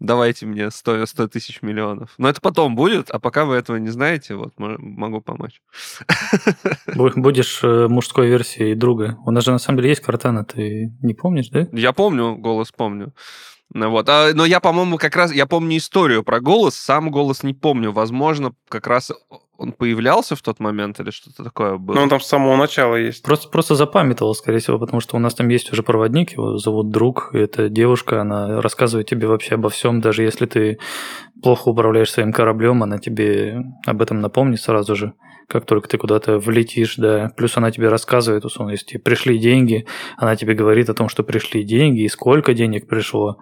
давайте 0.00 0.46
мне 0.46 0.70
100, 0.70 1.06
100 1.06 1.28
тысяч 1.28 1.62
миллионов. 1.62 2.14
Но 2.18 2.28
это 2.28 2.40
потом 2.40 2.74
будет, 2.74 3.10
а 3.10 3.18
пока 3.20 3.44
вы 3.44 3.54
этого 3.54 3.76
не 3.76 3.90
знаете, 3.90 4.34
вот 4.34 4.58
мо- 4.58 4.76
могу 4.78 5.20
помочь. 5.20 5.60
Бу- 6.96 7.12
Будешь 7.14 7.60
э, 7.62 7.86
мужской 7.88 8.28
версией 8.28 8.74
друга. 8.74 9.18
У 9.24 9.30
нас 9.30 9.44
же 9.44 9.52
на 9.52 9.58
самом 9.58 9.78
деле 9.78 9.90
есть 9.90 10.02
картана, 10.02 10.44
ты 10.44 10.92
не 11.02 11.14
помнишь, 11.14 11.48
да? 11.50 11.68
Я 11.72 11.92
помню, 11.92 12.36
голос 12.36 12.72
помню. 12.72 13.14
Ну 13.72 13.90
Вот. 13.90 14.08
А, 14.08 14.30
но 14.34 14.44
я, 14.44 14.58
по-моему, 14.58 14.98
как 14.98 15.14
раз, 15.14 15.32
я 15.32 15.46
помню 15.46 15.76
историю 15.76 16.24
про 16.24 16.40
голос, 16.40 16.74
сам 16.74 17.10
голос 17.10 17.42
не 17.44 17.54
помню. 17.54 17.92
Возможно, 17.92 18.52
как 18.68 18.86
раз 18.88 19.12
он 19.60 19.72
появлялся 19.72 20.36
в 20.36 20.42
тот 20.42 20.58
момент 20.58 20.98
или 21.00 21.10
что-то 21.10 21.44
такое 21.44 21.76
было. 21.76 21.94
Ну, 21.94 22.02
он 22.02 22.08
там 22.08 22.20
с 22.20 22.26
самого 22.26 22.56
начала 22.56 22.96
есть. 22.96 23.22
Просто, 23.22 23.48
просто 23.50 23.74
запамятовал, 23.74 24.34
скорее 24.34 24.58
всего, 24.58 24.78
потому 24.78 25.00
что 25.00 25.16
у 25.16 25.18
нас 25.18 25.34
там 25.34 25.48
есть 25.48 25.70
уже 25.72 25.82
проводник, 25.82 26.32
его 26.32 26.56
зовут 26.56 26.90
друг, 26.90 27.30
и 27.34 27.38
эта 27.38 27.68
девушка, 27.68 28.22
она 28.22 28.62
рассказывает 28.62 29.08
тебе 29.08 29.26
вообще 29.26 29.56
обо 29.56 29.68
всем, 29.68 30.00
даже 30.00 30.22
если 30.22 30.46
ты 30.46 30.78
плохо 31.42 31.68
управляешь 31.68 32.10
своим 32.10 32.32
кораблем, 32.32 32.82
она 32.82 32.98
тебе 32.98 33.62
об 33.86 34.00
этом 34.00 34.20
напомнит 34.20 34.60
сразу 34.60 34.96
же, 34.96 35.12
как 35.46 35.66
только 35.66 35.88
ты 35.88 35.98
куда-то 35.98 36.38
влетишь, 36.38 36.96
да. 36.96 37.30
Плюс 37.36 37.56
она 37.56 37.70
тебе 37.70 37.88
рассказывает, 37.88 38.44
условно, 38.46 38.72
если 38.72 38.86
тебе 38.86 39.00
пришли 39.00 39.38
деньги, 39.38 39.86
она 40.16 40.36
тебе 40.36 40.54
говорит 40.54 40.88
о 40.88 40.94
том, 40.94 41.08
что 41.10 41.22
пришли 41.22 41.64
деньги 41.64 42.02
и 42.02 42.08
сколько 42.08 42.54
денег 42.54 42.88
пришло, 42.88 43.36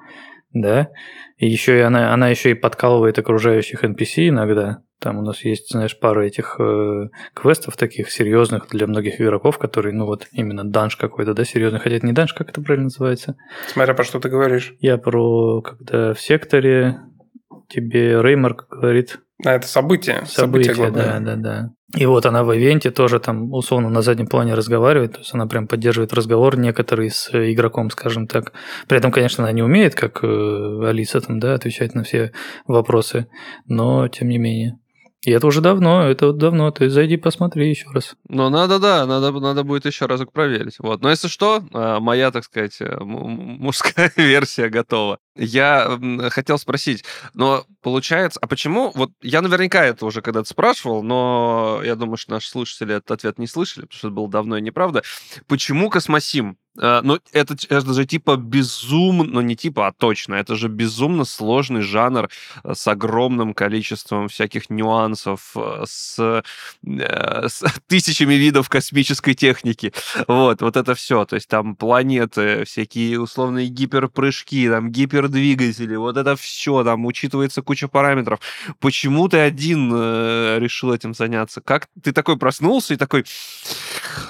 да. 0.52 0.88
И 1.36 1.46
еще 1.46 1.78
и 1.78 1.82
она, 1.82 2.12
она 2.12 2.28
еще 2.28 2.50
и 2.50 2.54
подкалывает 2.54 3.18
окружающих 3.18 3.84
NPC 3.84 4.30
иногда. 4.30 4.82
Там 5.00 5.18
у 5.18 5.22
нас 5.22 5.44
есть, 5.44 5.70
знаешь, 5.70 5.98
пара 5.98 6.22
этих 6.22 6.56
э, 6.58 7.08
квестов 7.34 7.76
таких 7.76 8.10
серьезных 8.10 8.68
для 8.68 8.86
многих 8.86 9.20
игроков, 9.20 9.58
которые, 9.58 9.94
ну 9.94 10.06
вот, 10.06 10.26
именно 10.32 10.64
данж 10.64 10.96
какой-то, 10.96 11.34
да, 11.34 11.44
серьезный. 11.44 11.78
Хотя 11.78 11.96
это 11.96 12.06
не 12.06 12.12
данж, 12.12 12.32
как 12.32 12.50
это 12.50 12.60
правильно 12.60 12.84
называется? 12.84 13.36
Смотря 13.68 13.94
про 13.94 14.04
что 14.04 14.18
ты 14.18 14.28
говоришь. 14.28 14.74
Я 14.80 14.98
про, 14.98 15.62
когда 15.62 16.14
в 16.14 16.20
секторе 16.20 17.00
тебе 17.68 18.20
Реймарк 18.20 18.66
говорит 18.68 19.20
А 19.44 19.52
это 19.52 19.68
событие. 19.68 20.24
события, 20.26 20.74
да, 20.74 20.76
глобальное. 20.76 21.20
да, 21.20 21.36
да. 21.36 21.70
И 21.96 22.04
вот 22.04 22.26
она 22.26 22.44
в 22.44 22.54
ивенте 22.54 22.90
тоже 22.90 23.18
там 23.18 23.52
условно 23.52 23.88
на 23.88 24.02
заднем 24.02 24.26
плане 24.26 24.54
разговаривает, 24.54 25.12
то 25.12 25.18
есть 25.20 25.32
она 25.32 25.46
прям 25.46 25.66
поддерживает 25.66 26.12
разговор 26.12 26.58
некоторый 26.58 27.08
с 27.08 27.30
игроком, 27.32 27.88
скажем 27.90 28.26
так. 28.26 28.52
При 28.88 28.98
этом, 28.98 29.10
конечно, 29.10 29.44
она 29.44 29.52
не 29.52 29.62
умеет, 29.62 29.94
как 29.94 30.22
э, 30.22 30.80
Алиса 30.86 31.20
там, 31.22 31.40
да, 31.40 31.54
отвечать 31.54 31.94
на 31.94 32.02
все 32.02 32.32
вопросы, 32.66 33.28
но 33.66 34.06
тем 34.08 34.28
не 34.28 34.36
менее. 34.36 34.78
И 35.24 35.32
это 35.32 35.46
уже 35.48 35.60
давно, 35.60 36.04
это 36.04 36.28
вот 36.28 36.38
давно, 36.38 36.72
есть 36.84 36.94
зайди 36.94 37.16
посмотри 37.16 37.68
еще 37.68 37.88
раз. 37.90 38.14
Но 38.28 38.50
надо, 38.50 38.78
да, 38.78 39.04
надо, 39.04 39.32
надо 39.32 39.64
будет 39.64 39.84
еще 39.84 40.06
разок 40.06 40.32
проверить. 40.32 40.76
Вот. 40.78 41.02
Но 41.02 41.10
если 41.10 41.26
что, 41.26 41.64
а, 41.72 41.98
моя, 41.98 42.30
так 42.30 42.44
сказать, 42.44 42.80
э, 42.80 42.98
мужская 43.00 44.12
версия 44.16 44.68
готова. 44.68 45.18
Я 45.38 45.98
хотел 46.30 46.58
спросить, 46.58 47.04
но 47.32 47.64
получается, 47.80 48.40
а 48.42 48.46
почему, 48.46 48.90
вот 48.94 49.12
я 49.22 49.40
наверняка 49.40 49.84
это 49.84 50.04
уже 50.04 50.20
когда-то 50.20 50.48
спрашивал, 50.48 51.02
но 51.02 51.80
я 51.84 51.94
думаю, 51.94 52.16
что 52.16 52.32
наши 52.32 52.48
слушатели 52.48 52.96
этот 52.96 53.12
ответ 53.12 53.38
не 53.38 53.46
слышали, 53.46 53.84
потому 53.84 53.98
что 53.98 54.08
это 54.08 54.14
было 54.14 54.28
давно 54.28 54.58
и 54.58 54.62
неправда. 54.62 55.02
Почему 55.46 55.90
Космосим? 55.90 56.58
А, 56.80 57.00
Ну, 57.02 57.18
это, 57.32 57.56
это 57.68 57.92
же 57.92 58.06
типа 58.06 58.36
безумно, 58.36 59.24
ну 59.24 59.40
не 59.40 59.56
типа, 59.56 59.88
а 59.88 59.92
точно, 59.92 60.34
это 60.34 60.54
же 60.56 60.68
безумно 60.68 61.24
сложный 61.24 61.80
жанр 61.80 62.28
э, 62.64 62.74
с 62.74 62.86
огромным 62.86 63.54
количеством 63.54 64.28
всяких 64.28 64.70
нюансов, 64.70 65.52
э, 65.56 65.84
с, 65.86 66.18
э, 66.18 67.48
с 67.48 67.64
тысячами 67.88 68.34
видов 68.34 68.68
космической 68.68 69.34
техники. 69.34 69.92
Вот, 70.28 70.62
вот 70.62 70.76
это 70.76 70.94
все. 70.94 71.24
То 71.24 71.34
есть 71.36 71.48
там 71.48 71.74
планеты, 71.74 72.64
всякие 72.64 73.20
условные 73.20 73.68
гиперпрыжки, 73.68 74.68
там 74.68 74.90
гипердвигатели, 75.28 75.96
вот 75.96 76.16
это 76.16 76.36
все, 76.36 76.84
там 76.84 77.06
учитывается 77.06 77.62
куча 77.62 77.88
параметров. 77.88 78.40
Почему 78.80 79.28
ты 79.28 79.38
один 79.38 79.90
э, 79.94 80.58
решил 80.60 80.92
этим 80.92 81.14
заняться? 81.14 81.60
Как 81.60 81.88
ты 82.02 82.12
такой 82.12 82.36
проснулся 82.36 82.94
и 82.94 82.96
такой, 82.96 83.24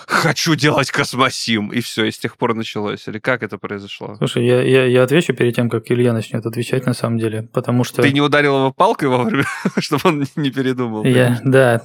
хочу 0.06 0.54
делать 0.54 0.90
космосим, 0.90 1.68
и 1.68 1.80
все, 1.80 2.04
и 2.04 2.10
с 2.10 2.18
тех 2.18 2.36
пор 2.36 2.54
началось? 2.54 3.06
Или 3.08 3.18
как 3.18 3.42
это 3.42 3.58
произошло? 3.58 4.16
Слушай, 4.16 4.46
я, 4.46 4.62
я, 4.62 4.84
я 4.86 5.02
отвечу 5.02 5.34
перед 5.34 5.54
тем, 5.54 5.68
как 5.68 5.90
Илья 5.90 6.12
начнет 6.12 6.44
отвечать 6.44 6.86
на 6.86 6.94
самом 6.94 7.18
деле, 7.18 7.42
потому 7.42 7.84
что... 7.84 8.02
Ты 8.02 8.12
не 8.12 8.20
ударил 8.20 8.56
его 8.56 8.72
палкой 8.72 9.08
вовремя, 9.08 9.44
чтобы 9.78 10.02
он 10.04 10.26
не 10.36 10.50
передумал? 10.50 11.04
Я, 11.04 11.40
да. 11.44 11.82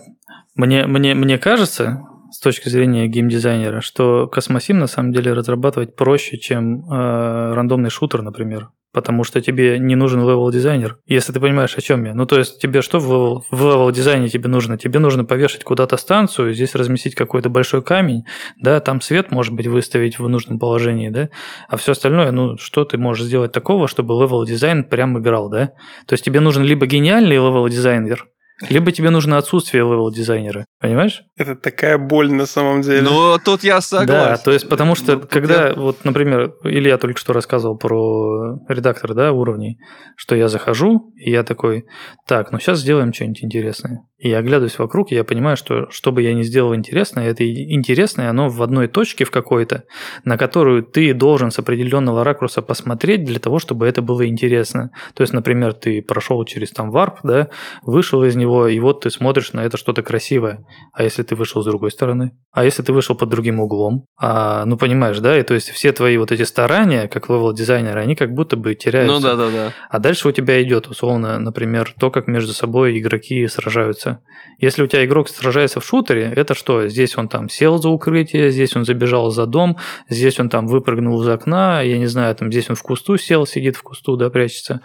Мне, 0.55 0.85
мне, 0.85 1.15
мне 1.15 1.39
кажется, 1.39 2.03
с 2.33 2.39
точки 2.39 2.67
зрения 2.67 3.07
геймдизайнера, 3.07 3.81
что 3.81 4.27
Космосим 4.27 4.79
на 4.79 4.87
самом 4.87 5.13
деле 5.13 5.33
разрабатывать 5.33 5.95
проще, 5.95 6.37
чем 6.39 6.91
э, 6.91 7.53
рандомный 7.53 7.91
шутер, 7.91 8.23
например. 8.23 8.69
Потому 8.93 9.23
что 9.23 9.41
тебе 9.41 9.79
не 9.79 9.95
нужен 9.95 10.21
level-дизайнер, 10.21 10.99
если 11.07 11.33
ты 11.33 11.39
понимаешь, 11.39 11.75
о 11.75 11.81
чем 11.81 12.05
я. 12.05 12.13
Ну, 12.13 12.25
то 12.27 12.37
есть, 12.37 12.61
тебе 12.61 12.81
что 12.81 12.99
в 12.99 13.07
level, 13.07 13.43
в 13.49 13.59
level-дизайне 13.59 14.29
тебе 14.29 14.47
нужно? 14.47 14.77
Тебе 14.77 14.99
нужно 14.99 15.25
повешать 15.25 15.63
куда-то 15.63 15.97
станцию, 15.97 16.53
здесь 16.53 16.75
разместить 16.75 17.15
какой-то 17.15 17.49
большой 17.49 17.81
камень, 17.81 18.23
да, 18.61 18.79
там 18.79 19.01
свет, 19.01 19.31
может 19.31 19.53
быть, 19.53 19.65
выставить 19.65 20.19
в 20.19 20.29
нужном 20.29 20.59
положении, 20.59 21.09
да, 21.09 21.29
а 21.67 21.77
все 21.77 21.93
остальное, 21.93 22.31
ну, 22.31 22.57
что 22.57 22.85
ты 22.85 22.97
можешь 22.99 23.25
сделать 23.25 23.51
такого, 23.51 23.87
чтобы 23.87 24.13
левел-дизайн 24.13 24.83
прям 24.83 25.17
играл, 25.17 25.49
да? 25.49 25.71
То 26.05 26.13
есть, 26.13 26.23
тебе 26.23 26.39
нужен 26.39 26.63
либо 26.63 26.85
гениальный 26.85 27.37
левел-дизайнер, 27.37 28.27
либо 28.69 28.91
тебе 28.91 29.09
нужно 29.09 29.37
отсутствие 29.37 29.83
левел-дизайнера, 29.83 30.65
понимаешь? 30.79 31.23
Это 31.37 31.55
такая 31.55 31.97
боль 31.97 32.31
на 32.31 32.45
самом 32.45 32.81
деле. 32.81 33.01
Ну, 33.01 33.37
тут 33.43 33.63
я 33.63 33.81
согласен. 33.81 34.07
Да, 34.13 34.37
то 34.37 34.51
есть 34.51 34.69
потому 34.69 34.95
что 34.95 35.13
Ну, 35.15 35.21
тут 35.21 35.29
когда, 35.31 35.69
я- 35.69 35.73
вот, 35.73 36.05
например, 36.05 36.53
Илья 36.63 36.97
только 36.97 37.19
что 37.19 37.33
рассказывал 37.33 37.77
про 37.77 38.59
редактор, 38.69 39.13
да, 39.13 39.31
уровней, 39.31 39.77
что 40.15 40.35
я 40.35 40.47
захожу, 40.47 41.11
и 41.15 41.31
я 41.31 41.43
такой, 41.43 41.85
так, 42.27 42.51
ну 42.51 42.59
сейчас 42.59 42.79
сделаем 42.79 43.11
что-нибудь 43.13 43.43
интересное. 43.43 44.01
И 44.19 44.29
я 44.29 44.37
оглядываюсь 44.37 44.79
вокруг, 44.79 45.11
и 45.11 45.15
я 45.15 45.23
понимаю, 45.25 45.57
что 45.57 45.89
что 45.89 46.11
бы 46.13 46.21
я 46.21 46.33
ни 46.33 46.43
сделал 46.43 46.73
интересное, 46.75 47.29
это 47.29 47.43
интересное, 47.45 48.29
оно 48.29 48.47
в 48.47 48.61
одной 48.63 48.87
точке 48.87 49.25
в 49.25 49.31
какой-то, 49.31 49.83
на 50.23 50.37
которую 50.37 50.83
ты 50.83 51.13
должен 51.13 51.51
с 51.51 51.59
определенного 51.59 52.23
ракурса 52.23 52.61
посмотреть 52.61 53.25
для 53.25 53.39
того, 53.39 53.59
чтобы 53.59 53.85
это 53.87 54.01
было 54.01 54.25
интересно. 54.27 54.91
То 55.13 55.23
есть, 55.23 55.33
например, 55.33 55.73
ты 55.73 56.01
прошел 56.01 56.43
через 56.45 56.71
там 56.71 56.89
варп, 56.91 57.17
да, 57.23 57.49
вышел 57.81 58.23
из 58.23 58.35
него, 58.35 58.42
и 58.43 58.79
вот 58.79 59.01
ты 59.01 59.09
смотришь 59.09 59.53
на 59.53 59.61
это 59.61 59.77
что-то 59.77 60.03
красивое. 60.03 60.65
А 60.93 61.03
если 61.03 61.23
ты 61.23 61.35
вышел 61.35 61.61
с 61.61 61.65
другой 61.65 61.91
стороны? 61.91 62.31
А 62.51 62.63
если 62.63 62.83
ты 62.83 62.93
вышел 62.93 63.15
под 63.15 63.29
другим 63.29 63.59
углом? 63.59 64.05
А, 64.19 64.65
ну, 64.65 64.77
понимаешь, 64.77 65.19
да? 65.19 65.37
И 65.37 65.43
то 65.43 65.53
есть 65.53 65.69
все 65.69 65.91
твои 65.91 66.17
вот 66.17 66.31
эти 66.31 66.43
старания, 66.43 67.07
как 67.07 67.29
левел-дизайнера, 67.29 67.99
они 67.99 68.15
как 68.15 68.33
будто 68.33 68.57
бы 68.57 68.75
теряются. 68.75 69.13
Ну 69.13 69.21
да, 69.21 69.35
да, 69.35 69.49
да. 69.49 69.73
А 69.89 69.99
дальше 69.99 70.27
у 70.27 70.31
тебя 70.31 70.61
идет, 70.63 70.87
условно, 70.87 71.39
например, 71.39 71.93
то, 71.99 72.11
как 72.11 72.27
между 72.27 72.53
собой 72.53 72.99
игроки 72.99 73.47
сражаются. 73.47 74.19
Если 74.59 74.83
у 74.83 74.87
тебя 74.87 75.05
игрок 75.05 75.29
сражается 75.29 75.79
в 75.79 75.85
шутере, 75.85 76.31
это 76.35 76.53
что? 76.53 76.87
Здесь 76.87 77.17
он 77.17 77.27
там 77.27 77.49
сел 77.49 77.77
за 77.77 77.89
укрытие, 77.89 78.51
здесь 78.51 78.75
он 78.75 78.85
забежал 78.85 79.31
за 79.31 79.45
дом, 79.45 79.77
здесь 80.09 80.39
он 80.39 80.49
там 80.49 80.67
выпрыгнул 80.67 81.21
из 81.21 81.27
окна, 81.27 81.81
я 81.81 81.97
не 81.97 82.07
знаю, 82.07 82.35
там 82.35 82.51
здесь 82.51 82.69
он 82.69 82.75
в 82.75 82.83
кусту 82.83 83.17
сел, 83.17 83.45
сидит 83.45 83.75
в 83.75 83.83
кусту, 83.83 84.15
да, 84.15 84.29
прячется. 84.29 84.81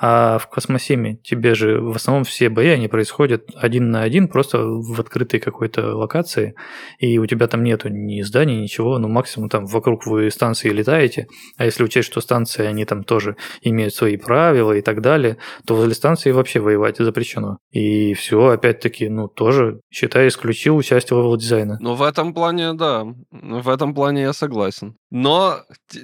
А 0.00 0.38
в 0.38 0.48
Космосиме 0.48 1.16
тебе 1.16 1.54
же 1.54 1.80
в 1.80 1.94
основном 1.94 2.24
все 2.24 2.48
бои, 2.48 2.68
они 2.68 2.88
происходят 2.88 3.44
один 3.54 3.90
на 3.90 4.02
один, 4.02 4.28
просто 4.28 4.58
в 4.64 4.98
открытой 4.98 5.40
какой-то 5.40 5.94
локации, 5.94 6.54
и 6.98 7.18
у 7.18 7.26
тебя 7.26 7.46
там 7.48 7.62
нету 7.62 7.88
ни 7.90 8.22
зданий, 8.22 8.62
ничего, 8.62 8.98
ну 8.98 9.08
максимум 9.08 9.50
там 9.50 9.66
вокруг 9.66 10.06
вы 10.06 10.30
станции 10.30 10.70
летаете, 10.70 11.26
а 11.58 11.66
если 11.66 11.84
учесть, 11.84 12.08
что 12.08 12.20
станции, 12.20 12.64
они 12.64 12.84
там 12.84 13.04
тоже 13.04 13.36
имеют 13.60 13.94
свои 13.94 14.16
правила 14.16 14.72
и 14.72 14.80
так 14.80 15.02
далее, 15.02 15.36
то 15.66 15.74
возле 15.74 15.94
станции 15.94 16.30
вообще 16.30 16.60
воевать 16.60 16.96
запрещено. 16.98 17.58
И 17.70 18.14
все, 18.14 18.48
опять-таки, 18.48 19.08
ну 19.08 19.28
тоже, 19.28 19.80
считай, 19.90 20.28
исключил 20.28 20.76
участие 20.76 21.18
левел 21.18 21.36
дизайна. 21.36 21.78
Ну, 21.80 21.94
в 21.94 22.02
этом 22.02 22.34
плане, 22.34 22.72
да. 22.72 23.04
В 23.30 23.68
этом 23.68 23.94
плане 23.94 24.22
я 24.22 24.32
согласен. 24.32 24.96
Но, 25.10 25.58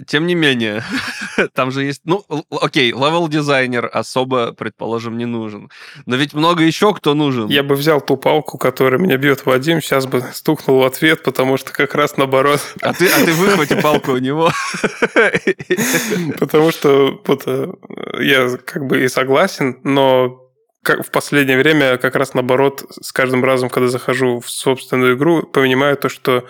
тем 0.07 0.27
не 0.27 0.35
менее, 0.35 0.83
там 1.55 1.71
же 1.71 1.85
есть... 1.85 2.03
Ну, 2.05 2.25
окей, 2.51 2.93
левел-дизайнер, 2.93 3.86
особо, 3.89 4.53
предположим, 4.53 5.19
не 5.19 5.27
нужен. 5.27 5.71
Но 6.07 6.17
ведь 6.17 6.35
много 6.35 6.63
еще 6.63 6.95
кто 6.95 7.15
нужен. 7.15 7.49
Я 7.49 7.63
бы 7.63 7.75
взял 7.75 8.01
ту 8.01 8.17
палку, 8.17 8.59
которая 8.59 9.01
меня 9.01 9.17
бьет 9.17 9.47
Вадим, 9.47 9.81
сейчас 9.81 10.07
бы 10.07 10.23
стукнул 10.33 10.81
в 10.81 10.85
ответ, 10.85 11.23
потому 11.23 11.57
что 11.57 11.73
как 11.73 11.95
раз 11.95 12.17
наоборот. 12.17 12.61
А 12.83 12.93
ты, 12.93 13.07
а 13.09 13.25
ты 13.25 13.33
выхвати 13.33 13.81
палку 13.83 14.13
у 14.13 14.19
него. 14.19 14.51
Потому 16.39 16.71
что 16.71 17.21
вот, 17.27 17.43
э, 17.47 17.73
я 18.21 18.57
как 18.65 18.87
бы 18.87 19.05
и 19.05 19.09
согласен, 19.09 19.81
но 19.83 20.43
как 20.83 21.05
в 21.05 21.11
последнее 21.11 21.59
время 21.59 21.97
как 21.99 22.15
раз 22.15 22.35
наоборот, 22.35 22.85
с 23.01 23.13
каждым 23.13 23.45
разом, 23.45 23.69
когда 23.69 23.89
захожу 23.89 24.41
в 24.41 24.49
собственную 24.49 25.17
игру, 25.17 25.43
понимаю 25.43 25.97
то, 25.97 26.09
что, 26.09 26.47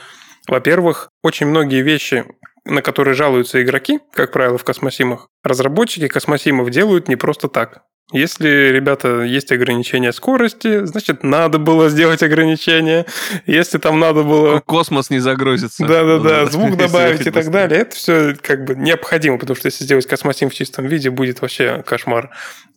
во-первых, 0.47 1.11
очень 1.23 1.47
многие 1.47 1.81
вещи, 1.81 2.27
на 2.67 2.83
которые 2.83 3.15
жалуются 3.15 3.63
игроки, 3.63 4.01
как 4.13 4.33
правило, 4.33 4.59
в 4.59 4.65
космосимах, 4.65 5.29
разработчики 5.43 6.09
космосимов 6.09 6.71
делают 6.71 7.09
не 7.09 7.17
просто 7.17 7.49
так. 7.49 7.83
Если, 8.13 8.69
ребята, 8.71 9.23
есть 9.23 9.51
ограничение 9.51 10.13
скорости, 10.13 10.85
значит, 10.85 11.25
надо 11.25 11.59
было 11.59 11.89
сделать 11.89 12.23
ограничение. 12.23 13.05
Если 13.47 13.79
там 13.79 13.99
надо 13.99 14.23
было... 14.23 14.61
Космос 14.61 15.11
не 15.11 15.19
загрузится. 15.19 15.85
Да-да-да, 15.85 16.47
звук 16.47 16.77
добавить 16.77 17.27
и 17.27 17.33
так 17.33 17.51
далее. 17.51 17.81
Это 17.81 17.97
все 17.97 18.37
как 18.41 18.65
бы 18.65 18.77
необходимо, 18.77 19.39
потому 19.39 19.57
что 19.57 19.67
если 19.67 19.83
сделать 19.83 20.07
космосим 20.07 20.51
в 20.51 20.55
чистом 20.55 20.87
виде, 20.87 21.11
будет 21.11 21.41
вообще 21.41 21.83
кошмар. 21.85 22.31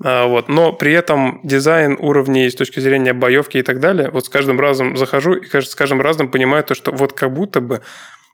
А, 0.04 0.26
вот. 0.26 0.50
Но 0.50 0.74
при 0.74 0.94
этом 0.94 1.42
дизайн 1.44 1.96
уровней 2.00 2.50
с 2.50 2.56
точки 2.56 2.80
зрения 2.80 3.14
боевки 3.14 3.60
и 3.60 3.64
так 3.64 3.80
далее, 3.80 4.10
вот 4.10 4.26
с 4.26 4.30
каждым 4.30 4.60
разом 4.60 4.98
захожу 4.98 5.36
и 5.36 5.62
с 5.62 5.76
каждым 5.76 6.02
разом 6.02 6.32
понимаю 6.32 6.64
то, 6.64 6.74
что 6.74 6.92
вот 6.92 7.14
как 7.14 7.32
будто 7.32 7.62
бы 7.62 7.82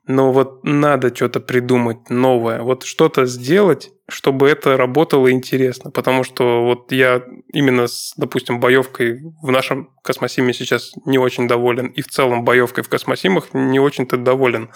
но 0.08 0.32
вот 0.32 0.64
надо 0.64 1.14
что-то 1.16 1.40
придумать 1.40 2.10
новое, 2.10 2.62
вот 2.62 2.84
что-то 2.84 3.26
сделать, 3.26 3.92
чтобы 4.08 4.50
это 4.50 4.78
работало 4.78 5.32
интересно. 5.32 5.92
Потому 5.92 6.24
что 6.24 6.64
вот 6.64 6.92
я 6.92 7.24
именно 7.52 7.88
с, 7.88 8.14
допустим, 8.18 8.60
боевкой 8.60 9.22
в 9.42 9.52
нашем 9.52 9.90
космосиме 10.04 10.54
сейчас 10.54 10.94
не 11.06 11.18
очень 11.18 11.48
доволен. 11.48 11.88
И 11.88 12.02
в 12.02 12.08
целом 12.08 12.44
боевкой 12.44 12.84
в 12.84 12.90
космосимах 12.90 13.54
не 13.54 13.80
очень-то 13.80 14.18
доволен. 14.18 14.70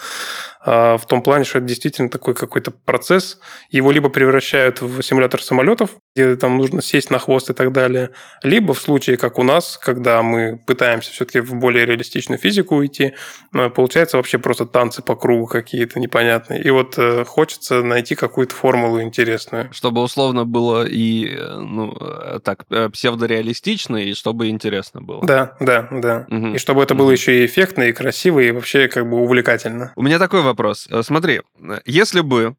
А 0.62 0.98
в 0.98 1.06
том 1.06 1.22
плане, 1.22 1.44
что 1.44 1.58
это 1.58 1.68
действительно 1.68 2.10
такой 2.10 2.34
какой-то 2.34 2.70
процесс. 2.70 3.38
Его 3.70 3.92
либо 3.92 4.08
превращают 4.08 4.82
в 4.82 5.02
симулятор 5.02 5.42
самолетов, 5.42 5.90
где 6.14 6.36
там 6.36 6.58
нужно 6.58 6.82
сесть 6.82 7.10
на 7.10 7.18
хвост 7.18 7.48
и 7.50 7.54
так 7.54 7.72
далее, 7.72 8.10
либо 8.42 8.74
в 8.74 8.80
случае, 8.80 9.16
как 9.16 9.38
у 9.38 9.42
нас, 9.42 9.78
когда 9.78 10.22
мы 10.22 10.60
пытаемся 10.66 11.12
все-таки 11.12 11.40
в 11.40 11.54
более 11.54 11.86
реалистичную 11.86 12.38
физику 12.38 12.76
уйти, 12.76 13.14
э, 13.54 13.70
получается 13.70 14.16
вообще 14.16 14.38
просто 14.38 14.66
танцы 14.66 15.02
по 15.02 15.16
кругу 15.16 15.46
какие-то 15.46 15.98
непонятные. 16.00 16.62
И 16.62 16.70
вот 16.70 16.98
э, 16.98 17.24
хочется 17.24 17.82
найти 17.82 18.14
какую-то 18.14 18.54
формулу 18.54 19.00
интересную 19.00 19.19
интересную. 19.20 19.72
Чтобы 19.72 20.02
условно 20.02 20.44
было 20.44 20.84
и, 20.86 21.36
ну, 21.36 21.94
так, 22.42 22.64
э, 22.70 22.88
псевдореалистично, 22.88 23.96
и 23.96 24.14
чтобы 24.14 24.48
интересно 24.48 25.00
было. 25.00 25.24
Да, 25.24 25.56
да, 25.60 25.88
да. 25.90 26.26
Угу. 26.30 26.54
И 26.54 26.58
чтобы 26.58 26.82
это 26.82 26.94
было 26.94 27.06
угу. 27.06 27.12
еще 27.12 27.42
и 27.42 27.46
эффектно, 27.46 27.82
и 27.84 27.92
красиво, 27.92 28.40
и 28.40 28.50
вообще 28.50 28.88
как 28.88 29.08
бы 29.08 29.18
увлекательно. 29.18 29.92
У 29.96 30.02
меня 30.02 30.18
такой 30.18 30.42
вопрос. 30.42 30.88
Э, 30.90 31.02
смотри, 31.02 31.42
если 31.84 32.20
бы 32.20 32.56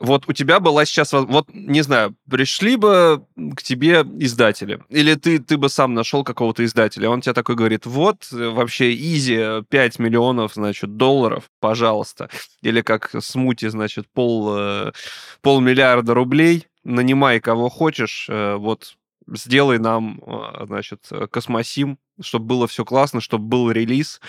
вот 0.00 0.24
у 0.28 0.32
тебя 0.32 0.58
была 0.58 0.84
сейчас, 0.84 1.12
вот, 1.12 1.48
не 1.52 1.82
знаю, 1.82 2.16
пришли 2.28 2.76
бы 2.76 3.24
к 3.56 3.62
тебе 3.62 4.04
издатели, 4.18 4.82
или 4.88 5.14
ты, 5.14 5.38
ты 5.38 5.56
бы 5.56 5.68
сам 5.68 5.94
нашел 5.94 6.24
какого-то 6.24 6.64
издателя, 6.64 7.08
он 7.10 7.20
тебе 7.20 7.32
такой 7.32 7.54
говорит, 7.54 7.86
вот, 7.86 8.26
вообще 8.30 8.92
изи, 8.92 9.62
5 9.68 9.98
миллионов, 10.00 10.54
значит, 10.54 10.96
долларов, 10.96 11.44
пожалуйста. 11.60 12.28
Или 12.60 12.80
как 12.80 13.10
смути, 13.20 13.68
значит, 13.68 14.06
пол, 14.12 14.56
э, 14.56 14.92
полмиллиарда 15.42 16.12
рублей, 16.12 16.66
нанимай 16.82 17.40
кого 17.40 17.68
хочешь, 17.68 18.26
э, 18.28 18.56
вот, 18.56 18.96
сделай 19.28 19.78
нам, 19.78 20.20
э, 20.26 20.66
значит, 20.66 21.08
космосим, 21.30 21.98
чтобы 22.20 22.46
было 22.46 22.66
все 22.66 22.84
классно, 22.84 23.20
чтобы 23.20 23.44
был 23.44 23.70
релиз. 23.70 24.20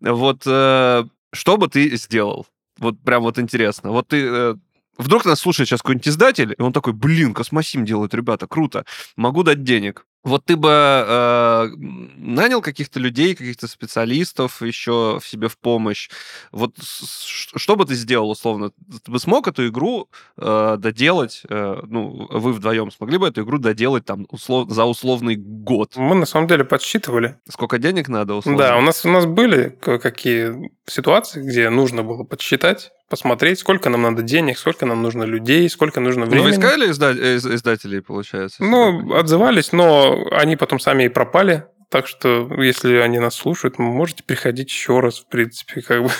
Вот, 0.00 0.42
что 0.42 1.56
бы 1.56 1.68
ты 1.68 1.96
сделал? 1.96 2.46
Вот 2.78 2.98
прям 3.00 3.22
вот 3.22 3.38
интересно. 3.38 3.90
Вот 3.90 4.08
ты 4.08 4.56
Вдруг 5.00 5.24
нас 5.24 5.40
слушает 5.40 5.68
сейчас 5.68 5.80
какой-нибудь 5.80 6.08
издатель, 6.08 6.54
и 6.56 6.62
он 6.62 6.74
такой, 6.74 6.92
блин, 6.92 7.32
Космосим 7.32 7.86
делают, 7.86 8.12
ребята, 8.12 8.46
круто, 8.46 8.84
могу 9.16 9.42
дать 9.42 9.64
денег. 9.64 10.04
Вот 10.22 10.44
ты 10.44 10.56
бы 10.56 10.68
э, 10.70 11.68
нанял 11.78 12.60
каких-то 12.60 13.00
людей, 13.00 13.34
каких-то 13.34 13.66
специалистов 13.66 14.60
еще 14.60 15.18
в 15.18 15.26
себе 15.26 15.48
в 15.48 15.56
помощь. 15.56 16.10
Вот 16.52 16.74
что 16.78 17.76
бы 17.76 17.86
ты 17.86 17.94
сделал 17.94 18.30
условно? 18.30 18.72
Ты 19.02 19.10
бы 19.10 19.18
смог 19.18 19.48
эту 19.48 19.68
игру 19.68 20.10
э, 20.36 20.76
доделать? 20.78 21.40
Э, 21.48 21.80
ну, 21.86 22.26
вы 22.28 22.52
вдвоем 22.52 22.90
смогли 22.90 23.16
бы 23.16 23.28
эту 23.28 23.42
игру 23.44 23.56
доделать 23.56 24.04
там 24.04 24.26
услов, 24.28 24.68
за 24.68 24.84
условный 24.84 25.36
год? 25.36 25.96
Мы 25.96 26.14
на 26.14 26.26
самом 26.26 26.48
деле 26.48 26.64
подсчитывали. 26.64 27.38
Сколько 27.48 27.78
денег 27.78 28.08
надо 28.08 28.34
условно? 28.34 28.62
Да, 28.62 28.76
у 28.76 28.82
нас 28.82 29.06
у 29.06 29.08
нас 29.08 29.24
были 29.24 29.70
какие 29.80 30.70
ситуации, 30.86 31.40
где 31.40 31.70
нужно 31.70 32.02
было 32.02 32.24
подсчитать 32.24 32.92
посмотреть, 33.10 33.58
сколько 33.58 33.90
нам 33.90 34.02
надо 34.02 34.22
денег, 34.22 34.56
сколько 34.56 34.86
нам 34.86 35.02
нужно 35.02 35.24
людей, 35.24 35.68
сколько 35.68 36.00
нужно 36.00 36.24
времени. 36.24 36.46
Ну, 36.46 36.54
вы 36.54 36.56
искали 36.56 36.90
изда- 36.90 37.36
издателей, 37.36 38.00
получается? 38.00 38.64
Ну, 38.64 39.14
отзывались, 39.14 39.72
но 39.72 40.26
они 40.30 40.56
потом 40.56 40.78
сами 40.78 41.04
и 41.04 41.08
пропали. 41.08 41.64
Так 41.90 42.06
что, 42.06 42.48
если 42.62 42.94
они 42.98 43.18
нас 43.18 43.34
слушают, 43.34 43.80
можете 43.80 44.22
приходить 44.22 44.68
еще 44.68 45.00
раз, 45.00 45.18
в 45.18 45.26
принципе, 45.26 45.82
как 45.82 46.04
бы. 46.04 46.10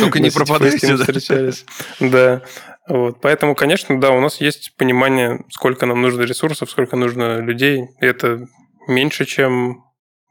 Только 0.00 0.18
не 0.18 0.30
пропадайте, 0.30 0.88
да? 0.88 0.96
встречались. 0.96 1.64
Да. 2.00 2.42
Вот. 2.88 3.20
Поэтому, 3.20 3.54
конечно, 3.54 4.00
да, 4.00 4.10
у 4.10 4.20
нас 4.20 4.40
есть 4.40 4.74
понимание, 4.76 5.44
сколько 5.48 5.86
нам 5.86 6.02
нужно 6.02 6.22
ресурсов, 6.22 6.70
сколько 6.70 6.96
нужно 6.96 7.38
людей. 7.38 7.84
Это 8.00 8.46
меньше, 8.88 9.26
чем 9.26 9.84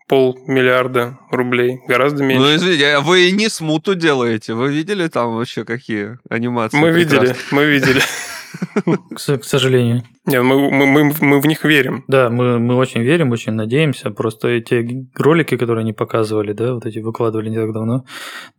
полмиллиарда 0.08 1.18
рублей, 1.32 1.80
гораздо 1.88 2.24
меньше. 2.24 2.43
Ну, 2.43 2.56
извините, 2.56 2.95
а 2.95 3.01
вы 3.01 3.32
не 3.32 3.49
смуту 3.49 3.95
делаете? 3.95 4.53
Вы 4.53 4.72
видели 4.72 5.08
там 5.08 5.36
вообще 5.36 5.66
какие 5.66 6.20
анимации? 6.30 6.78
Мы 6.78 6.91
видели, 6.91 7.36
мы 7.51 7.66
видели. 7.66 8.01
К, 9.16 9.43
сожалению. 9.43 10.03
Нет, 10.26 10.43
мы, 10.43 10.72
мы, 10.72 10.86
мы, 10.86 11.14
мы 11.20 11.39
в 11.39 11.45
них 11.45 11.64
верим. 11.64 12.03
Да, 12.08 12.30
мы, 12.30 12.60
мы 12.60 12.76
очень 12.76 13.01
верим, 13.01 13.32
очень 13.32 13.53
надеемся. 13.53 14.12
Просто 14.12 14.47
эти 14.49 15.08
ролики, 15.16 15.58
которые 15.58 15.82
они 15.82 15.93
показывали, 15.93 16.53
да, 16.53 16.74
вот 16.74 16.86
эти 16.86 16.99
выкладывали 16.99 17.49
не 17.49 17.58
так 17.58 17.74
давно, 17.74 18.06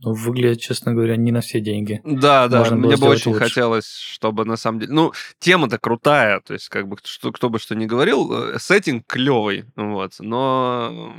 ну, 0.00 0.12
выглядят, 0.12 0.60
честно 0.60 0.94
говоря, 0.94 1.16
не 1.16 1.32
на 1.32 1.40
все 1.40 1.60
деньги. 1.60 2.00
Да, 2.04 2.48
да, 2.48 2.60
Можно 2.60 2.76
мне 2.76 2.96
бы 2.96 3.08
очень 3.08 3.32
лучше. 3.32 3.44
хотелось, 3.44 3.88
чтобы 3.88 4.44
на 4.44 4.56
самом 4.56 4.80
деле... 4.80 4.92
Ну, 4.92 5.12
тема-то 5.38 5.78
крутая, 5.78 6.40
то 6.40 6.54
есть 6.54 6.68
как 6.68 6.88
бы 6.88 6.96
что, 7.02 7.32
кто 7.32 7.50
бы 7.50 7.58
что 7.58 7.74
ни 7.74 7.86
говорил, 7.86 8.32
э, 8.32 8.58
сеттинг 8.58 9.04
клевый, 9.06 9.64
вот, 9.76 10.12
но 10.20 11.14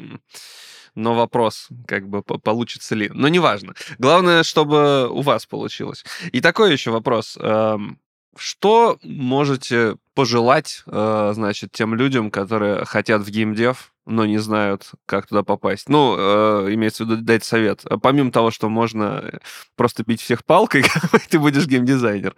но 0.98 1.14
вопрос, 1.14 1.70
как 1.86 2.10
бы, 2.10 2.24
получится 2.24 2.96
ли. 2.96 3.12
Но 3.14 3.28
неважно. 3.28 3.76
Главное, 4.00 4.42
чтобы 4.42 5.08
у 5.08 5.22
вас 5.22 5.46
получилось. 5.46 6.04
И 6.32 6.42
такой 6.42 6.72
еще 6.74 6.90
вопрос. 6.90 7.38
Эм, 7.40 8.00
что 8.38 8.98
можете 9.04 9.98
пожелать, 10.14 10.84
э, 10.88 11.32
значит, 11.34 11.72
тем 11.72 11.96
людям, 11.96 12.32
которые 12.32 12.86
хотят 12.86 13.22
в 13.22 13.30
геймдев, 13.30 13.94
но 14.08 14.26
не 14.26 14.38
знают, 14.38 14.89
как 15.05 15.28
туда 15.28 15.43
попасть? 15.43 15.89
Ну, 15.89 16.16
э, 16.18 16.74
имеется 16.74 17.03
в 17.03 17.10
виду 17.10 17.22
дать 17.22 17.43
совет. 17.43 17.84
Помимо 18.01 18.32
того, 18.32 18.51
что 18.51 18.70
можно 18.70 19.39
просто 19.76 20.03
бить 20.03 20.22
всех 20.22 20.45
палкой, 20.45 20.86
ты 21.30 21.38
будешь 21.39 21.68
геймдизайнер. 21.68 22.36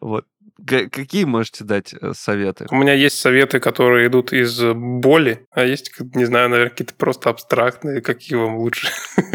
Вот. 0.00 0.24
Какие 0.66 1.24
можете 1.24 1.64
дать 1.64 1.94
э, 1.98 2.12
советы? 2.14 2.66
У 2.70 2.76
меня 2.76 2.92
есть 2.92 3.18
советы, 3.18 3.60
которые 3.60 4.08
идут 4.08 4.32
из 4.32 4.62
боли, 4.62 5.46
а 5.52 5.64
есть, 5.64 5.92
не 6.14 6.26
знаю, 6.26 6.50
наверное, 6.50 6.70
какие-то 6.70 6.94
просто 6.94 7.30
абстрактные, 7.30 8.02
какие 8.02 8.36
вам 8.36 8.56
лучше. 8.56 8.88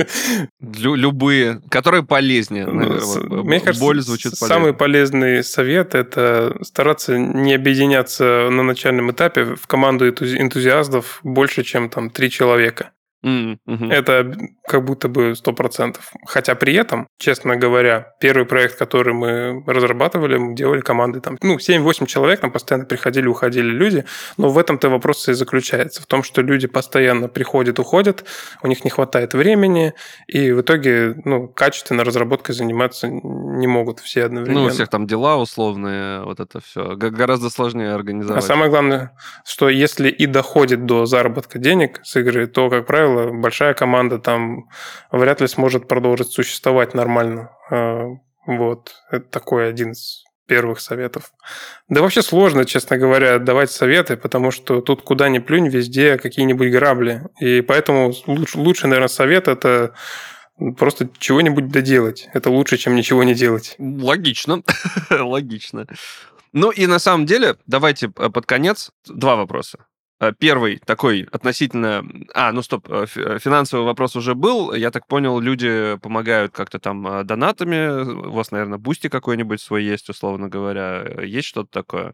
Лю- 0.61 0.95
любые, 0.95 1.61
которые 1.69 2.03
полезнее. 2.03 2.67
Ну, 2.67 3.43
мне 3.43 3.59
кажется, 3.59 3.83
боль 3.83 4.01
звучит 4.01 4.33
полезно. 4.39 4.47
самый 4.47 4.73
полезный 4.73 5.43
совет– 5.43 5.95
это 5.95 6.57
стараться 6.61 7.17
не 7.17 7.55
объединяться 7.55 8.49
на 8.51 8.63
начальном 8.63 9.11
этапе 9.11 9.55
в 9.55 9.65
команду 9.67 10.07
энтузиастов 10.07 11.19
больше, 11.23 11.63
чем 11.63 11.74
там 11.89 12.09
три 12.09 12.29
человека. 12.29 12.91
Mm-hmm. 13.25 13.91
Это 13.91 14.31
как 14.67 14.83
будто 14.83 15.07
бы 15.09 15.31
100%. 15.31 15.97
Хотя 16.27 16.55
при 16.55 16.75
этом, 16.75 17.07
честно 17.17 17.55
говоря, 17.55 18.13
первый 18.19 18.45
проект, 18.45 18.77
который 18.77 19.13
мы 19.13 19.63
разрабатывали, 19.65 20.37
мы 20.37 20.55
делали 20.55 20.81
команды 20.81 21.19
там, 21.21 21.37
ну, 21.41 21.57
7-8 21.57 22.05
человек, 22.05 22.39
там 22.39 22.51
постоянно 22.51 22.85
приходили, 22.85 23.27
уходили 23.27 23.67
люди, 23.67 24.05
но 24.37 24.49
в 24.49 24.57
этом-то 24.59 24.89
вопрос 24.89 25.27
и 25.27 25.33
заключается, 25.33 26.01
в 26.01 26.05
том, 26.05 26.23
что 26.23 26.41
люди 26.41 26.67
постоянно 26.67 27.27
приходят, 27.27 27.79
уходят, 27.79 28.25
у 28.61 28.67
них 28.67 28.83
не 28.83 28.91
хватает 28.91 29.33
времени, 29.33 29.93
и 30.27 30.51
в 30.51 30.61
итоге, 30.61 31.15
ну, 31.25 31.47
качественно 31.47 32.03
разработкой 32.03 32.53
заниматься 32.53 33.07
не 33.07 33.67
могут 33.67 33.99
все 33.99 34.25
одновременно. 34.25 34.61
Ну, 34.61 34.67
у 34.67 34.69
всех 34.69 34.89
там 34.89 35.07
дела 35.07 35.37
условные, 35.37 36.23
вот 36.23 36.39
это 36.39 36.59
все. 36.61 36.95
Гораздо 36.95 37.49
сложнее 37.49 37.93
организовать. 37.93 38.43
А 38.43 38.45
самое 38.45 38.69
главное, 38.69 39.11
что 39.45 39.69
если 39.69 40.09
и 40.09 40.27
доходит 40.27 40.85
до 40.85 41.05
заработка 41.05 41.57
денег 41.57 42.01
с 42.03 42.15
игры, 42.17 42.45
то, 42.47 42.69
как 42.69 42.85
правило, 42.85 43.14
правило, 43.15 43.31
большая 43.31 43.73
команда 43.73 44.19
там 44.19 44.69
вряд 45.11 45.41
ли 45.41 45.47
сможет 45.47 45.87
продолжить 45.87 46.31
существовать 46.31 46.93
нормально. 46.93 47.51
А, 47.69 48.05
вот. 48.45 48.93
Это 49.11 49.25
такой 49.29 49.69
один 49.69 49.91
из 49.91 50.23
первых 50.47 50.79
советов. 50.79 51.31
Да 51.89 52.01
вообще 52.01 52.21
сложно, 52.21 52.65
честно 52.65 52.97
говоря, 52.97 53.39
давать 53.39 53.71
советы, 53.71 54.15
потому 54.15 54.51
что 54.51 54.81
тут 54.81 55.01
куда 55.01 55.27
ни 55.29 55.39
плюнь, 55.39 55.69
везде 55.69 56.17
какие-нибудь 56.17 56.71
грабли. 56.71 57.23
И 57.39 57.61
поэтому 57.61 58.13
лучше, 58.27 58.59
лучший, 58.59 58.89
наверное, 58.89 59.07
совет– 59.07 59.47
это 59.47 59.95
просто 60.77 61.09
чего-нибудь 61.17 61.69
доделать. 61.69 62.29
Это 62.33 62.51
лучше, 62.51 62.77
чем 62.77 62.95
ничего 62.95 63.23
не 63.23 63.33
делать. 63.33 63.75
Логично. 63.79 64.61
Логично. 65.09 65.87
Ну 66.53 66.69
и 66.69 66.85
на 66.85 66.99
самом 66.99 67.25
деле, 67.25 67.55
давайте 67.65 68.11
э, 68.15 68.29
под 68.29 68.45
конец 68.45 68.91
два 69.07 69.35
вопроса. 69.35 69.79
Э, 70.19 70.31
первый 70.37 70.77
такой 70.77 71.27
относительно... 71.31 72.05
А, 72.33 72.51
ну 72.51 72.61
стоп, 72.61 72.87
э, 72.89 73.05
э, 73.15 73.39
финансовый 73.39 73.83
вопрос 73.85 74.15
уже 74.15 74.33
был. 74.33 74.73
Я 74.73 74.91
так 74.91 75.07
понял, 75.07 75.39
люди 75.39 75.97
помогают 76.01 76.53
как-то 76.53 76.79
там 76.79 77.25
донатами. 77.25 78.27
У 78.27 78.31
вас, 78.31 78.51
наверное, 78.51 78.77
Boosty 78.77 79.09
какой-нибудь 79.09 79.59
свой 79.59 79.83
есть, 79.83 80.09
условно 80.09 80.47
говоря. 80.47 81.03
Есть 81.23 81.47
что-то 81.47 81.69
такое? 81.71 82.13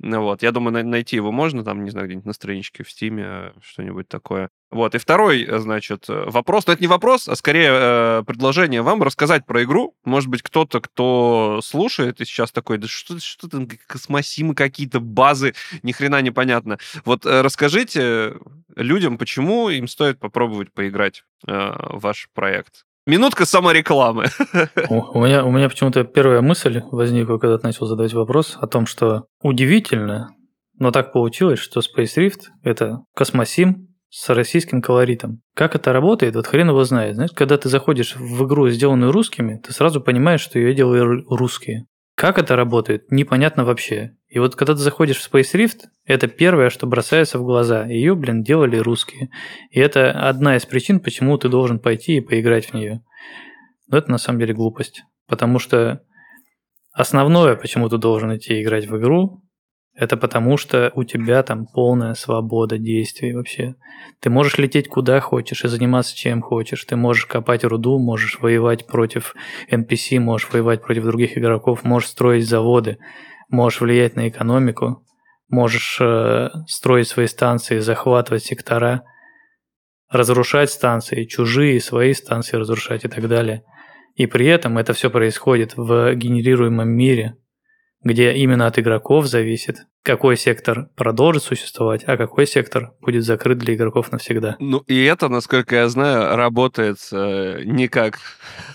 Ну 0.00 0.22
вот, 0.22 0.42
я 0.42 0.50
думаю, 0.52 0.84
найти 0.84 1.16
его 1.16 1.30
можно 1.30 1.64
там, 1.64 1.84
не 1.84 1.90
знаю, 1.90 2.06
где-нибудь 2.06 2.26
на 2.26 2.32
страничке 2.32 2.82
в 2.82 2.90
Steam 2.90 3.34
е, 3.34 3.52
что-нибудь 3.62 4.08
такое. 4.08 4.50
Вот, 4.76 4.94
и 4.94 4.98
второй, 4.98 5.42
э, 5.42 5.58
значит, 5.58 6.04
э, 6.10 6.24
вопрос, 6.26 6.66
но 6.66 6.74
это 6.74 6.82
не 6.82 6.86
вопрос, 6.86 7.30
а 7.30 7.34
скорее 7.34 7.70
э, 7.72 8.22
предложение 8.26 8.82
вам 8.82 9.02
рассказать 9.02 9.46
про 9.46 9.64
игру. 9.64 9.94
Может 10.04 10.28
быть, 10.28 10.42
кто-то, 10.42 10.82
кто 10.82 11.60
слушает 11.64 12.20
и 12.20 12.26
сейчас 12.26 12.52
такой, 12.52 12.76
да 12.76 12.86
что, 12.86 13.18
что 13.18 13.48
там, 13.48 13.66
космосимы 13.86 14.54
какие-то, 14.54 15.00
базы, 15.00 15.54
ни 15.82 15.92
хрена 15.92 16.20
непонятно. 16.20 16.76
Вот 17.06 17.24
э, 17.24 17.40
расскажите 17.40 18.34
людям, 18.76 19.16
почему 19.16 19.70
им 19.70 19.88
стоит 19.88 20.20
попробовать 20.20 20.70
поиграть 20.74 21.24
э, 21.48 21.72
ваш 21.78 22.28
проект. 22.34 22.84
Минутка 23.06 23.46
саморекламы. 23.46 24.26
У 24.90 25.24
меня, 25.24 25.42
у 25.42 25.50
меня 25.50 25.70
почему-то 25.70 26.04
первая 26.04 26.42
мысль 26.42 26.82
возникла, 26.90 27.38
когда 27.38 27.56
ты 27.56 27.66
начал 27.66 27.86
задавать 27.86 28.12
вопрос 28.12 28.58
о 28.60 28.66
том, 28.66 28.84
что 28.84 29.24
удивительно, 29.40 30.34
но 30.78 30.90
так 30.90 31.12
получилось, 31.12 31.60
что 31.60 31.80
Space 31.80 32.16
Rift– 32.18 32.40
это 32.62 32.98
космосим, 33.14 33.95
с 34.18 34.30
российским 34.30 34.80
колоритом. 34.80 35.42
Как 35.54 35.74
это 35.74 35.92
работает, 35.92 36.36
вот 36.36 36.46
хрен 36.46 36.70
его 36.70 36.84
знает. 36.84 37.16
Знаешь, 37.16 37.32
когда 37.34 37.58
ты 37.58 37.68
заходишь 37.68 38.16
в 38.16 38.46
игру, 38.46 38.70
сделанную 38.70 39.12
русскими, 39.12 39.60
ты 39.62 39.74
сразу 39.74 40.00
понимаешь, 40.00 40.40
что 40.40 40.58
ее 40.58 40.72
делали 40.72 41.22
русские. 41.28 41.84
Как 42.14 42.38
это 42.38 42.56
работает, 42.56 43.12
непонятно 43.12 43.66
вообще. 43.66 44.16
И 44.28 44.38
вот 44.38 44.56
когда 44.56 44.72
ты 44.72 44.78
заходишь 44.80 45.18
в 45.18 45.30
Space 45.30 45.52
Rift, 45.52 45.80
это 46.06 46.28
первое, 46.28 46.70
что 46.70 46.86
бросается 46.86 47.38
в 47.38 47.44
глаза. 47.44 47.84
Ее, 47.84 48.14
блин, 48.14 48.42
делали 48.42 48.78
русские. 48.78 49.28
И 49.70 49.80
это 49.80 50.12
одна 50.12 50.56
из 50.56 50.64
причин, 50.64 51.00
почему 51.00 51.36
ты 51.36 51.50
должен 51.50 51.78
пойти 51.78 52.16
и 52.16 52.22
поиграть 52.22 52.70
в 52.70 52.74
нее. 52.74 53.02
Но 53.86 53.98
это 53.98 54.10
на 54.10 54.16
самом 54.16 54.38
деле 54.38 54.54
глупость. 54.54 55.02
Потому 55.28 55.58
что 55.58 56.00
основное, 56.94 57.54
почему 57.54 57.90
ты 57.90 57.98
должен 57.98 58.34
идти 58.34 58.62
играть 58.62 58.86
в 58.86 58.96
игру, 58.96 59.42
это 59.96 60.18
потому, 60.18 60.58
что 60.58 60.92
у 60.94 61.04
тебя 61.04 61.42
там 61.42 61.66
полная 61.66 62.12
свобода 62.12 62.76
действий 62.76 63.32
вообще. 63.32 63.76
Ты 64.20 64.28
можешь 64.28 64.58
лететь 64.58 64.88
куда 64.88 65.20
хочешь 65.20 65.64
и 65.64 65.68
заниматься 65.68 66.14
чем 66.14 66.42
хочешь. 66.42 66.84
Ты 66.84 66.96
можешь 66.96 67.24
копать 67.24 67.64
руду, 67.64 67.98
можешь 67.98 68.38
воевать 68.38 68.86
против 68.86 69.34
NPC, 69.70 70.20
можешь 70.20 70.50
воевать 70.52 70.82
против 70.82 71.04
других 71.04 71.38
игроков, 71.38 71.82
можешь 71.82 72.10
строить 72.10 72.46
заводы, 72.46 72.98
можешь 73.48 73.80
влиять 73.80 74.16
на 74.16 74.28
экономику, 74.28 75.02
можешь 75.48 75.96
э, 75.98 76.50
строить 76.66 77.08
свои 77.08 77.26
станции, 77.26 77.78
захватывать 77.78 78.44
сектора, 78.44 79.02
разрушать 80.10 80.70
станции, 80.70 81.24
чужие, 81.24 81.80
свои 81.80 82.12
станции 82.12 82.58
разрушать 82.58 83.06
и 83.06 83.08
так 83.08 83.26
далее. 83.28 83.62
И 84.14 84.26
при 84.26 84.46
этом 84.46 84.76
это 84.76 84.92
все 84.92 85.08
происходит 85.08 85.72
в 85.74 86.14
генерируемом 86.14 86.88
мире– 86.90 87.36
где 88.02 88.32
именно 88.34 88.66
от 88.66 88.78
игроков 88.78 89.26
зависит, 89.26 89.86
какой 90.06 90.36
сектор 90.36 90.88
продолжит 90.94 91.42
существовать, 91.42 92.04
а 92.06 92.16
какой 92.16 92.46
сектор 92.46 92.92
будет 93.00 93.24
закрыт 93.24 93.58
для 93.58 93.74
игроков 93.74 94.12
навсегда. 94.12 94.54
Ну 94.60 94.78
и 94.86 95.02
это, 95.02 95.28
насколько 95.28 95.74
я 95.74 95.88
знаю, 95.88 96.36
работает 96.36 96.98
э, 97.10 97.62
не 97.64 97.88
как 97.88 98.20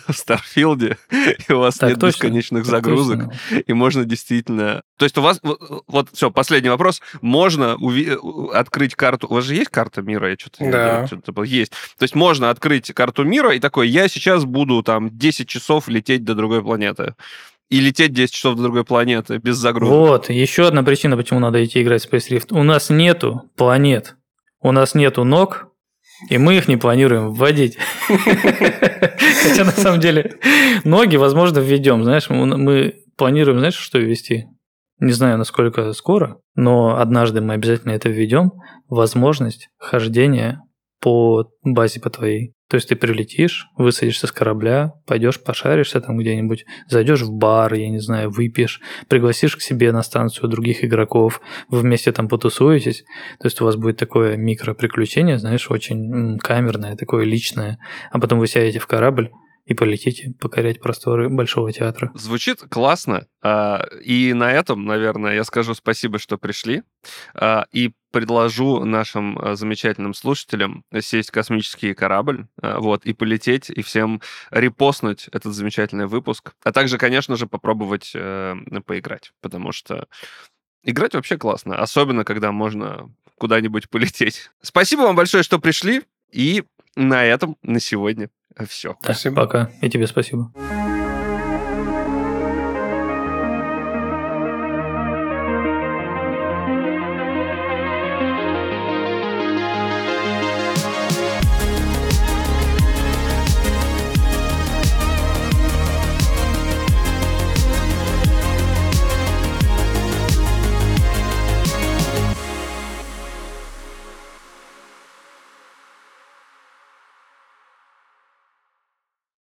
в 0.09 0.13
Старфилде, 0.13 0.97
и 1.47 1.53
у 1.53 1.59
вас 1.59 1.77
так, 1.77 1.91
нет 1.91 1.99
точно, 1.99 2.25
бесконечных 2.25 2.65
загрузок, 2.65 3.31
точно. 3.31 3.59
и 3.65 3.71
можно 3.71 4.03
действительно... 4.03 4.81
То 4.97 5.05
есть 5.05 5.17
у 5.17 5.21
вас... 5.21 5.39
Вот, 5.41 5.83
вот 5.87 6.09
все, 6.11 6.31
последний 6.31 6.69
вопрос. 6.69 7.01
Можно 7.21 7.77
уви... 7.77 8.17
открыть 8.53 8.95
карту... 8.95 9.27
У 9.29 9.35
вас 9.35 9.45
же 9.45 9.55
есть 9.55 9.69
карта 9.69 10.01
мира? 10.01 10.29
Я 10.29 10.35
что-то... 10.37 10.69
Да. 10.69 11.07
что-то 11.07 11.43
есть. 11.45 11.71
То 11.97 12.03
есть 12.03 12.13
можно 12.13 12.49
открыть 12.49 12.93
карту 12.93 13.23
мира 13.23 13.55
и 13.55 13.59
такой, 13.59 13.87
я 13.87 14.09
сейчас 14.09 14.43
буду 14.43 14.83
там 14.83 15.17
10 15.17 15.47
часов 15.47 15.87
лететь 15.87 16.25
до 16.25 16.35
другой 16.35 16.61
планеты 16.61 17.15
и 17.71 17.79
лететь 17.79 18.11
10 18.11 18.33
часов 18.33 18.57
до 18.57 18.63
другой 18.63 18.83
планеты 18.83 19.37
без 19.37 19.55
загрузки. 19.55 19.93
Вот, 19.93 20.29
еще 20.29 20.67
одна 20.67 20.83
причина, 20.83 21.15
почему 21.15 21.39
надо 21.39 21.63
идти 21.63 21.81
играть 21.81 22.05
в 22.05 22.13
Space 22.13 22.29
Rift. 22.29 22.47
У 22.51 22.63
нас 22.63 22.89
нету 22.89 23.49
планет, 23.55 24.17
у 24.59 24.73
нас 24.73 24.93
нету 24.93 25.23
ног, 25.23 25.69
и 26.29 26.37
мы 26.37 26.57
их 26.57 26.67
не 26.67 26.75
планируем 26.75 27.33
вводить. 27.33 27.77
Хотя 28.07 29.63
на 29.63 29.71
самом 29.71 30.01
деле 30.01 30.37
ноги, 30.83 31.15
возможно, 31.15 31.59
введем. 31.59 32.03
Знаешь, 32.03 32.29
мы 32.29 32.95
планируем, 33.15 33.59
знаешь, 33.59 33.75
что 33.75 33.99
ввести? 33.99 34.47
Не 34.99 35.13
знаю, 35.13 35.37
насколько 35.37 35.93
скоро, 35.93 36.39
но 36.55 36.99
однажды 36.99 37.39
мы 37.39 37.53
обязательно 37.53 37.93
это 37.93 38.09
введем. 38.09 38.51
Возможность 38.89 39.69
хождения 39.77 40.61
по 40.99 41.49
базе 41.63 42.01
по 42.01 42.09
твоей. 42.09 42.53
То 42.71 42.75
есть 42.75 42.87
ты 42.87 42.95
прилетишь, 42.95 43.67
высадишься 43.75 44.27
с 44.27 44.31
корабля, 44.31 44.93
пойдешь 45.05 45.43
пошаришься 45.43 45.99
там 45.99 46.17
где-нибудь, 46.17 46.63
зайдешь 46.87 47.21
в 47.21 47.33
бар, 47.33 47.73
я 47.73 47.89
не 47.89 47.99
знаю, 47.99 48.29
выпьешь, 48.29 48.79
пригласишь 49.09 49.57
к 49.57 49.61
себе 49.61 49.91
на 49.91 50.01
станцию 50.03 50.47
других 50.47 50.85
игроков, 50.85 51.41
вы 51.67 51.79
вместе 51.79 52.13
там 52.13 52.29
потусуетесь. 52.29 53.03
То 53.41 53.47
есть 53.47 53.59
у 53.59 53.65
вас 53.65 53.75
будет 53.75 53.97
такое 53.97 54.37
микроприключение, 54.37 55.37
знаешь, 55.37 55.69
очень 55.69 56.39
камерное, 56.39 56.95
такое 56.95 57.25
личное. 57.25 57.77
А 58.09 58.19
потом 58.21 58.39
вы 58.39 58.47
сядете 58.47 58.79
в 58.79 58.87
корабль, 58.87 59.31
и 59.65 59.73
полетите 59.73 60.33
покорять 60.39 60.79
просторы 60.79 61.29
Большого 61.29 61.71
театра. 61.71 62.11
Звучит 62.15 62.61
классно. 62.69 63.27
А, 63.41 63.83
и 64.03 64.33
на 64.33 64.51
этом, 64.51 64.85
наверное, 64.85 65.35
я 65.35 65.43
скажу 65.43 65.73
спасибо, 65.73 66.19
что 66.19 66.37
пришли. 66.37 66.83
А, 67.33 67.65
и 67.71 67.91
предложу 68.11 68.83
нашим 68.83 69.37
а, 69.39 69.55
замечательным 69.55 70.13
слушателям 70.13 70.83
сесть 70.99 71.29
в 71.29 71.33
космический 71.33 71.93
корабль 71.93 72.47
вот, 72.61 73.05
и 73.05 73.13
полететь, 73.13 73.69
и 73.69 73.81
всем 73.81 74.21
репостнуть 74.49 75.27
этот 75.31 75.53
замечательный 75.53 76.07
выпуск. 76.07 76.53
А 76.63 76.71
также, 76.71 76.97
конечно 76.97 77.35
же, 77.35 77.47
попробовать 77.47 78.11
э, 78.13 78.55
поиграть, 78.85 79.31
потому 79.41 79.71
что 79.71 80.07
играть 80.83 81.13
вообще 81.13 81.37
классно, 81.37 81.77
особенно 81.77 82.25
когда 82.25 82.51
можно 82.51 83.09
куда-нибудь 83.37 83.89
полететь. 83.89 84.51
Спасибо 84.61 85.01
вам 85.01 85.15
большое, 85.15 85.43
что 85.43 85.59
пришли, 85.59 86.03
и 86.31 86.63
на 86.95 87.23
этом 87.23 87.57
на 87.63 87.79
сегодня 87.79 88.29
все. 88.67 88.93
Да, 89.01 89.13
спасибо. 89.13 89.35
Пока. 89.35 89.71
И 89.81 89.89
тебе 89.89 90.07
спасибо. 90.07 90.51